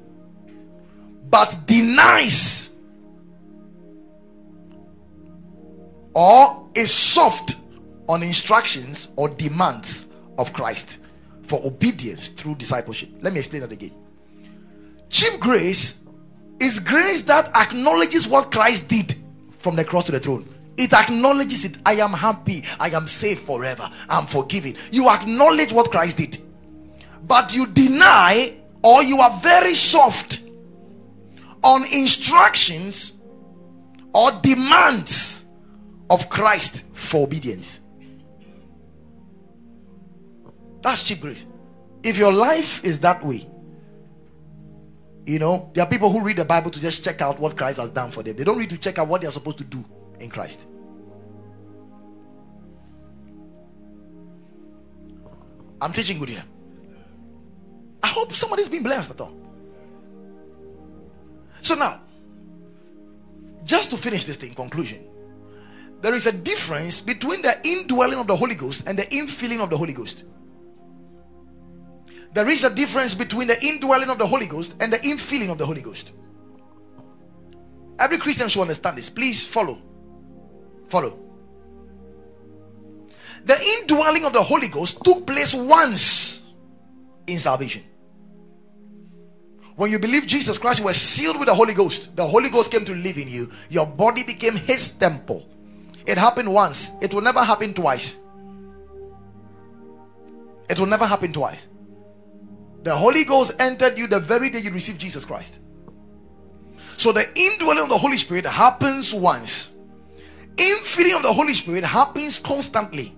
but 1.30 1.66
denies 1.66 2.72
or 6.14 6.70
is 6.76 6.92
soft 6.92 7.58
on 8.08 8.24
instructions 8.24 9.10
or 9.16 9.30
demands 9.30 10.08
of 10.38 10.52
Christ 10.54 11.00
for 11.44 11.64
obedience 11.66 12.30
through 12.30 12.56
discipleship. 12.56 13.10
Let 13.22 13.34
me 13.34 13.40
explain 13.40 13.62
that 13.62 13.72
again. 13.72 13.92
Cheap 15.10 15.40
grace 15.40 16.00
is 16.60 16.80
grace 16.80 17.22
that 17.24 17.54
acknowledges 17.56 18.28
what 18.28 18.52
Christ 18.52 18.90
did 18.90 19.16
from 19.60 19.76
the 19.76 19.84
cross 19.84 20.06
to 20.06 20.12
the 20.12 20.20
throne. 20.20 20.48
It 20.82 20.94
acknowledges 20.94 21.64
it. 21.64 21.78
I 21.86 21.94
am 21.98 22.12
happy. 22.12 22.64
I 22.80 22.90
am 22.90 23.06
safe 23.06 23.42
forever. 23.42 23.88
I'm 24.10 24.26
forgiven. 24.26 24.76
You 24.92 25.10
acknowledge 25.10 25.72
what 25.72 25.92
Christ 25.92 26.18
did. 26.18 26.40
But 27.28 27.54
you 27.54 27.68
deny 27.68 28.58
or 28.82 29.04
you 29.04 29.20
are 29.20 29.30
very 29.42 29.76
soft 29.76 30.42
on 31.64 31.84
instructions 31.84 33.14
or 34.16 34.32
demands 34.42 35.46
of 36.10 36.30
Christ 36.30 36.86
for 36.94 37.26
obedience. 37.26 37.82
That's 40.82 41.04
cheap 41.04 41.22
grace. 41.22 41.46
If 42.02 42.18
your 42.18 42.34
life 42.34 42.84
is 42.84 43.02
that 43.02 43.24
way, 43.24 43.48
you 45.28 45.38
know, 45.38 45.70
there 45.76 45.84
are 45.84 45.90
people 45.90 46.10
who 46.10 46.24
read 46.24 46.38
the 46.38 46.46
Bible 46.46 46.72
to 46.72 46.82
just 46.82 47.04
check 47.04 47.22
out 47.22 47.40
what 47.40 47.56
Christ 47.56 47.80
has 47.80 47.92
done 47.92 48.10
for 48.10 48.24
them. 48.24 48.36
They 48.36 48.44
don't 48.44 48.58
read 48.58 48.72
to 48.72 48.80
check 48.80 48.98
out 48.98 49.08
what 49.10 49.22
they 49.22 49.28
are 49.28 49.32
supposed 49.32 49.60
to 49.60 49.64
do 49.64 49.86
in 50.22 50.30
Christ. 50.30 50.68
I'm 55.82 55.94
teaching 55.94 56.20
good 56.20 56.30
here. 56.30 56.44
I 58.04 58.08
hope 58.08 58.34
somebody's 58.34 58.70
been 58.70 58.84
blessed 58.84 59.12
at 59.12 59.22
all. 59.22 59.34
So 61.62 61.76
now, 61.76 62.02
just 63.64 63.92
to 63.92 63.98
finish 63.98 64.26
this 64.26 64.38
thing, 64.38 64.54
conclusion. 64.54 65.08
There 66.02 66.16
is 66.16 66.26
a 66.26 66.32
difference 66.32 67.00
between 67.00 67.42
the 67.44 67.60
indwelling 67.64 68.18
of 68.18 68.28
the 68.28 68.36
Holy 68.36 68.56
Ghost 68.56 68.88
and 68.88 68.98
the 68.98 69.04
infilling 69.04 69.62
of 69.62 69.70
the 69.70 69.78
Holy 69.78 69.94
Ghost. 69.94 70.24
There 72.34 72.50
is 72.50 72.64
a 72.64 72.74
difference 72.74 73.14
between 73.14 73.48
the 73.48 73.64
indwelling 73.64 74.10
of 74.10 74.18
the 74.18 74.26
Holy 74.26 74.48
Ghost 74.48 74.76
and 74.80 74.92
the 74.92 74.98
infilling 74.98 75.52
of 75.52 75.58
the 75.58 75.66
Holy 75.66 75.82
Ghost. 75.82 76.14
Every 78.00 78.18
Christian 78.18 78.50
should 78.50 78.62
understand 78.62 78.98
this. 78.98 79.10
Please 79.10 79.46
follow. 79.46 79.80
Follow. 80.92 81.18
The 83.46 83.58
indwelling 83.80 84.26
of 84.26 84.34
the 84.34 84.44
Holy 84.44 84.68
Ghost 84.68 85.04
took 85.06 85.26
place 85.26 85.56
once 85.56 86.44
in 87.28 87.40
salvation. 87.40 87.84
When 89.78 89.90
you 89.90 90.00
believe 90.00 90.28
Jesus 90.28 90.58
Christ, 90.58 90.80
you 90.80 90.86
were 90.86 90.94
sealed 90.94 91.40
with 91.40 91.48
the 91.48 91.56
Holy 91.56 91.74
Ghost. 91.74 92.14
The 92.18 92.28
Holy 92.28 92.50
Ghost 92.50 92.72
came 92.72 92.84
to 92.84 92.94
live 92.94 93.18
in 93.18 93.30
you. 93.30 93.50
Your 93.70 93.88
body 93.88 94.24
became 94.24 94.58
His 94.58 94.90
temple. 94.90 95.48
It 96.06 96.18
happened 96.18 96.54
once, 96.54 96.92
it 97.02 97.14
will 97.14 97.22
never 97.22 97.42
happen 97.42 97.74
twice. 97.74 98.18
It 100.70 100.78
will 100.78 100.88
never 100.88 101.06
happen 101.06 101.32
twice. 101.32 101.70
The 102.84 102.96
Holy 102.96 103.24
Ghost 103.24 103.54
entered 103.60 103.98
you 103.98 104.08
the 104.08 104.20
very 104.20 104.50
day 104.50 104.60
you 104.60 104.72
received 104.72 105.00
Jesus 105.00 105.24
Christ. 105.24 105.60
So 106.98 107.14
the 107.14 107.28
indwelling 107.36 107.84
of 107.84 107.90
the 107.90 107.98
Holy 107.98 108.18
Spirit 108.18 108.46
happens 108.46 109.14
once. 109.14 109.71
Infilling 110.56 111.16
of 111.16 111.24
the 111.24 111.34
Holy 111.34 111.54
Spirit 111.54 111.84
happens 111.84 112.40
constantly. 112.40 113.16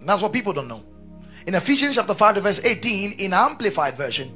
And 0.00 0.08
That's 0.08 0.22
what 0.22 0.32
people 0.32 0.52
don't 0.52 0.68
know. 0.68 0.84
In 1.46 1.54
Ephesians 1.54 1.96
chapter 1.96 2.14
5, 2.14 2.36
verse 2.42 2.60
18, 2.64 3.12
in 3.12 3.32
Amplified 3.32 3.96
Version. 3.96 4.34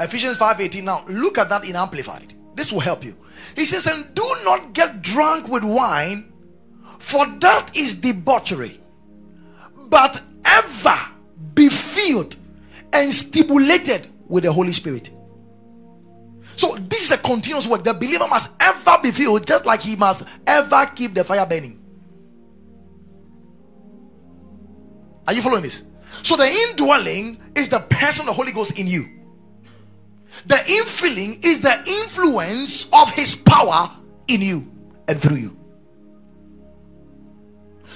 Ephesians 0.00 0.38
5 0.38 0.60
18. 0.60 0.84
Now 0.84 1.04
look 1.08 1.38
at 1.38 1.48
that 1.50 1.64
in 1.64 1.76
Amplified. 1.76 2.34
This 2.54 2.72
will 2.72 2.80
help 2.80 3.04
you. 3.04 3.14
He 3.54 3.66
says, 3.66 3.86
And 3.86 4.14
do 4.14 4.36
not 4.44 4.72
get 4.72 5.02
drunk 5.02 5.48
with 5.48 5.62
wine, 5.62 6.32
for 6.98 7.26
that 7.40 7.76
is 7.76 7.94
debauchery, 7.96 8.80
but 9.88 10.20
ever 10.44 10.98
be 11.54 11.68
filled 11.68 12.36
and 12.92 13.12
stimulated 13.12 14.08
with 14.26 14.44
the 14.44 14.52
Holy 14.52 14.72
Spirit. 14.72 15.10
So 16.60 16.74
this 16.74 17.04
is 17.04 17.10
a 17.12 17.16
continuous 17.16 17.66
work. 17.66 17.84
The 17.84 17.94
believer 17.94 18.28
must 18.28 18.50
ever 18.60 18.98
be 19.02 19.12
filled, 19.12 19.46
just 19.46 19.64
like 19.64 19.80
he 19.80 19.96
must 19.96 20.24
ever 20.46 20.84
keep 20.94 21.14
the 21.14 21.24
fire 21.24 21.46
burning. 21.46 21.82
Are 25.26 25.32
you 25.32 25.40
following 25.40 25.62
this? 25.62 25.84
So 26.22 26.36
the 26.36 26.44
indwelling 26.44 27.38
is 27.54 27.70
the 27.70 27.80
person 27.80 28.24
of 28.24 28.26
the 28.26 28.32
Holy 28.34 28.52
Ghost 28.52 28.78
in 28.78 28.86
you. 28.86 29.08
The 30.48 30.56
infilling 30.56 31.42
is 31.46 31.62
the 31.62 31.82
influence 32.02 32.90
of 32.92 33.10
his 33.12 33.36
power 33.36 33.90
in 34.28 34.42
you 34.42 34.70
and 35.08 35.18
through 35.18 35.38
you. 35.38 35.56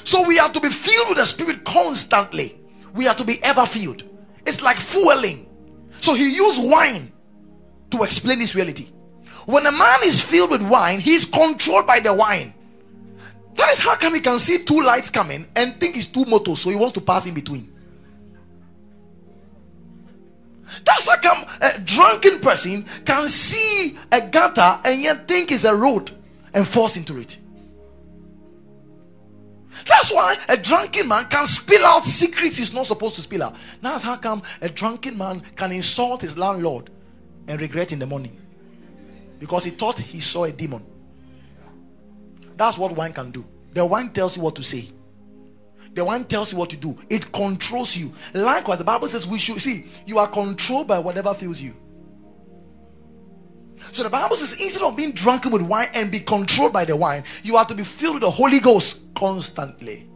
So 0.05 0.27
we 0.27 0.39
are 0.39 0.49
to 0.49 0.61
be 0.61 0.70
filled 0.70 1.11
with 1.11 1.19
the 1.19 1.27
Spirit 1.27 1.66
constantly. 1.66 2.59
We 2.95 3.09
are 3.09 3.15
to 3.15 3.24
be 3.24 3.43
ever 3.43 3.66
filled. 3.66 4.05
It's 4.47 4.62
like 4.62 4.78
fueling. 4.78 5.51
So 6.01 6.15
he 6.15 6.35
used 6.35 6.66
wine 6.66 7.11
to 7.97 8.03
explain 8.03 8.39
this 8.39 8.55
reality. 8.55 8.91
When 9.47 9.66
a 9.66 9.73
man 9.73 10.01
is 10.05 10.21
filled 10.21 10.51
with 10.51 10.62
wine, 10.62 11.01
he 11.01 11.15
is 11.15 11.25
controlled 11.25 11.87
by 11.87 12.01
the 12.01 12.12
wine. 12.12 12.55
That 13.57 13.71
is 13.71 13.81
how 13.81 13.95
come 13.95 14.15
he 14.15 14.21
can 14.21 14.39
see 14.39 14.65
two 14.65 14.83
lights 14.83 15.11
coming 15.11 15.47
and 15.55 15.79
think 15.79 15.97
it's 15.97 16.07
two 16.07 16.25
motors, 16.25 16.61
so 16.61 16.71
he 16.71 16.77
wants 16.77 16.95
to 16.95 17.01
pass 17.01 17.27
in 17.27 17.35
between. 17.35 17.71
That's 20.85 21.09
how 21.09 21.16
come 21.19 21.45
a 21.61 21.79
drunken 21.81 22.41
person 22.41 22.85
can 23.05 23.29
see 23.29 23.97
a 24.11 24.21
gutter 24.21 24.81
and 24.85 25.01
yet 25.01 25.29
think 25.29 25.53
it's 25.53 25.65
a 25.65 25.75
road 25.75 26.11
and 26.53 26.66
falls 26.66 26.97
into 26.97 27.19
it. 27.19 27.37
That's 29.87 30.11
why 30.12 30.37
a 30.49 30.57
drunken 30.57 31.09
man 31.09 31.27
can 31.27 31.47
spill 31.47 31.85
out 31.85 32.05
secrets 32.05 32.57
he's 32.57 32.73
not 32.73 32.87
supposed 32.87 33.16
to 33.16 33.21
spill 33.21 33.43
out. 33.43 33.57
That's 33.83 34.03
how 34.03 34.16
come 34.16 34.43
a 34.62 34.69
drunken 34.69 35.19
man 35.19 35.43
can 35.55 35.71
insult 35.71 36.23
his 36.23 36.39
landlord 36.39 36.91
and 37.49 37.61
regret 37.61 37.93
in 37.93 37.99
the 37.99 38.07
morning. 38.07 38.41
because 39.39 39.65
he 39.65 39.71
thought 39.71 39.99
he 39.99 40.21
saw 40.21 40.45
a 40.45 40.53
demon. 40.53 40.85
That's 42.57 42.79
what 42.79 42.93
wine 42.93 43.12
can 43.12 43.31
do. 43.31 43.45
The 43.75 43.85
wine 43.85 44.11
tells 44.11 44.37
you 44.37 44.43
what 44.43 44.55
to 44.57 44.62
say. 44.62 44.89
The 45.95 46.05
wine 46.05 46.25
tells 46.25 46.53
you 46.53 46.59
what 46.59 46.71
to 46.71 46.77
do. 46.77 46.97
It 47.11 47.31
controls 47.33 47.97
you. 47.97 48.12
Likewise, 48.33 48.79
the 48.79 48.85
Bible 48.85 49.07
says 49.07 49.27
we 49.27 49.39
should 49.39 49.61
see 49.61 49.87
you 50.07 50.19
are 50.19 50.29
controlled 50.29 50.87
by 50.89 50.99
whatever 50.99 51.35
fills 51.35 51.61
you. 51.61 51.75
So 53.93 54.03
the 54.03 54.11
Bible 54.11 54.37
says 54.37 54.55
instead 54.59 54.83
of 54.83 54.97
being 54.97 55.12
drunken 55.12 55.53
with 55.53 55.62
wine 55.62 55.89
and 55.95 56.11
be 56.11 56.21
controlled 56.21 56.73
by 56.73 56.85
the 56.85 56.97
wine, 56.97 57.25
you 57.43 57.57
are 57.57 57.65
to 57.66 57.75
be 57.75 57.85
filled 57.85 58.15
with 58.15 58.23
the 58.23 58.31
Holy 58.31 58.61
Ghost 58.61 59.01
constantly. 59.15 60.09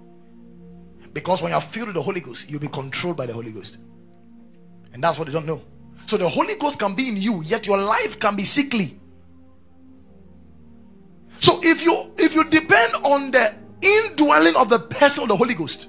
Because 1.12 1.42
when 1.42 1.52
you're 1.52 1.60
filled 1.60 1.88
with 1.88 1.96
the 1.96 2.02
Holy 2.02 2.20
Ghost, 2.20 2.48
you'll 2.48 2.60
be 2.60 2.68
controlled 2.68 3.16
by 3.16 3.26
the 3.26 3.32
Holy 3.32 3.52
Ghost. 3.52 3.78
And 4.92 5.02
that's 5.02 5.18
what 5.18 5.26
they 5.26 5.32
don't 5.32 5.46
know. 5.46 5.62
So 6.08 6.16
the 6.16 6.26
Holy 6.26 6.54
Ghost 6.54 6.78
can 6.78 6.94
be 6.94 7.10
in 7.10 7.18
you, 7.18 7.42
yet 7.42 7.66
your 7.66 7.76
life 7.76 8.18
can 8.18 8.34
be 8.34 8.42
sickly. 8.42 8.98
So 11.38 11.60
if 11.62 11.84
you 11.84 12.14
if 12.16 12.34
you 12.34 12.44
depend 12.44 12.94
on 13.04 13.30
the 13.30 13.54
indwelling 13.82 14.56
of 14.56 14.70
the 14.70 14.78
person 14.78 15.24
of 15.24 15.28
the 15.28 15.36
Holy 15.36 15.52
Ghost 15.52 15.88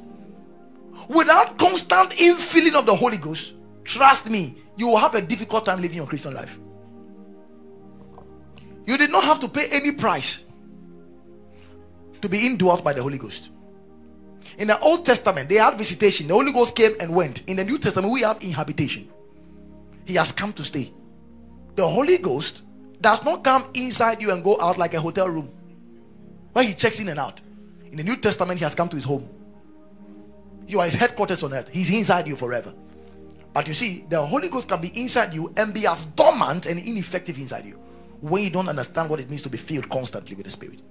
without 1.08 1.58
constant 1.58 2.10
infilling 2.12 2.76
of 2.76 2.86
the 2.86 2.94
Holy 2.94 3.16
Ghost, 3.16 3.54
trust 3.86 4.30
me, 4.30 4.62
you 4.76 4.90
will 4.90 4.98
have 4.98 5.16
a 5.16 5.22
difficult 5.22 5.64
time 5.64 5.80
living 5.80 5.96
your 5.96 6.06
Christian 6.06 6.34
life. 6.34 6.60
You 8.86 8.98
did 8.98 9.12
not 9.12 9.24
have 9.24 9.40
to 9.40 9.48
pay 9.48 9.70
any 9.72 9.94
price 9.94 10.44
to 12.22 12.28
be 12.28 12.46
indwelt 12.46 12.84
by 12.84 12.92
the 12.92 13.02
Holy 13.02 13.18
Ghost. 13.18 13.52
In 14.58 14.68
the 14.68 14.78
Old 14.80 15.06
Testament, 15.06 15.48
they 15.48 15.56
had 15.56 15.78
visitation. 15.78 16.28
The 16.28 16.34
Holy 16.34 16.52
Ghost 16.52 16.76
came 16.76 16.92
and 17.00 17.16
went. 17.16 17.44
In 17.48 17.56
the 17.56 17.64
New 17.64 17.78
Testament, 17.78 18.12
we 18.12 18.20
have 18.24 18.44
inhabitation. 18.44 19.10
He 20.10 20.16
has 20.16 20.32
come 20.32 20.54
to 20.54 20.64
stay. 20.64 20.92
The 21.76 21.88
Holy 21.88 22.18
Ghost 22.18 22.64
does 23.00 23.24
not 23.24 23.44
come 23.44 23.70
inside 23.76 24.24
you 24.24 24.32
and 24.32 24.44
go 24.44 24.60
out 24.60 24.80
like 24.80 24.96
a 24.96 25.00
hotel 25.00 25.30
room 25.30 25.52
where 26.52 26.66
he 26.66 26.74
checks 26.74 27.00
in 27.00 27.10
and 27.10 27.20
out. 27.20 27.40
In 27.92 27.98
the 27.98 28.04
New 28.04 28.16
Testament, 28.16 28.58
he 28.58 28.64
has 28.64 28.74
come 28.74 28.90
to 28.90 28.96
his 28.96 29.06
home. 29.06 29.30
You 30.68 30.80
are 30.80 30.86
his 30.86 30.96
headquarters 30.96 31.44
on 31.44 31.54
earth. 31.54 31.70
He's 31.70 31.96
inside 31.96 32.28
you 32.28 32.36
forever. 32.36 32.74
But 33.54 33.68
you 33.68 33.76
see, 33.76 34.04
the 34.10 34.26
Holy 34.26 34.50
Ghost 34.50 34.68
can 34.68 34.82
be 34.82 34.88
inside 35.00 35.32
you 35.32 35.54
and 35.56 35.76
be 35.76 35.86
as 35.86 36.06
dormant 36.06 36.66
and 36.66 36.80
ineffective 36.80 37.38
inside 37.38 37.68
you 37.68 37.80
when 38.22 38.42
you 38.42 38.50
don't 38.50 38.68
understand 38.68 39.12
what 39.12 39.20
it 39.20 39.30
means 39.30 39.44
to 39.44 39.50
be 39.50 39.60
filled 39.60 39.90
constantly 39.90 40.36
with 40.36 40.46
the 40.46 40.52
Spirit. 40.52 40.82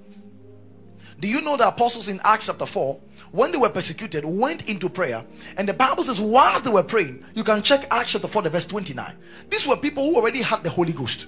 Do 1.18 1.26
you 1.26 1.40
know 1.40 1.56
the 1.56 1.66
apostles 1.66 2.08
in 2.08 2.20
Acts 2.22 2.46
chapter 2.46 2.66
4, 2.66 3.00
when 3.32 3.52
they 3.52 3.58
were 3.58 3.68
persecuted, 3.68 4.24
went 4.24 4.68
into 4.68 4.88
prayer? 4.88 5.24
And 5.56 5.68
the 5.68 5.74
Bible 5.74 6.04
says, 6.04 6.20
whilst 6.20 6.64
they 6.64 6.70
were 6.70 6.82
praying, 6.82 7.24
you 7.34 7.44
can 7.44 7.62
check 7.62 7.86
Acts 7.90 8.12
chapter 8.12 8.28
4, 8.28 8.42
verse 8.42 8.66
29. 8.66 9.14
These 9.50 9.66
were 9.66 9.76
people 9.76 10.04
who 10.04 10.16
already 10.16 10.42
had 10.42 10.62
the 10.62 10.70
Holy 10.70 10.92
Ghost. 10.92 11.26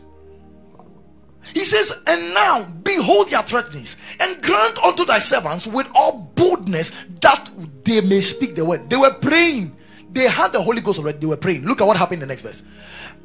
He 1.55 1.65
says, 1.65 1.93
And 2.07 2.35
now 2.35 2.65
behold 2.65 3.31
your 3.31 3.43
threatenings, 3.43 3.97
and 4.21 4.43
grant 4.43 4.79
unto 4.79 5.05
thy 5.05 5.19
servants 5.19 5.67
with 5.67 5.91
all 5.95 6.31
boldness 6.35 6.93
that 7.21 7.51
they 7.85 8.01
may 8.01 8.21
speak 8.21 8.55
the 8.55 8.65
word. 8.65 8.91
They 8.91 8.97
were 8.97 9.15
praying. 9.15 9.77
They 10.13 10.29
had 10.29 10.53
the 10.53 10.61
Holy 10.61 10.81
Ghost 10.81 10.99
already. 10.99 11.19
They 11.19 11.27
were 11.27 11.37
praying. 11.37 11.65
Look 11.65 11.81
at 11.81 11.87
what 11.87 11.97
happened 11.97 12.23
in 12.23 12.29
the 12.29 12.33
next 12.33 12.43
verse 12.43 12.63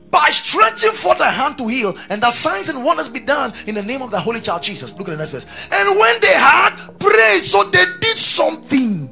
by 0.10 0.30
stretching 0.32 0.92
forth 0.92 1.18
the 1.18 1.30
hand 1.30 1.58
to 1.58 1.68
heal, 1.68 1.98
and 2.10 2.22
that 2.22 2.34
signs 2.34 2.70
and 2.70 2.84
wonders 2.84 3.10
be 3.10 3.20
done 3.20 3.54
in 3.68 3.76
the 3.76 3.84
name 3.84 4.02
of 4.02 4.12
the 4.12 4.20
Holy 4.20 4.40
Child 4.40 4.64
Jesus. 4.64 4.94
Look 4.96 5.08
at 5.10 5.12
the 5.12 5.18
next 5.18 5.32
verse. 5.32 5.46
And 5.72 6.00
when 6.00 6.22
they 6.22 6.34
had 6.34 6.76
prayed, 7.00 7.42
so 7.42 7.64
they 7.64 7.86
did 8.00 8.18
something. 8.18 9.12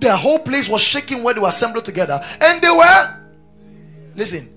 The 0.00 0.16
whole 0.16 0.38
place 0.38 0.68
was 0.68 0.80
shaking 0.80 1.22
where 1.22 1.34
they 1.34 1.40
were 1.40 1.48
assembled 1.48 1.84
together, 1.84 2.24
and 2.40 2.60
they 2.60 2.70
were. 2.70 3.18
Listen, 4.16 4.52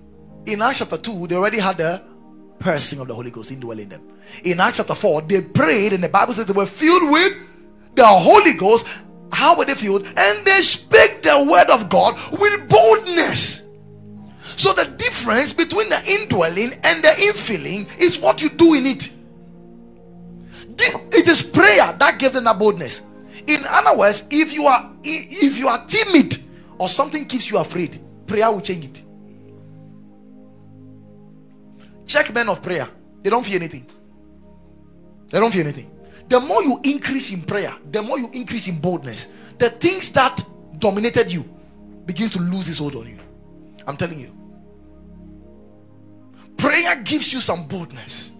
in 0.45 0.61
Acts 0.61 0.79
chapter 0.79 0.97
2, 0.97 1.27
they 1.27 1.35
already 1.35 1.59
had 1.59 1.77
the 1.77 2.01
person 2.59 2.99
of 3.01 3.07
the 3.07 3.13
Holy 3.13 3.31
Ghost 3.31 3.51
indwelling 3.51 3.89
them. 3.89 4.01
In 4.43 4.59
Acts 4.59 4.77
chapter 4.77 4.95
4, 4.95 5.21
they 5.23 5.41
prayed, 5.41 5.93
and 5.93 6.03
the 6.03 6.09
Bible 6.09 6.33
says 6.33 6.45
they 6.45 6.53
were 6.53 6.65
filled 6.65 7.11
with 7.11 7.33
the 7.95 8.05
Holy 8.05 8.53
Ghost. 8.53 8.87
How 9.31 9.57
were 9.57 9.65
they 9.65 9.75
filled? 9.75 10.05
And 10.15 10.45
they 10.45 10.61
spake 10.61 11.21
the 11.21 11.47
word 11.49 11.69
of 11.69 11.89
God 11.89 12.15
with 12.31 12.69
boldness. 12.69 13.64
So 14.55 14.73
the 14.73 14.85
difference 14.85 15.53
between 15.53 15.89
the 15.89 16.01
indwelling 16.05 16.73
and 16.83 17.03
the 17.03 17.09
infilling 17.09 17.87
is 17.99 18.19
what 18.19 18.41
you 18.41 18.49
do 18.49 18.75
in 18.75 18.85
it. 18.85 19.11
It 20.77 21.27
is 21.27 21.41
prayer 21.41 21.95
that 21.99 22.19
gave 22.19 22.33
them 22.33 22.43
that 22.43 22.59
boldness. 22.59 23.01
In 23.47 23.63
other 23.67 23.97
words, 23.97 24.27
if 24.29 24.53
you 24.53 24.65
are 24.65 24.91
if 25.03 25.57
you 25.57 25.67
are 25.67 25.85
timid 25.85 26.37
or 26.77 26.87
something 26.87 27.25
keeps 27.25 27.49
you 27.49 27.57
afraid, 27.57 27.99
prayer 28.27 28.51
will 28.51 28.61
change 28.61 28.85
it. 28.85 29.03
Check 32.05 32.33
men 32.33 32.49
of 32.49 32.61
prayer. 32.61 32.87
They 33.23 33.29
don't 33.29 33.45
fear 33.45 33.55
anything. 33.55 33.87
They 35.29 35.39
don't 35.39 35.51
fear 35.51 35.63
anything. 35.63 35.91
The 36.27 36.39
more 36.39 36.63
you 36.63 36.79
increase 36.83 37.31
in 37.31 37.41
prayer, 37.41 37.73
the 37.91 38.01
more 38.01 38.19
you 38.19 38.29
increase 38.33 38.67
in 38.67 38.79
boldness. 38.79 39.27
The 39.57 39.69
things 39.69 40.09
that 40.11 40.43
dominated 40.79 41.31
you 41.31 41.43
begins 42.05 42.31
to 42.31 42.39
lose 42.39 42.67
its 42.69 42.79
hold 42.79 42.95
on 42.95 43.07
you. 43.07 43.17
I'm 43.87 43.97
telling 43.97 44.19
you. 44.19 44.31
Prayer 46.57 46.95
gives 47.03 47.33
you 47.33 47.39
some 47.39 47.67
boldness. 47.67 48.31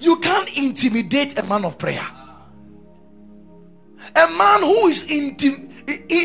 You 0.00 0.16
can't 0.16 0.48
intimidate 0.56 1.38
a 1.38 1.42
man 1.44 1.64
of 1.64 1.78
prayer. 1.78 2.06
A 4.16 4.28
man 4.28 4.62
who 4.62 4.86
is 4.88 5.04
intim- 5.04 5.70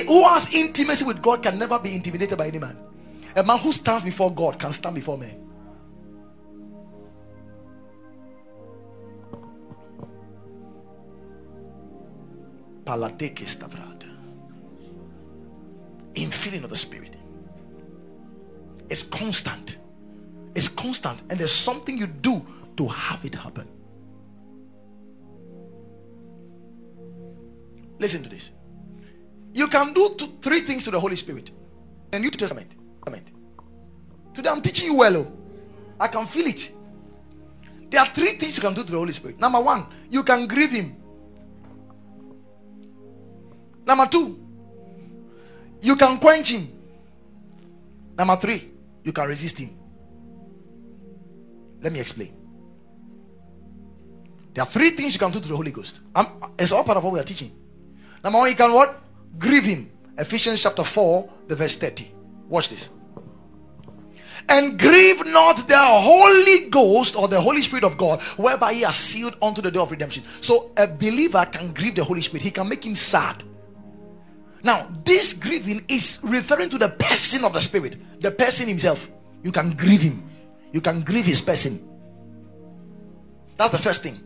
who 0.08 0.24
has 0.28 0.54
intimacy 0.54 1.06
with 1.06 1.22
God 1.22 1.44
can 1.44 1.60
never 1.60 1.78
be 1.80 1.94
intimidated 1.94 2.38
by 2.38 2.48
any 2.48 2.60
man. 2.60 2.78
A 3.36 3.44
man 3.44 3.60
who 3.60 3.72
stands 3.72 4.04
before 4.04 4.34
God 4.34 4.58
can 4.58 4.72
stand 4.72 4.96
before 4.96 5.18
men. 5.18 5.42
Paladeke 12.86 13.46
stavrada. 13.46 14.06
Infilling 16.14 16.64
of 16.64 16.70
the 16.70 16.78
spirit. 16.78 17.15
It's 18.90 19.04
constant. 19.04 19.78
It's 20.56 20.68
constant, 20.68 21.22
and 21.30 21.40
there's 21.40 21.52
something 21.52 21.98
you 21.98 22.08
do 22.08 22.46
to 22.78 22.88
have 22.88 23.24
it 23.26 23.36
happen. 23.36 23.68
Listen 28.00 28.24
to 28.24 28.30
this. 28.30 28.52
You 29.54 29.68
can 29.68 29.94
do 29.94 30.16
two, 30.18 30.28
three 30.42 30.62
things 30.62 30.84
to 30.86 30.92
the 30.92 31.00
Holy 31.00 31.16
Spirit. 31.16 31.52
And 32.12 32.24
New 32.24 32.30
Testament. 32.32 32.76
Today 34.36 34.50
I'm 34.50 34.62
teaching 34.62 34.88
you 34.88 34.98
well. 34.98 35.18
Oh. 35.18 35.32
I 36.00 36.10
can 36.10 36.26
feel 36.26 36.48
it. 36.48 36.72
There 37.90 38.02
are 38.02 38.08
three 38.08 38.32
things 38.32 38.58
you 38.58 38.62
can 38.62 38.74
do 38.74 38.84
to 38.84 38.92
the 38.92 38.98
Holy 38.98 39.14
Spirit. 39.14 39.40
Number 39.40 39.62
one, 39.62 39.88
you 40.10 40.24
can 40.24 40.46
grieve 40.46 40.72
Him. 40.72 40.98
Number 43.88 44.06
two, 44.08 44.38
you 45.82 45.96
can 45.96 46.18
quench 46.18 46.52
Him. 46.52 46.68
Number 48.18 48.36
three, 48.36 48.72
you 49.06 49.14
can 49.14 49.30
resist 49.30 49.60
Him. 49.60 49.78
Let 51.82 51.94
me 51.94 52.02
explain. 52.02 52.36
There 54.56 54.64
are 54.64 54.68
three 54.68 54.90
things 54.92 55.14
you 55.14 55.20
can 55.20 55.32
do 55.32 55.40
to 55.40 55.48
the 55.48 55.56
Holy 55.56 55.72
Ghost. 55.72 56.00
I'm, 56.16 56.28
it's 56.58 56.72
all 56.72 56.84
part 56.84 56.98
of 56.98 57.04
what 57.04 57.14
we 57.14 57.20
are 57.20 57.24
teaching. 57.24 57.52
Number 58.24 58.40
one, 58.40 58.50
you 58.50 58.56
can 58.56 58.74
what? 58.74 59.02
Grieve 59.38 59.66
him. 59.66 59.92
Ephesians 60.18 60.64
chapter 60.64 60.84
4, 60.84 61.30
the 61.48 61.56
verse 61.56 61.76
30. 61.76 62.10
Watch 62.48 62.70
this. 62.70 62.90
And 64.48 64.80
grieve 64.80 65.26
not 65.26 65.68
the 65.68 65.78
Holy 65.78 66.70
Ghost 66.70 67.18
or 67.18 67.28
the 67.28 67.40
Holy 67.40 67.62
Spirit 67.62 67.84
of 67.84 67.98
God, 67.98 68.22
whereby 68.38 68.74
he 68.74 68.82
has 68.82 68.96
sealed 68.96 69.36
unto 69.42 69.62
the 69.62 69.70
day 69.70 69.80
of 69.80 69.92
redemption. 69.92 70.24
So 70.40 70.72
a 70.78 70.88
believer 70.88 71.46
can 71.52 71.74
grieve 71.74 71.96
the 71.96 72.04
Holy 72.04 72.22
Spirit, 72.22 72.44
he 72.44 72.52
can 72.52 72.70
make 72.70 72.86
him 72.86 72.96
sad. 72.96 73.44
Now, 74.66 74.90
this 75.06 75.32
grieving 75.32 75.86
is 75.88 76.20
referring 76.24 76.70
to 76.72 76.78
the 76.78 76.90
person 76.90 77.46
of 77.46 77.54
the 77.54 77.62
Spirit, 77.62 77.96
the 78.20 78.32
person 78.32 78.68
himself. 78.68 79.10
You 79.44 79.54
can 79.54 79.78
grieve 79.78 80.02
him 80.02 80.26
you 80.76 80.82
can 80.82 81.04
grieve 81.04 81.26
his 81.26 81.42
person. 81.42 81.82
That's 83.56 83.72
the 83.72 83.78
first 83.78 84.04
thing. 84.04 84.22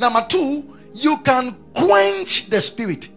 Number 0.00 0.24
two, 0.26 0.78
you 0.94 1.18
can 1.18 1.54
quench 1.74 2.48
the 2.48 2.58
spirit. 2.58 3.10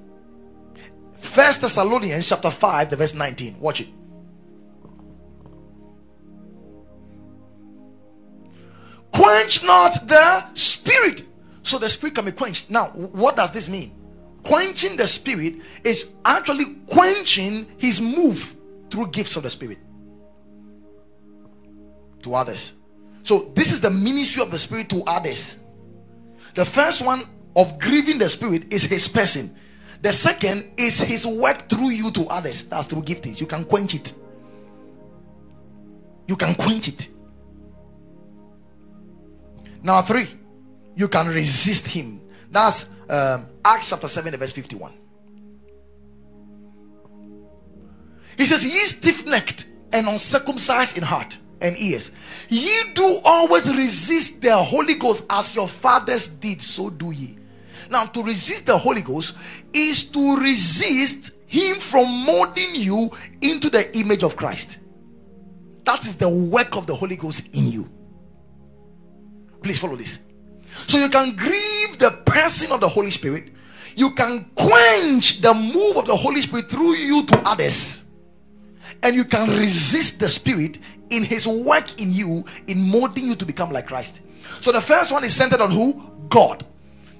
First 1.16 1.62
Thessalonians 1.62 2.28
chapter 2.28 2.52
5, 2.52 2.90
the 2.90 2.98
verse 2.98 3.14
19. 3.14 3.58
Watch 3.62 3.80
it. 3.80 3.88
Quench 9.14 9.64
not 9.64 9.94
the 10.06 10.54
spirit. 10.56 11.24
So 11.64 11.78
the 11.78 11.88
spirit 11.88 12.16
can 12.16 12.26
be 12.26 12.34
quenched. 12.34 12.70
Now, 12.70 12.88
what 12.88 13.38
does 13.38 13.52
this 13.52 13.70
mean? 13.70 13.94
Quenching 14.46 14.96
the 14.96 15.08
spirit 15.08 15.56
is 15.84 16.14
actually 16.24 16.76
quenching 16.88 17.68
his 17.78 18.00
move 18.00 18.56
through 18.92 19.08
gifts 19.08 19.36
of 19.36 19.44
the 19.44 19.50
spirit 19.50 19.80
to 22.22 22.36
others. 22.36 22.74
So, 23.26 23.52
this 23.56 23.72
is 23.72 23.82
the 23.82 23.90
ministry 23.90 24.44
of 24.44 24.52
the 24.52 24.58
Spirit 24.58 24.88
to 24.90 25.04
others. 25.08 25.58
The 26.54 26.64
first 26.64 27.04
one 27.04 27.24
of 27.56 27.80
grieving 27.80 28.20
the 28.20 28.30
Spirit 28.30 28.72
is 28.72 28.84
His 28.84 29.08
person. 29.08 29.56
The 30.04 30.14
second 30.14 30.72
is 30.78 31.02
His 31.02 31.26
work 31.26 31.68
through 31.68 31.90
you 31.90 32.12
to 32.12 32.28
others. 32.28 32.66
That's 32.66 32.86
through 32.86 33.02
giftings. 33.02 33.42
You 33.42 33.48
can 33.48 33.66
quench 33.66 33.96
it. 33.96 34.14
You 36.28 36.36
can 36.36 36.54
quench 36.54 36.88
it. 36.88 37.08
Number 39.82 40.06
three, 40.06 40.28
you 40.96 41.08
can 41.08 41.28
resist 41.28 41.88
him. 41.88 42.22
That's 42.50 42.90
um, 43.10 43.48
Acts 43.66 43.90
chapter 43.90 44.08
7, 44.08 44.38
verse 44.38 44.54
51. 44.54 44.94
He 48.38 48.46
says, 48.46 48.64
Ye 48.64 48.80
stiff 48.86 49.26
necked 49.26 49.68
and 49.92 50.08
uncircumcised 50.08 50.98
in 50.98 51.04
heart 51.04 51.40
and 51.62 51.76
ears, 51.78 52.12
ye 52.48 52.94
do 52.94 53.20
always 53.24 53.76
resist 53.76 54.42
the 54.42 54.56
Holy 54.56 54.94
Ghost 54.96 55.26
as 55.30 55.56
your 55.56 55.68
fathers 55.68 56.28
did, 56.28 56.62
so 56.62 56.92
do 56.92 57.10
ye. 57.10 57.40
Now, 57.90 58.06
to 58.06 58.24
resist 58.24 58.68
the 58.68 58.78
Holy 58.78 59.02
Ghost 59.02 59.36
is 59.74 60.10
to 60.12 60.38
resist 60.38 61.32
Him 61.48 61.78
from 61.78 62.26
molding 62.26 62.76
you 62.76 63.10
into 63.42 63.70
the 63.70 63.98
image 63.98 64.24
of 64.24 64.36
Christ. 64.36 64.80
That 65.86 66.06
is 66.06 66.16
the 66.16 66.30
work 66.30 66.76
of 66.76 66.88
the 66.88 66.96
Holy 66.96 67.16
Ghost 67.16 67.48
in 67.54 67.72
you. 67.72 67.90
Please 69.62 69.80
follow 69.80 69.96
this. 69.96 70.20
So 70.88 70.98
you 70.98 71.10
can 71.10 71.36
grieve 71.36 71.98
the 71.98 72.12
person 72.26 72.72
of 72.72 72.82
the 72.82 72.90
Holy 72.90 73.12
Spirit, 73.12 73.52
you 73.96 74.12
can 74.12 74.50
quench 74.56 75.42
the 75.42 75.54
move 75.54 75.98
of 75.98 76.06
the 76.06 76.16
Holy 76.16 76.42
Spirit 76.42 76.70
through 76.70 76.96
you 76.96 77.26
to 77.26 77.42
others, 77.46 78.04
and 79.04 79.16
you 79.16 79.24
can 79.24 79.50
resist 79.58 80.20
the 80.20 80.28
Spirit 80.28 80.80
in 81.10 81.24
His 81.24 81.48
work 81.48 82.02
in 82.02 82.14
you 82.14 82.46
in 82.68 82.82
molding 82.90 83.26
you 83.26 83.36
to 83.36 83.46
become 83.46 83.72
like 83.72 83.88
Christ. 83.88 84.22
So 84.60 84.72
the 84.72 84.82
first 84.82 85.12
one 85.12 85.24
is 85.24 85.36
centered 85.36 85.62
on 85.62 85.72
who? 85.72 86.12
God. 86.30 86.66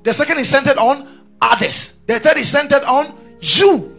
The 0.04 0.14
second 0.14 0.40
is 0.40 0.50
centered 0.50 0.78
on 0.78 1.26
others. 1.42 1.96
The 2.08 2.20
third 2.20 2.38
is 2.38 2.50
centered 2.50 2.84
on 2.84 3.18
you. 3.40 3.98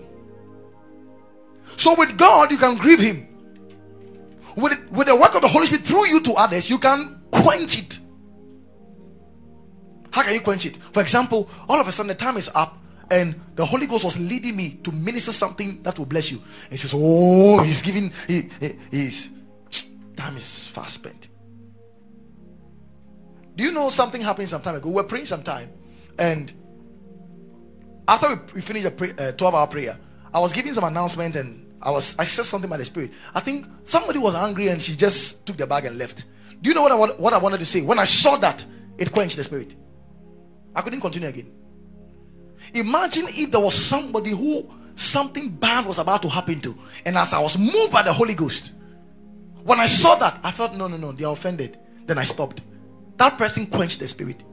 So 1.77 1.95
with 1.97 2.17
God, 2.17 2.51
you 2.51 2.59
can 2.59 2.77
grieve 2.77 3.01
Him. 3.01 3.27
With, 4.57 4.91
with 4.91 5.07
the 5.07 5.17
work 5.17 5.35
of 5.35 5.43
the 5.43 5.49
Holy 5.49 5.67
Spirit 5.67 5.85
through 5.85 6.07
you 6.07 6.21
to 6.23 6.33
others, 6.35 6.71
you 6.71 6.79
can 6.79 7.21
quench 7.31 7.79
it. 7.79 7.99
How 10.17 10.23
can 10.23 10.33
you 10.33 10.41
quench 10.41 10.65
it? 10.65 10.79
For 10.95 11.03
example, 11.03 11.47
all 11.69 11.79
of 11.79 11.87
a 11.89 11.93
sudden 11.93 12.09
the 12.09 12.15
time 12.15 12.39
is 12.39 12.51
up 12.55 12.79
and 13.11 13.39
the 13.55 13.67
Holy 13.67 13.87
Ghost 13.87 14.03
was 14.03 14.19
leading 14.19 14.57
me 14.57 14.81
to 14.83 14.91
minister 14.91 15.31
something 15.31 15.83
that 15.83 15.99
will 15.99 16.07
bless 16.07 16.33
you. 16.33 16.39
And 16.39 16.71
he 16.71 16.79
says, 16.79 16.95
Oh, 16.97 17.63
he's 17.63 17.83
giving, 17.83 18.11
he, 18.27 18.49
he, 18.59 18.71
he's, 18.91 19.31
time 20.17 20.39
is 20.39 20.69
fast 20.69 20.95
spent. 20.95 21.29
Do 23.57 23.65
you 23.65 23.73
know 23.73 23.91
something 23.91 24.23
happened 24.23 24.49
some 24.49 24.63
time 24.63 24.77
ago? 24.77 24.89
We 24.89 24.95
were 24.95 25.05
praying 25.05 25.27
some 25.27 25.43
time 25.43 25.69
and 26.19 26.51
after 28.09 28.43
we 28.55 28.63
finished 28.63 28.87
a 28.87 28.93
pray, 28.93 29.13
uh, 29.19 29.33
12 29.33 29.55
hour 29.55 29.67
prayer, 29.67 29.99
I 30.33 30.41
was 30.41 30.55
giving 30.55 30.73
some 30.73 30.85
announcement 30.85 31.37
and 31.37 31.77
I 31.83 31.91
was 31.91 32.19
I 32.19 32.25
said 32.25 32.47
something 32.47 32.71
by 32.71 32.79
the 32.79 32.87
Spirit. 32.87 33.11
I 33.35 33.41
think 33.41 33.67
somebody 33.85 34.19
was 34.19 34.35
angry 34.35 34.69
and 34.69 34.81
she 34.81 34.97
just 34.97 35.45
took 35.45 35.59
the 35.59 35.67
bag 35.67 35.85
and 35.85 35.99
left. 35.99 36.25
Do 36.63 36.71
you 36.71 36.75
know 36.75 36.81
what 36.81 36.93
I, 36.93 37.21
what 37.21 37.35
I 37.35 37.39
wanted 37.39 37.59
to 37.59 37.67
say? 37.67 37.83
When 37.83 37.99
I 37.99 38.07
saw 38.07 38.37
that, 38.37 38.65
it 38.97 39.13
quenched 39.13 39.37
the 39.37 39.45
Spirit. 39.45 39.75
I 40.77 40.83
couldn't 40.83 41.01
continue 41.01 41.29
again. 41.29 41.51
Imagine 42.75 43.27
if 43.29 43.51
there 43.51 43.61
was 43.61 43.75
somebody 43.75 44.31
who 44.31 44.69
something 44.95 45.49
bad 45.49 45.87
was 45.87 45.99
about 45.99 46.23
to 46.23 46.29
happen 46.29 46.61
to, 46.61 46.77
and 47.07 47.17
as 47.17 47.33
I 47.33 47.41
was 47.41 47.57
moved 47.59 47.93
by 47.93 48.03
the 48.03 48.13
Holy 48.13 48.35
Ghost, 48.35 48.73
when 49.65 49.81
I 49.81 49.87
saw 49.87 50.15
that, 50.17 50.39
I 50.45 50.51
felt 50.51 50.75
no, 50.75 50.87
no, 50.87 50.97
no, 50.97 51.13
they 51.13 51.25
are 51.25 51.33
offended. 51.33 51.79
Then 52.07 52.19
I 52.19 52.25
stopped. 52.25 52.63
That 53.17 53.39
person 53.39 53.67
quenched 53.67 53.99
the 53.99 54.07
spirit. 54.07 54.45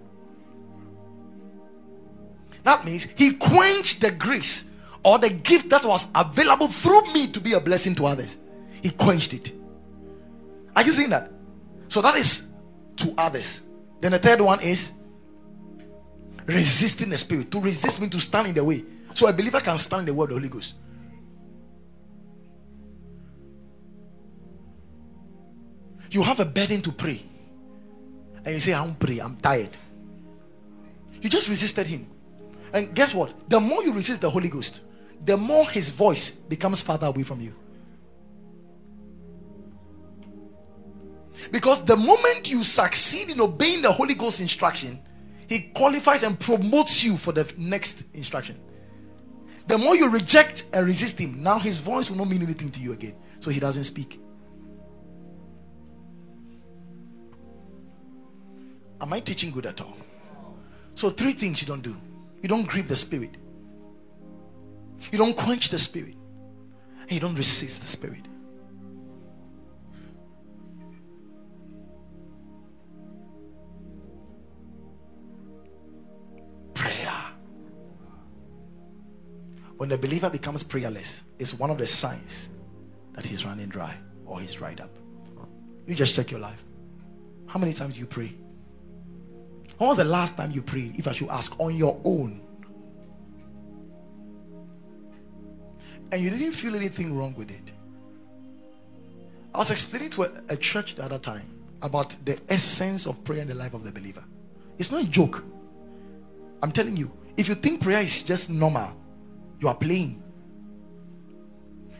That 2.64 2.86
means 2.86 3.10
he 3.18 3.34
quenched 3.34 4.02
the 4.02 4.10
grace 4.10 4.66
or 5.04 5.20
the 5.20 5.30
gift 5.30 5.70
that 5.70 5.86
was 5.86 6.08
available 6.16 6.68
through 6.68 7.14
me 7.14 7.28
to 7.28 7.40
be 7.42 7.54
a 7.54 7.60
blessing 7.60 7.94
to 7.96 8.06
others. 8.06 8.38
He 8.82 8.90
quenched 8.90 9.34
it. 9.34 9.52
Are 10.76 10.84
you 10.84 10.94
seeing 10.94 11.10
that? 11.10 11.32
So 11.90 12.02
that 12.02 12.16
is 12.16 12.48
to 12.98 13.14
others. 13.18 13.62
Then 14.02 14.14
the 14.14 14.20
third 14.20 14.42
one 14.42 14.62
is 14.62 14.94
resisting 16.46 17.10
the 17.10 17.18
spirit. 17.18 17.52
To 17.52 17.60
resist 17.60 18.00
means 18.00 18.12
to 18.14 18.20
stand 18.20 18.48
in 18.48 18.54
the 18.54 18.64
way. 18.64 18.84
So 19.14 19.28
a 19.28 19.34
believer 19.34 19.60
can 19.60 19.78
stand 19.78 20.02
in 20.02 20.06
the 20.08 20.14
word 20.14 20.26
of 20.26 20.30
the 20.30 20.36
Holy 20.36 20.50
Ghost. 20.50 20.74
You 26.10 26.22
have 26.22 26.40
a 26.40 26.46
burden 26.46 26.82
to 26.82 26.92
pray. 26.92 27.24
And 28.46 28.54
you 28.54 28.60
say, 28.60 28.74
I 28.74 28.82
won't 28.82 29.00
pray, 29.00 29.20
I'm 29.20 29.38
tired. 29.38 29.78
You 31.22 31.30
just 31.30 31.48
resisted 31.48 31.88
him. 31.88 32.08
And 32.74 32.94
guess 32.94 33.14
what? 33.14 33.34
The 33.50 33.60
more 33.60 33.84
you 33.84 33.94
resist 33.94 34.22
the 34.22 34.30
Holy 34.30 34.50
Ghost, 34.50 34.82
the 35.26 35.38
more 35.38 35.70
his 35.70 35.90
voice 35.90 36.32
becomes 36.32 36.82
farther 36.82 37.08
away 37.08 37.24
from 37.24 37.40
you. 37.40 37.56
Because 41.52 41.84
the 41.84 41.96
moment 41.96 42.52
you 42.52 42.64
succeed 42.64 43.30
in 43.30 43.40
obeying 43.42 43.82
the 43.82 43.92
Holy 43.92 44.14
Ghost 44.14 44.42
instruction, 44.42 45.00
he 45.54 45.60
qualifies 45.60 46.24
and 46.24 46.40
promotes 46.40 47.04
you 47.04 47.16
for 47.16 47.32
the 47.32 47.54
next 47.58 48.06
instruction. 48.16 48.60
The 49.68 49.78
more 49.78 49.96
you 49.96 50.10
reject 50.10 50.66
and 50.74 50.84
resist 50.84 51.20
him, 51.20 51.44
now 51.44 51.60
his 51.60 51.78
voice 51.78 52.10
will 52.10 52.18
not 52.18 52.28
mean 52.28 52.42
anything 52.42 52.72
to 52.72 52.80
you 52.80 52.92
again. 52.92 53.16
So 53.40 53.52
he 53.52 53.60
doesn't 53.60 53.84
speak. 53.84 54.20
Am 59.00 59.14
I 59.14 59.20
teaching 59.20 59.52
good 59.52 59.68
at 59.68 59.80
all? 59.80 59.96
So, 60.96 61.12
three 61.12 61.34
things 61.34 61.62
you 61.62 61.68
don't 61.68 61.84
do 61.84 61.96
you 62.42 62.50
don't 62.50 62.68
grieve 62.68 62.88
the 62.88 62.96
spirit, 62.96 63.38
you 65.12 65.20
don't 65.20 65.38
quench 65.38 65.70
the 65.70 65.78
spirit, 65.78 66.16
and 67.02 67.12
you 67.12 67.20
don't 67.20 67.36
resist 67.36 67.82
the 67.82 67.88
spirit. 67.88 68.26
When 79.84 79.90
the 79.90 79.98
believer 79.98 80.30
becomes 80.30 80.64
prayerless, 80.64 81.24
it's 81.40 81.54
one 81.54 81.70
of 81.70 81.78
the 81.78 81.86
signs 81.86 82.48
that 83.16 83.26
he's 83.26 83.46
running 83.46 83.68
dry 83.68 83.94
or 84.26 84.40
he's 84.40 84.54
dried 84.54 84.80
up. 84.80 84.90
You 85.86 85.94
just 85.94 86.16
check 86.16 86.32
your 86.32 86.40
life. 86.40 86.64
How 87.48 87.60
many 87.60 87.74
times 87.74 88.00
you 88.00 88.06
pray? 88.06 88.34
When 89.78 89.90
was 89.90 89.98
the 89.98 90.06
last 90.06 90.38
time 90.38 90.52
you 90.52 90.62
prayed? 90.62 90.96
If 90.98 91.06
I 91.10 91.12
should 91.12 91.28
ask, 91.28 91.60
on 91.60 91.76
your 91.76 92.00
own. 92.06 92.40
And 96.14 96.22
you 96.22 96.30
didn't 96.30 96.54
feel 96.54 96.78
anything 96.78 97.14
wrong 97.14 97.36
with 97.36 97.52
it. 97.52 97.74
I 99.54 99.58
was 99.58 99.70
explaining 99.70 100.12
to 100.12 100.24
a, 100.24 100.30
a 100.48 100.56
church 100.56 100.96
the 100.96 101.04
other 101.04 101.20
time 101.20 101.60
about 101.82 102.16
the 102.24 102.40
essence 102.48 103.06
of 103.06 103.22
prayer 103.26 103.42
in 103.42 103.50
the 103.50 103.56
life 103.56 103.74
of 103.74 103.84
the 103.84 103.92
believer. 103.92 104.24
It's 104.78 104.92
not 104.92 105.04
a 105.04 105.08
joke. 105.08 105.44
I'm 106.62 106.72
telling 106.72 106.96
you, 106.96 107.12
if 107.36 107.50
you 107.50 107.56
think 107.56 107.82
prayer 107.82 108.00
is 108.00 108.24
just 108.24 108.50
normal, 108.50 109.03
you 109.64 109.70
are 109.70 109.76
playing. 109.76 110.22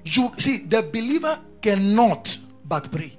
You 0.04 0.32
see, 0.38 0.66
the 0.68 0.84
believer 0.84 1.40
cannot 1.62 2.38
but 2.66 2.92
pray. 2.92 3.18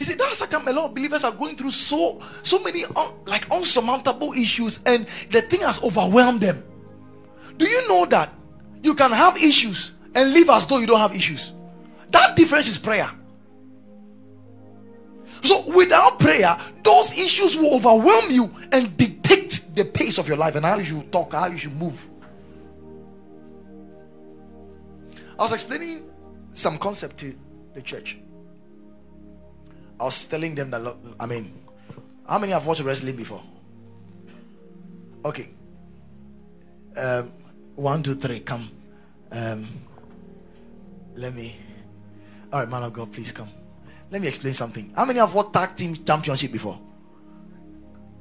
You 0.00 0.06
see, 0.06 0.14
that's 0.14 0.40
how 0.40 0.58
a 0.58 0.72
lot 0.72 0.86
of 0.86 0.94
believers 0.94 1.22
are 1.22 1.32
going 1.32 1.54
through 1.54 1.70
so 1.70 2.18
so 2.42 2.58
many 2.60 2.84
un, 2.96 3.08
like 3.26 3.46
unsurmountable 3.50 4.32
issues, 4.32 4.80
and 4.86 5.06
the 5.30 5.42
thing 5.42 5.60
has 5.60 5.82
overwhelmed 5.82 6.40
them. 6.40 6.64
Do 7.58 7.68
you 7.68 7.86
know 7.88 8.06
that 8.06 8.32
you 8.82 8.94
can 8.94 9.10
have 9.10 9.36
issues 9.36 9.92
and 10.14 10.32
live 10.32 10.48
as 10.48 10.66
though 10.66 10.78
you 10.78 10.86
don't 10.86 10.98
have 10.98 11.14
issues? 11.14 11.52
That 12.10 12.36
difference 12.36 12.68
is 12.68 12.78
prayer. 12.78 13.10
So 15.42 15.64
without 15.74 16.18
prayer, 16.18 16.56
those 16.82 17.18
issues 17.18 17.56
will 17.56 17.74
overwhelm 17.74 18.30
you 18.30 18.54
and 18.70 18.96
dictate 18.96 19.64
the 19.74 19.84
pace 19.84 20.18
of 20.18 20.28
your 20.28 20.36
life 20.36 20.54
and 20.54 20.64
how 20.64 20.76
you 20.76 20.84
should 20.84 21.12
talk, 21.12 21.32
how 21.32 21.46
you 21.46 21.58
should 21.58 21.74
move. 21.74 22.08
I 25.38 25.42
was 25.42 25.52
explaining 25.52 26.08
some 26.54 26.78
concept 26.78 27.16
to 27.18 27.34
the 27.74 27.82
church. 27.82 28.18
I 29.98 30.04
was 30.04 30.26
telling 30.26 30.54
them 30.54 30.70
that, 30.70 30.96
I 31.18 31.26
mean, 31.26 31.52
how 32.28 32.38
many 32.38 32.52
have 32.52 32.66
watched 32.66 32.82
wrestling 32.82 33.16
before? 33.16 33.42
Okay. 35.24 35.48
Um, 36.96 37.32
one, 37.76 38.02
two, 38.02 38.14
three, 38.14 38.40
come. 38.40 38.70
Um, 39.30 39.68
let 41.14 41.34
me. 41.34 41.56
All 42.52 42.60
right, 42.60 42.68
man 42.68 42.82
of 42.82 42.92
God, 42.92 43.12
please 43.12 43.32
come. 43.32 43.48
Let 44.12 44.20
me 44.20 44.28
explain 44.28 44.52
something. 44.52 44.92
How 44.94 45.06
many 45.06 45.18
have 45.20 45.32
watched 45.32 45.54
tag 45.54 45.74
team 45.74 45.94
championship 46.04 46.52
before? 46.52 46.78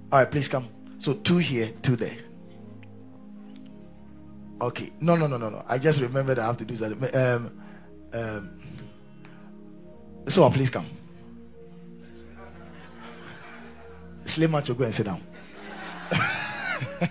All 0.10 0.20
right, 0.20 0.32
please 0.32 0.48
come. 0.48 0.70
So 0.98 1.16
two 1.16 1.38
here, 1.38 1.70
two 1.82 1.98
there. 1.98 2.16
Okay. 4.62 4.94
No, 5.02 5.18
no, 5.18 5.28
no, 5.28 5.36
no, 5.36 5.50
no. 5.50 5.66
I 5.68 5.78
just 5.78 6.00
remembered 6.00 6.40
I 6.40 6.46
have 6.46 6.56
to 6.58 6.66
do 6.66 6.76
that. 6.76 7.14
Um, 7.14 7.62
um, 8.14 8.62
so 10.30 10.50
please 10.50 10.70
come. 10.70 10.86
Slay 14.24 14.48
macho, 14.48 14.74
go 14.74 14.86
and 14.86 14.96
sit 14.96 15.08
down. 15.08 15.22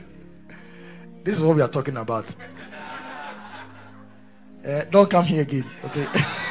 this 1.23 1.37
is 1.37 1.43
what 1.43 1.55
we 1.55 1.61
are 1.61 1.69
talking 1.69 1.99
about. 1.99 2.35
Uh, 4.67 4.85
don't 4.91 5.11
come 5.11 5.25
here 5.27 5.43
again, 5.43 5.67
okay? 5.85 6.07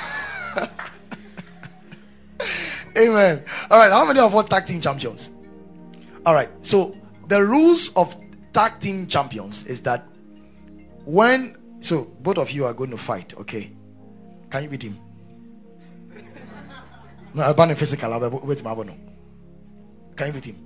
Amen. 3.00 3.44
All 3.72 3.80
right. 3.80 3.92
How 3.92 4.06
many 4.06 4.20
of 4.20 4.36
us 4.36 4.48
tag 4.48 4.66
team 4.66 4.82
champions? 4.82 5.32
All 6.26 6.34
right. 6.34 6.50
So 6.62 6.96
the 7.28 7.44
rules 7.44 7.90
of 7.96 8.16
tag 8.54 8.80
team 8.80 9.08
champions 9.08 9.66
is 9.66 9.82
that 9.82 10.06
when 11.06 11.58
so 11.82 12.06
both 12.22 12.38
of 12.38 12.52
you 12.52 12.66
are 12.66 12.74
going 12.74 12.92
to 12.92 12.98
fight, 12.98 13.34
okay? 13.38 13.72
Can 14.50 14.64
you 14.64 14.70
beat 14.70 14.84
him? 14.84 15.00
No, 17.32 17.44
I'll 17.44 17.54
ban 17.54 17.74
physical. 17.76 18.12
I'll 18.12 18.28
wait, 18.28 18.64
my 18.64 18.74
no. 18.74 18.98
Can 20.16 20.28
you 20.28 20.34
beat 20.34 20.46
him? 20.46 20.58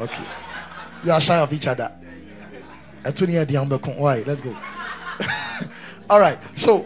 Okay. 0.00 0.24
You 1.04 1.12
are 1.12 1.20
shy 1.20 1.38
of 1.38 1.52
each 1.52 1.68
other. 1.68 1.92
I'm. 3.04 3.70
Why? 3.70 4.24
Let's 4.26 4.40
go. 4.40 4.56
All 6.10 6.18
right. 6.18 6.38
So 6.58 6.84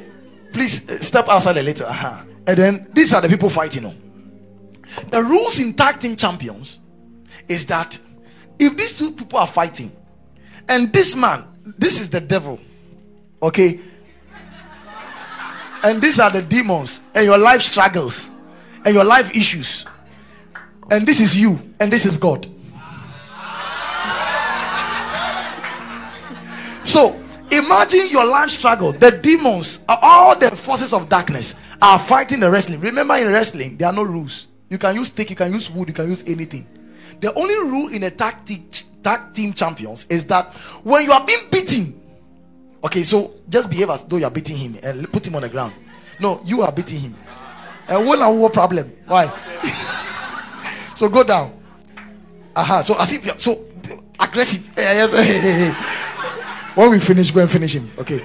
please 0.52 0.88
uh, 0.90 0.98
step 0.98 1.26
outside 1.28 1.56
a 1.56 1.62
little. 1.62 1.86
Uh-huh. 1.86 2.22
And 2.46 2.58
then 2.58 2.90
these 2.92 3.14
are 3.14 3.20
the 3.20 3.28
people 3.28 3.48
fighting. 3.48 3.86
On. 3.86 3.96
The 5.10 5.22
rules 5.22 5.58
in 5.60 5.74
tag 5.74 6.00
team 6.00 6.16
champions 6.16 6.78
is 7.48 7.66
that 7.66 7.98
if 8.58 8.76
these 8.76 8.98
two 8.98 9.12
people 9.12 9.38
are 9.38 9.46
fighting, 9.46 9.90
and 10.68 10.92
this 10.92 11.16
man, 11.16 11.44
this 11.78 12.00
is 12.00 12.08
the 12.10 12.20
devil, 12.20 12.60
okay, 13.42 13.80
and 15.82 16.00
these 16.00 16.18
are 16.18 16.30
the 16.30 16.42
demons, 16.42 17.02
and 17.14 17.24
your 17.24 17.38
life 17.38 17.62
struggles, 17.62 18.30
and 18.84 18.94
your 18.94 19.04
life 19.04 19.34
issues, 19.34 19.84
and 20.90 21.06
this 21.06 21.20
is 21.20 21.36
you, 21.36 21.60
and 21.80 21.92
this 21.92 22.06
is 22.06 22.16
God. 22.16 22.46
So 26.84 27.23
imagine 27.50 28.08
your 28.08 28.26
life 28.26 28.50
struggle. 28.50 28.92
The 28.92 29.10
demons, 29.10 29.84
all 29.88 30.36
the 30.38 30.50
forces 30.56 30.92
of 30.92 31.08
darkness 31.08 31.54
are 31.82 31.98
fighting 31.98 32.40
the 32.40 32.50
wrestling. 32.50 32.80
Remember, 32.80 33.16
in 33.16 33.28
wrestling, 33.28 33.76
there 33.76 33.88
are 33.88 33.92
no 33.94 34.02
rules. 34.02 34.46
You 34.70 34.78
can 34.78 34.94
use 34.96 35.08
stick, 35.08 35.30
you 35.30 35.36
can 35.36 35.52
use 35.52 35.70
wood, 35.70 35.88
you 35.88 35.94
can 35.94 36.08
use 36.08 36.24
anything. 36.26 36.66
The 37.20 37.32
only 37.34 37.54
rule 37.54 37.88
in 37.92 38.02
a 38.04 38.10
tag 38.10 38.44
team, 38.44 38.68
tag 39.02 39.32
team 39.34 39.52
champions 39.52 40.06
is 40.08 40.24
that 40.26 40.54
when 40.82 41.04
you 41.04 41.12
are 41.12 41.24
being 41.24 41.48
beaten, 41.50 42.00
okay, 42.82 43.02
so 43.02 43.34
just 43.48 43.70
behave 43.70 43.90
as 43.90 44.04
though 44.04 44.16
you 44.16 44.24
are 44.24 44.30
beating 44.30 44.56
him 44.56 44.78
and 44.82 45.12
put 45.12 45.26
him 45.26 45.36
on 45.36 45.42
the 45.42 45.48
ground. 45.48 45.72
No, 46.20 46.40
you 46.44 46.62
are 46.62 46.72
beating 46.72 46.98
him. 46.98 47.16
And 47.88 48.06
one 48.06 48.18
one 48.38 48.52
problem. 48.52 48.92
Why? 49.06 49.26
so 50.96 51.08
go 51.08 51.22
down. 51.22 51.60
Aha. 52.56 52.74
Uh-huh. 52.74 52.82
So 52.82 52.94
as 52.98 53.12
if 53.12 53.26
you're 53.26 53.38
so 53.38 53.64
aggressive. 54.18 54.70
Yes. 54.76 56.10
When 56.74 56.90
we 56.90 56.98
finish, 56.98 57.30
go 57.30 57.40
and 57.42 57.50
finish 57.50 57.74
him. 57.74 57.90
Okay. 57.98 58.24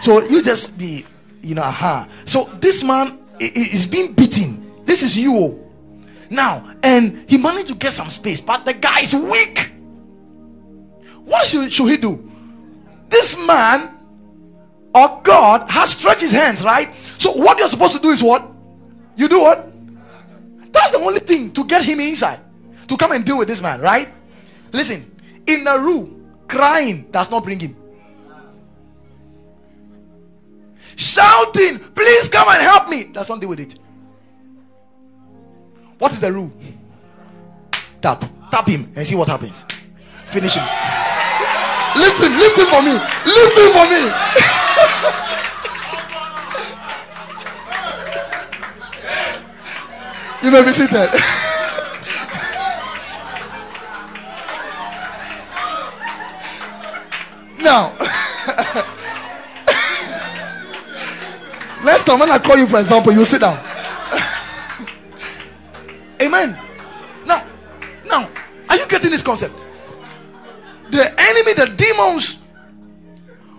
So 0.00 0.22
you 0.24 0.42
just 0.42 0.76
be, 0.76 1.06
you 1.42 1.54
know, 1.54 1.62
aha. 1.62 2.08
So 2.24 2.44
this 2.60 2.82
man 2.82 3.20
is 3.40 3.86
being 3.86 4.12
beaten. 4.12 4.84
This 4.84 5.02
is 5.02 5.18
you. 5.18 5.58
Now, 6.30 6.74
and 6.82 7.24
he 7.28 7.38
managed 7.38 7.68
to 7.68 7.74
get 7.74 7.92
some 7.92 8.08
space, 8.08 8.40
but 8.40 8.64
the 8.64 8.72
guy 8.72 9.00
is 9.00 9.14
weak. 9.14 9.72
What 11.24 11.46
should, 11.46 11.72
should 11.72 11.88
he 11.88 11.96
do? 11.96 12.30
This 13.08 13.36
man 13.38 13.98
or 14.94 15.20
God 15.22 15.68
has 15.70 15.90
stretched 15.90 16.22
his 16.22 16.32
hands, 16.32 16.64
right? 16.64 16.94
So, 17.18 17.32
what 17.32 17.58
you're 17.58 17.68
supposed 17.68 17.94
to 17.94 18.00
do 18.00 18.08
is 18.08 18.22
what? 18.22 18.50
You 19.16 19.28
do 19.28 19.40
what? 19.40 19.70
That's 20.72 20.90
the 20.90 20.98
only 20.98 21.20
thing 21.20 21.52
to 21.52 21.64
get 21.64 21.84
him 21.84 22.00
inside, 22.00 22.40
to 22.88 22.96
come 22.96 23.12
and 23.12 23.24
deal 23.24 23.38
with 23.38 23.48
this 23.48 23.60
man, 23.60 23.80
right? 23.80 24.08
Listen, 24.72 25.10
in 25.46 25.64
the 25.64 25.78
room, 25.78 26.21
crying 26.52 27.08
does 27.10 27.30
not 27.30 27.42
bring 27.42 27.58
him. 27.58 27.74
Shouting, 30.94 31.78
please 31.78 32.28
come 32.28 32.46
and 32.48 32.60
help 32.62 32.90
me, 32.90 33.04
does 33.04 33.26
not 33.30 33.40
deal 33.40 33.48
with 33.48 33.60
it. 33.60 33.78
What 35.98 36.12
is 36.12 36.20
the 36.20 36.30
rule? 36.30 36.52
Tap. 38.02 38.24
Tap 38.50 38.68
him 38.68 38.92
and 38.94 39.06
see 39.06 39.16
what 39.16 39.28
happens. 39.28 39.64
Finish 40.26 40.54
him. 40.56 40.64
lift 41.96 42.22
him. 42.22 42.32
Lift 42.36 42.58
him 42.58 42.66
for 42.66 42.82
me. 42.82 42.92
Lift 42.92 43.56
him 43.56 43.72
for 43.72 43.86
me. 43.88 44.12
you 50.42 50.50
may 50.50 50.62
be 50.62 50.72
seated. 50.72 51.08
now, 57.62 57.92
next 61.84 62.04
time 62.04 62.18
when 62.18 62.30
I 62.30 62.38
call 62.38 62.56
you 62.56 62.66
for 62.66 62.78
example, 62.78 63.12
you 63.12 63.24
sit 63.24 63.40
down. 63.40 63.58
Amen. 66.22 66.58
Now, 67.26 67.46
now, 68.06 68.28
are 68.68 68.76
you 68.76 68.86
getting 68.86 69.10
this 69.10 69.22
concept? 69.22 69.54
The 70.90 71.14
enemy, 71.18 71.54
the 71.54 71.72
demons 71.76 72.38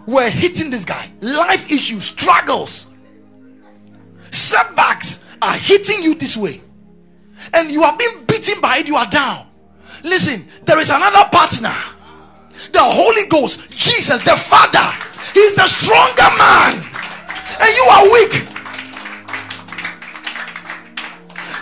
were 0.05 0.29
hitting 0.29 0.69
this 0.69 0.85
guy. 0.85 1.11
Life 1.21 1.71
issues, 1.71 2.05
struggles, 2.05 2.87
setbacks 4.31 5.23
are 5.41 5.53
hitting 5.55 6.03
you 6.03 6.15
this 6.15 6.37
way. 6.37 6.61
And 7.53 7.71
you 7.71 7.83
are 7.83 7.97
being 7.97 8.25
beaten 8.25 8.61
by 8.61 8.77
it, 8.77 8.87
you 8.87 8.95
are 8.95 9.09
down. 9.09 9.47
Listen, 10.03 10.45
there 10.65 10.79
is 10.79 10.89
another 10.89 11.29
partner. 11.31 11.73
The 12.71 12.81
Holy 12.81 13.27
Ghost, 13.29 13.69
Jesus, 13.71 14.23
the 14.23 14.35
Father. 14.35 14.85
He's 15.33 15.55
the 15.55 15.67
stronger 15.67 16.29
man. 16.37 16.83
And 17.59 17.75
you 17.75 17.83
are 17.83 18.05
weak. 18.11 18.47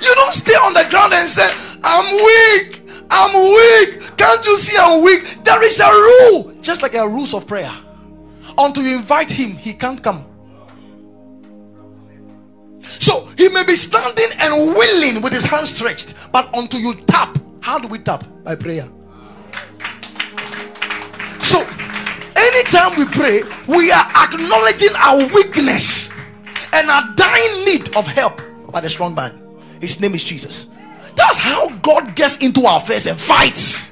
You 0.02 0.16
don't 0.16 0.32
stay 0.32 0.54
on 0.56 0.74
the 0.74 0.86
ground 0.90 1.14
and 1.14 1.28
say, 1.28 1.50
I'm 1.84 2.16
weak. 2.16 2.82
I'm 3.10 3.34
weak. 3.34 4.18
Can't 4.18 4.46
you 4.46 4.58
see 4.58 4.78
I'm 4.78 5.04
weak? 5.04 5.44
There 5.44 5.64
is 5.64 5.80
a 5.80 5.90
rule, 5.90 6.54
just 6.62 6.82
like 6.82 6.96
a 6.96 7.08
rules 7.08 7.34
of 7.34 7.46
prayer. 7.48 7.74
Until 8.58 8.84
you 8.84 8.98
invite 8.98 9.32
him, 9.32 9.52
he 9.52 9.74
can't 9.74 10.02
come. 10.02 10.26
So 12.82 13.28
he 13.38 13.50
may 13.50 13.64
be 13.64 13.76
standing 13.76 14.28
and 14.40 14.54
willing 14.54 15.22
with 15.22 15.34
his 15.34 15.44
hands 15.44 15.74
stretched, 15.74 16.16
but 16.32 16.50
until 16.54 16.80
you 16.80 16.96
tap, 17.06 17.38
how 17.62 17.80
do 17.80 17.88
we 17.88 18.00
tap? 18.00 18.26
By 18.44 18.56
prayer. 18.56 18.90
Anytime 22.52 22.98
we 22.98 23.06
pray, 23.06 23.44
we 23.68 23.92
are 23.92 24.06
acknowledging 24.24 24.96
our 24.98 25.20
weakness 25.34 26.12
and 26.74 26.90
our 26.90 27.14
dying 27.16 27.66
need 27.66 27.96
of 27.96 28.06
help 28.08 28.42
by 28.72 28.82
the 28.82 28.90
strong 28.90 29.16
man. 29.16 29.40
His 29.80 30.00
name 30.00 30.14
is 30.14 30.24
Jesus. 30.24 30.68
That's 31.16 31.38
how 31.38 31.70
God 31.78 32.16
gets 32.16 32.38
into 32.38 32.66
our 32.66 32.80
face 32.80 33.06
and 33.06 33.20
fights. 33.20 33.92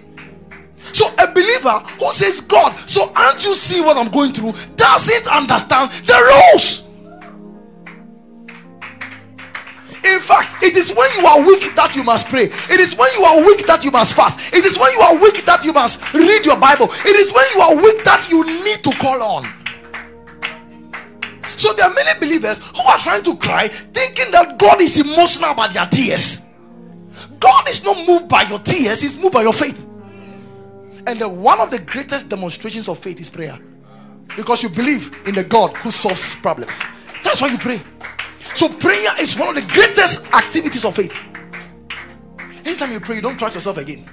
So 0.93 1.07
a 1.19 1.27
believer 1.31 1.79
who 1.99 2.11
says, 2.11 2.41
God, 2.41 2.75
so 2.89 3.11
aren't 3.15 3.43
you 3.43 3.55
see 3.55 3.81
what 3.81 3.97
I'm 3.97 4.09
going 4.11 4.33
through, 4.33 4.53
doesn't 4.75 5.27
understand 5.27 5.91
the 6.07 6.15
rules. 6.53 6.83
In 10.03 10.19
fact, 10.19 10.63
it 10.63 10.77
is 10.77 10.93
when 10.93 11.09
you 11.17 11.25
are 11.25 11.41
weak 11.45 11.75
that 11.75 11.95
you 11.95 12.03
must 12.03 12.27
pray. 12.29 12.43
It 12.43 12.79
is 12.79 12.95
when 12.95 13.11
you 13.17 13.23
are 13.23 13.45
weak 13.45 13.65
that 13.67 13.83
you 13.83 13.91
must 13.91 14.15
fast. 14.15 14.53
It 14.53 14.65
is 14.65 14.77
when 14.79 14.91
you 14.93 14.99
are 14.99 15.19
weak 15.19 15.45
that 15.45 15.63
you 15.65 15.73
must 15.73 16.01
read 16.13 16.45
your 16.45 16.57
Bible. 16.57 16.87
It 17.05 17.15
is 17.15 17.33
when 17.33 17.45
you 17.53 17.61
are 17.61 17.75
weak 17.75 18.03
that 18.05 18.29
you 18.29 18.45
need 18.45 18.83
to 18.83 18.91
call 18.97 19.21
on. 19.21 19.47
So 21.57 21.73
there 21.73 21.87
are 21.87 21.93
many 21.93 22.17
believers 22.19 22.59
who 22.59 22.83
are 22.83 22.97
trying 22.97 23.23
to 23.23 23.35
cry, 23.35 23.67
thinking 23.67 24.31
that 24.31 24.57
God 24.57 24.79
is 24.79 24.97
emotional 24.97 25.51
about 25.51 25.73
their 25.73 25.85
tears. 25.87 26.45
God 27.39 27.67
is 27.67 27.83
not 27.83 28.07
moved 28.07 28.29
by 28.29 28.43
your 28.43 28.59
tears, 28.59 29.01
He's 29.01 29.17
moved 29.17 29.33
by 29.33 29.41
your 29.41 29.53
faith. 29.53 29.85
And 31.05 31.19
the, 31.19 31.27
one 31.27 31.59
of 31.59 31.71
the 31.71 31.79
greatest 31.79 32.29
demonstrations 32.29 32.87
of 32.87 32.99
faith 32.99 33.19
is 33.19 33.29
prayer. 33.29 33.59
Because 34.37 34.63
you 34.63 34.69
believe 34.69 35.27
in 35.27 35.35
the 35.35 35.43
God 35.43 35.75
who 35.77 35.91
solves 35.91 36.35
problems. 36.35 36.79
That's 37.23 37.41
why 37.41 37.47
you 37.47 37.57
pray. 37.57 37.81
So 38.59 38.67
prayer 38.67 39.07
is 39.21 39.37
one 39.37 39.47
of 39.47 39.55
the 39.55 39.73
greatest 39.73 40.25
activities 40.33 40.83
of 40.83 40.93
faith. 40.93 41.17
Anytime 42.65 42.91
you 42.91 42.99
pray, 42.99 43.15
you 43.15 43.21
don't 43.21 43.39
trust 43.39 43.55
yourself 43.55 43.77
again. 43.77 44.05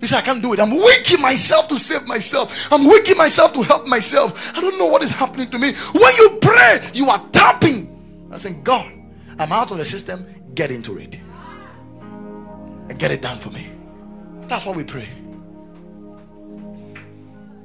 You 0.00 0.08
say, 0.08 0.16
I 0.16 0.22
can't 0.22 0.42
do 0.42 0.52
it. 0.52 0.58
I'm 0.58 0.72
weaking 0.72 1.20
myself 1.20 1.68
to 1.68 1.78
save 1.78 2.08
myself. 2.08 2.66
I'm 2.72 2.84
weaking 2.84 3.16
myself 3.16 3.52
to 3.52 3.62
help 3.62 3.86
myself. 3.86 4.56
I 4.56 4.60
don't 4.60 4.76
know 4.76 4.86
what 4.86 5.04
is 5.04 5.12
happening 5.12 5.48
to 5.50 5.56
me. 5.56 5.74
When 5.92 6.14
you 6.16 6.40
pray, 6.42 6.84
you 6.92 7.10
are 7.10 7.24
tapping. 7.30 8.26
I 8.32 8.38
saying, 8.38 8.64
God, 8.64 8.92
I'm 9.38 9.52
out 9.52 9.70
of 9.70 9.76
the 9.76 9.84
system. 9.84 10.26
Get 10.56 10.72
into 10.72 10.98
it. 10.98 11.20
And 12.88 12.98
get 12.98 13.12
it 13.12 13.22
done 13.22 13.38
for 13.38 13.50
me. 13.50 13.70
That's 14.48 14.66
why 14.66 14.72
we 14.72 14.82
pray. 14.82 15.08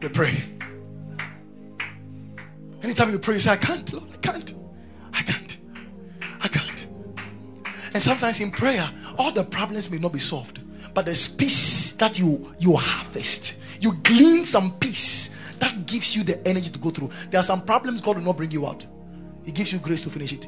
We 0.04 0.10
pray. 0.10 0.36
Anytime 2.84 3.10
you 3.10 3.18
pray, 3.18 3.34
you 3.34 3.40
say, 3.40 3.54
I 3.54 3.58
can't, 3.58 3.92
Lord, 3.92 4.12
I 4.14 4.18
can't. 4.18 4.54
I 5.14 5.24
can't. 5.24 5.47
And 7.94 8.04
sometimes 8.04 8.40
in 8.42 8.52
prayer, 8.52 8.90
all 9.18 9.32
the 9.32 9.44
problems 9.44 9.90
may 9.90 9.98
not 9.98 10.14
be 10.14 10.20
solved 10.20 10.62
but 10.94 11.06
there's 11.06 11.28
peace 11.28 11.92
that 11.94 12.18
you 12.18 12.56
you 12.58 12.76
harvest 12.76 13.58
you 13.80 13.94
glean 14.02 14.46
some 14.46 14.72
peace 14.80 15.36
that 15.60 15.86
gives 15.86 16.16
you 16.16 16.24
the 16.24 16.48
energy 16.48 16.70
to 16.72 16.80
go 16.80 16.90
through 16.90 17.10
there 17.30 17.40
are 17.40 17.44
some 17.44 17.62
problems 17.62 18.02
god 18.02 18.16
will 18.18 18.24
not 18.24 18.36
bring 18.36 18.50
you 18.50 18.66
out 18.66 18.84
he 19.46 19.52
gives 19.52 19.72
you 19.72 19.78
grace 19.78 20.02
to 20.02 20.10
finish 20.10 20.34
it 20.34 20.48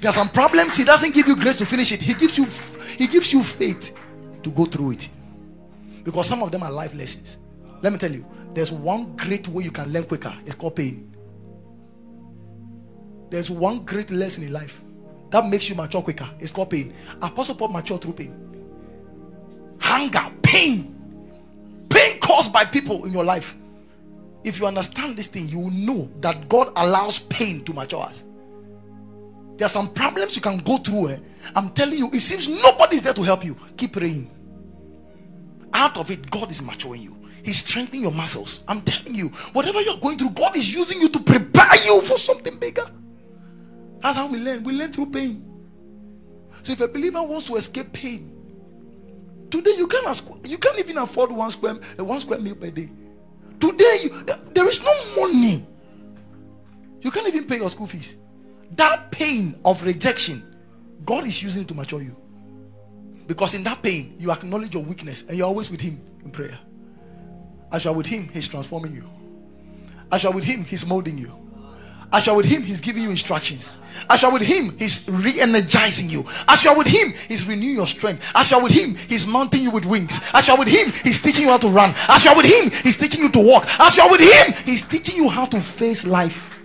There 0.00 0.10
are 0.10 0.14
some 0.14 0.28
problems 0.28 0.76
He 0.76 0.84
doesn't 0.84 1.14
give 1.14 1.26
you 1.26 1.36
grace 1.36 1.56
to 1.56 1.66
finish 1.66 1.92
it. 1.92 2.00
He 2.00 2.14
gives 2.14 2.38
you 2.38 2.46
He 2.96 3.06
gives 3.06 3.32
you 3.32 3.42
faith 3.42 3.94
to 4.42 4.50
go 4.50 4.64
through 4.64 4.92
it. 4.92 5.08
Because 6.04 6.26
some 6.26 6.42
of 6.42 6.50
them 6.52 6.62
are 6.62 6.70
life 6.70 6.94
lessons. 6.94 7.38
Let 7.82 7.92
me 7.92 7.98
tell 7.98 8.12
you, 8.12 8.24
there's 8.54 8.72
one 8.72 9.16
great 9.16 9.48
way 9.48 9.64
you 9.64 9.70
can 9.70 9.92
learn 9.92 10.04
quicker. 10.04 10.34
It's 10.46 10.54
called 10.54 10.76
pain. 10.76 11.14
There's 13.30 13.50
one 13.50 13.84
great 13.84 14.10
lesson 14.10 14.44
in 14.44 14.52
life 14.52 14.82
that 15.30 15.46
makes 15.46 15.68
you 15.68 15.74
mature 15.74 16.02
quicker. 16.02 16.28
It's 16.38 16.52
called 16.52 16.70
pain. 16.70 16.94
Apostle 17.20 17.54
Paul 17.54 17.68
matured 17.68 18.02
through 18.02 18.14
pain. 18.14 18.34
Hunger, 19.80 20.32
pain, 20.42 20.94
pain 21.90 22.18
caused 22.20 22.52
by 22.52 22.64
people 22.64 23.04
in 23.04 23.12
your 23.12 23.24
life. 23.24 23.56
If 24.44 24.60
you 24.60 24.66
understand 24.66 25.16
this 25.16 25.26
thing, 25.26 25.48
you 25.48 25.58
will 25.58 25.70
know 25.70 26.10
that 26.20 26.48
God 26.48 26.72
allows 26.76 27.18
pain 27.18 27.64
to 27.64 27.72
mature 27.72 28.02
us. 28.02 28.24
There 29.56 29.66
are 29.66 29.70
some 29.70 29.92
problems 29.92 30.36
you 30.36 30.42
can 30.42 30.58
go 30.58 30.78
through. 30.78 31.08
Eh? 31.10 31.18
I'm 31.56 31.70
telling 31.70 31.98
you, 31.98 32.08
it 32.12 32.20
seems 32.20 32.48
nobody 32.48 32.96
is 32.96 33.02
there 33.02 33.12
to 33.12 33.22
help 33.22 33.44
you. 33.44 33.56
Keep 33.76 33.94
praying. 33.94 34.30
Out 35.74 35.96
of 35.96 36.10
it, 36.10 36.30
God 36.30 36.50
is 36.50 36.62
maturing 36.62 37.02
you. 37.02 37.16
He's 37.42 37.58
strengthening 37.58 38.02
your 38.02 38.12
muscles. 38.12 38.62
I'm 38.68 38.80
telling 38.82 39.14
you, 39.14 39.28
whatever 39.52 39.80
you're 39.80 39.98
going 39.98 40.18
through, 40.18 40.30
God 40.30 40.56
is 40.56 40.72
using 40.72 41.00
you 41.00 41.08
to 41.08 41.20
prepare 41.20 41.76
you 41.84 42.00
for 42.02 42.18
something 42.18 42.56
bigger. 42.58 42.84
That's 44.02 44.16
how 44.16 44.28
we 44.28 44.38
learn. 44.38 44.62
We 44.62 44.72
learn 44.72 44.92
through 44.92 45.10
pain. 45.10 45.44
So 46.62 46.72
if 46.72 46.80
a 46.80 46.88
believer 46.88 47.22
wants 47.22 47.46
to 47.46 47.56
escape 47.56 47.92
pain, 47.92 48.30
today 49.50 49.74
you 49.76 49.86
can't 49.86 50.06
ask, 50.06 50.26
you 50.44 50.58
can't 50.58 50.78
even 50.78 50.98
afford 50.98 51.32
one 51.32 51.50
square 51.50 51.78
uh, 51.98 52.04
one 52.04 52.20
square 52.20 52.38
meal 52.40 52.54
per 52.54 52.70
day. 52.70 52.90
Today 53.58 54.00
you, 54.04 54.22
there 54.54 54.68
is 54.68 54.82
no 54.82 54.92
money. 55.16 55.66
You 57.00 57.10
can't 57.10 57.26
even 57.28 57.44
pay 57.44 57.56
your 57.56 57.70
school 57.70 57.86
fees. 57.86 58.16
That 58.72 59.10
pain 59.10 59.58
of 59.64 59.82
rejection, 59.82 60.56
God 61.04 61.26
is 61.26 61.42
using 61.42 61.62
it 61.62 61.68
to 61.68 61.74
mature 61.74 62.02
you. 62.02 62.16
Because 63.26 63.54
in 63.54 63.62
that 63.64 63.82
pain, 63.82 64.16
you 64.18 64.30
acknowledge 64.32 64.74
your 64.74 64.82
weakness 64.82 65.22
and 65.22 65.36
you're 65.36 65.46
always 65.46 65.70
with 65.70 65.80
Him 65.80 66.00
in 66.24 66.30
prayer. 66.30 66.58
As 67.70 67.84
you 67.84 67.90
are 67.90 67.94
with 67.94 68.06
Him, 68.06 68.28
He's 68.28 68.48
transforming 68.48 68.94
you. 68.94 69.04
As 70.10 70.22
you 70.22 70.30
are 70.30 70.34
with 70.34 70.44
Him, 70.44 70.64
He's 70.64 70.86
molding 70.86 71.18
you. 71.18 71.47
As 72.12 72.26
you 72.26 72.32
are 72.32 72.36
with 72.36 72.46
Him, 72.46 72.62
He's 72.62 72.80
giving 72.80 73.02
you 73.02 73.10
instructions. 73.10 73.78
As 74.08 74.22
you 74.22 74.28
are 74.28 74.32
with 74.32 74.42
Him, 74.42 74.76
He's 74.78 75.06
re 75.08 75.38
energizing 75.40 76.08
you. 76.08 76.24
As 76.46 76.64
you 76.64 76.70
are 76.70 76.76
with 76.76 76.86
Him, 76.86 77.12
He's 77.28 77.46
renewing 77.46 77.76
your 77.76 77.86
strength. 77.86 78.24
As 78.34 78.50
you 78.50 78.56
are 78.56 78.62
with 78.62 78.72
Him, 78.72 78.94
He's 79.08 79.26
mounting 79.26 79.62
you 79.62 79.70
with 79.70 79.84
wings. 79.84 80.20
As 80.32 80.48
you 80.48 80.54
are 80.54 80.58
with 80.58 80.68
Him, 80.68 80.92
He's 81.04 81.20
teaching 81.20 81.44
you 81.44 81.50
how 81.50 81.58
to 81.58 81.68
run. 81.68 81.94
As 82.08 82.24
you 82.24 82.30
are 82.30 82.36
with 82.36 82.46
Him, 82.46 82.70
He's 82.82 82.96
teaching 82.96 83.22
you 83.22 83.28
to 83.30 83.40
walk. 83.40 83.66
As 83.78 83.96
you 83.96 84.02
are 84.02 84.10
with 84.10 84.20
Him, 84.20 84.54
He's 84.64 84.86
teaching 84.86 85.16
you 85.16 85.28
how 85.28 85.44
to 85.46 85.60
face 85.60 86.06
life. 86.06 86.58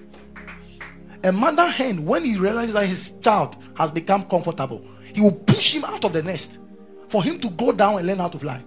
A 1.25 1.31
mother 1.31 1.67
hen, 1.67 2.03
when 2.03 2.25
he 2.25 2.35
realizes 2.37 2.73
that 2.73 2.85
his 2.85 3.11
child 3.21 3.55
has 3.75 3.91
become 3.91 4.23
comfortable, 4.25 4.85
he 5.13 5.21
will 5.21 5.31
push 5.31 5.73
him 5.73 5.85
out 5.85 6.03
of 6.03 6.11
the 6.11 6.21
nest 6.21 6.59
for 7.07 7.23
him 7.23 7.39
to 7.39 7.49
go 7.51 7.71
down 7.71 7.97
and 7.97 8.05
learn 8.07 8.17
how 8.17 8.27
to 8.27 8.37
fly. 8.37 8.61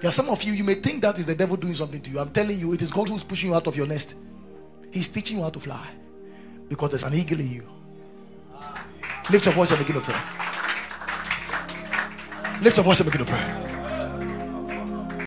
There 0.00 0.08
are 0.08 0.12
some 0.12 0.30
of 0.30 0.42
you, 0.44 0.54
you 0.54 0.64
may 0.64 0.74
think 0.74 1.02
that 1.02 1.18
is 1.18 1.26
the 1.26 1.34
devil 1.34 1.56
doing 1.56 1.74
something 1.74 2.00
to 2.00 2.10
you. 2.10 2.20
I'm 2.20 2.30
telling 2.30 2.58
you, 2.58 2.72
it 2.72 2.80
is 2.80 2.90
God 2.90 3.08
who's 3.08 3.22
pushing 3.22 3.50
you 3.50 3.54
out 3.56 3.66
of 3.66 3.76
your 3.76 3.86
nest. 3.86 4.14
He's 4.98 5.06
teaching 5.06 5.36
you 5.36 5.44
how 5.44 5.50
to 5.50 5.60
fly 5.60 5.86
because 6.68 6.90
there's 6.90 7.04
an 7.04 7.14
eagle 7.14 7.38
in 7.38 7.48
you. 7.48 7.62
Lift 9.30 9.44
your 9.46 9.54
voice 9.54 9.70
and 9.70 9.78
begin 9.78 9.94
to 9.94 10.00
pray. 10.00 10.20
Lift 12.60 12.78
your 12.78 12.84
voice 12.84 12.98
and 12.98 13.08
begin 13.08 13.24
to 13.24 13.32
pray. 13.32 13.67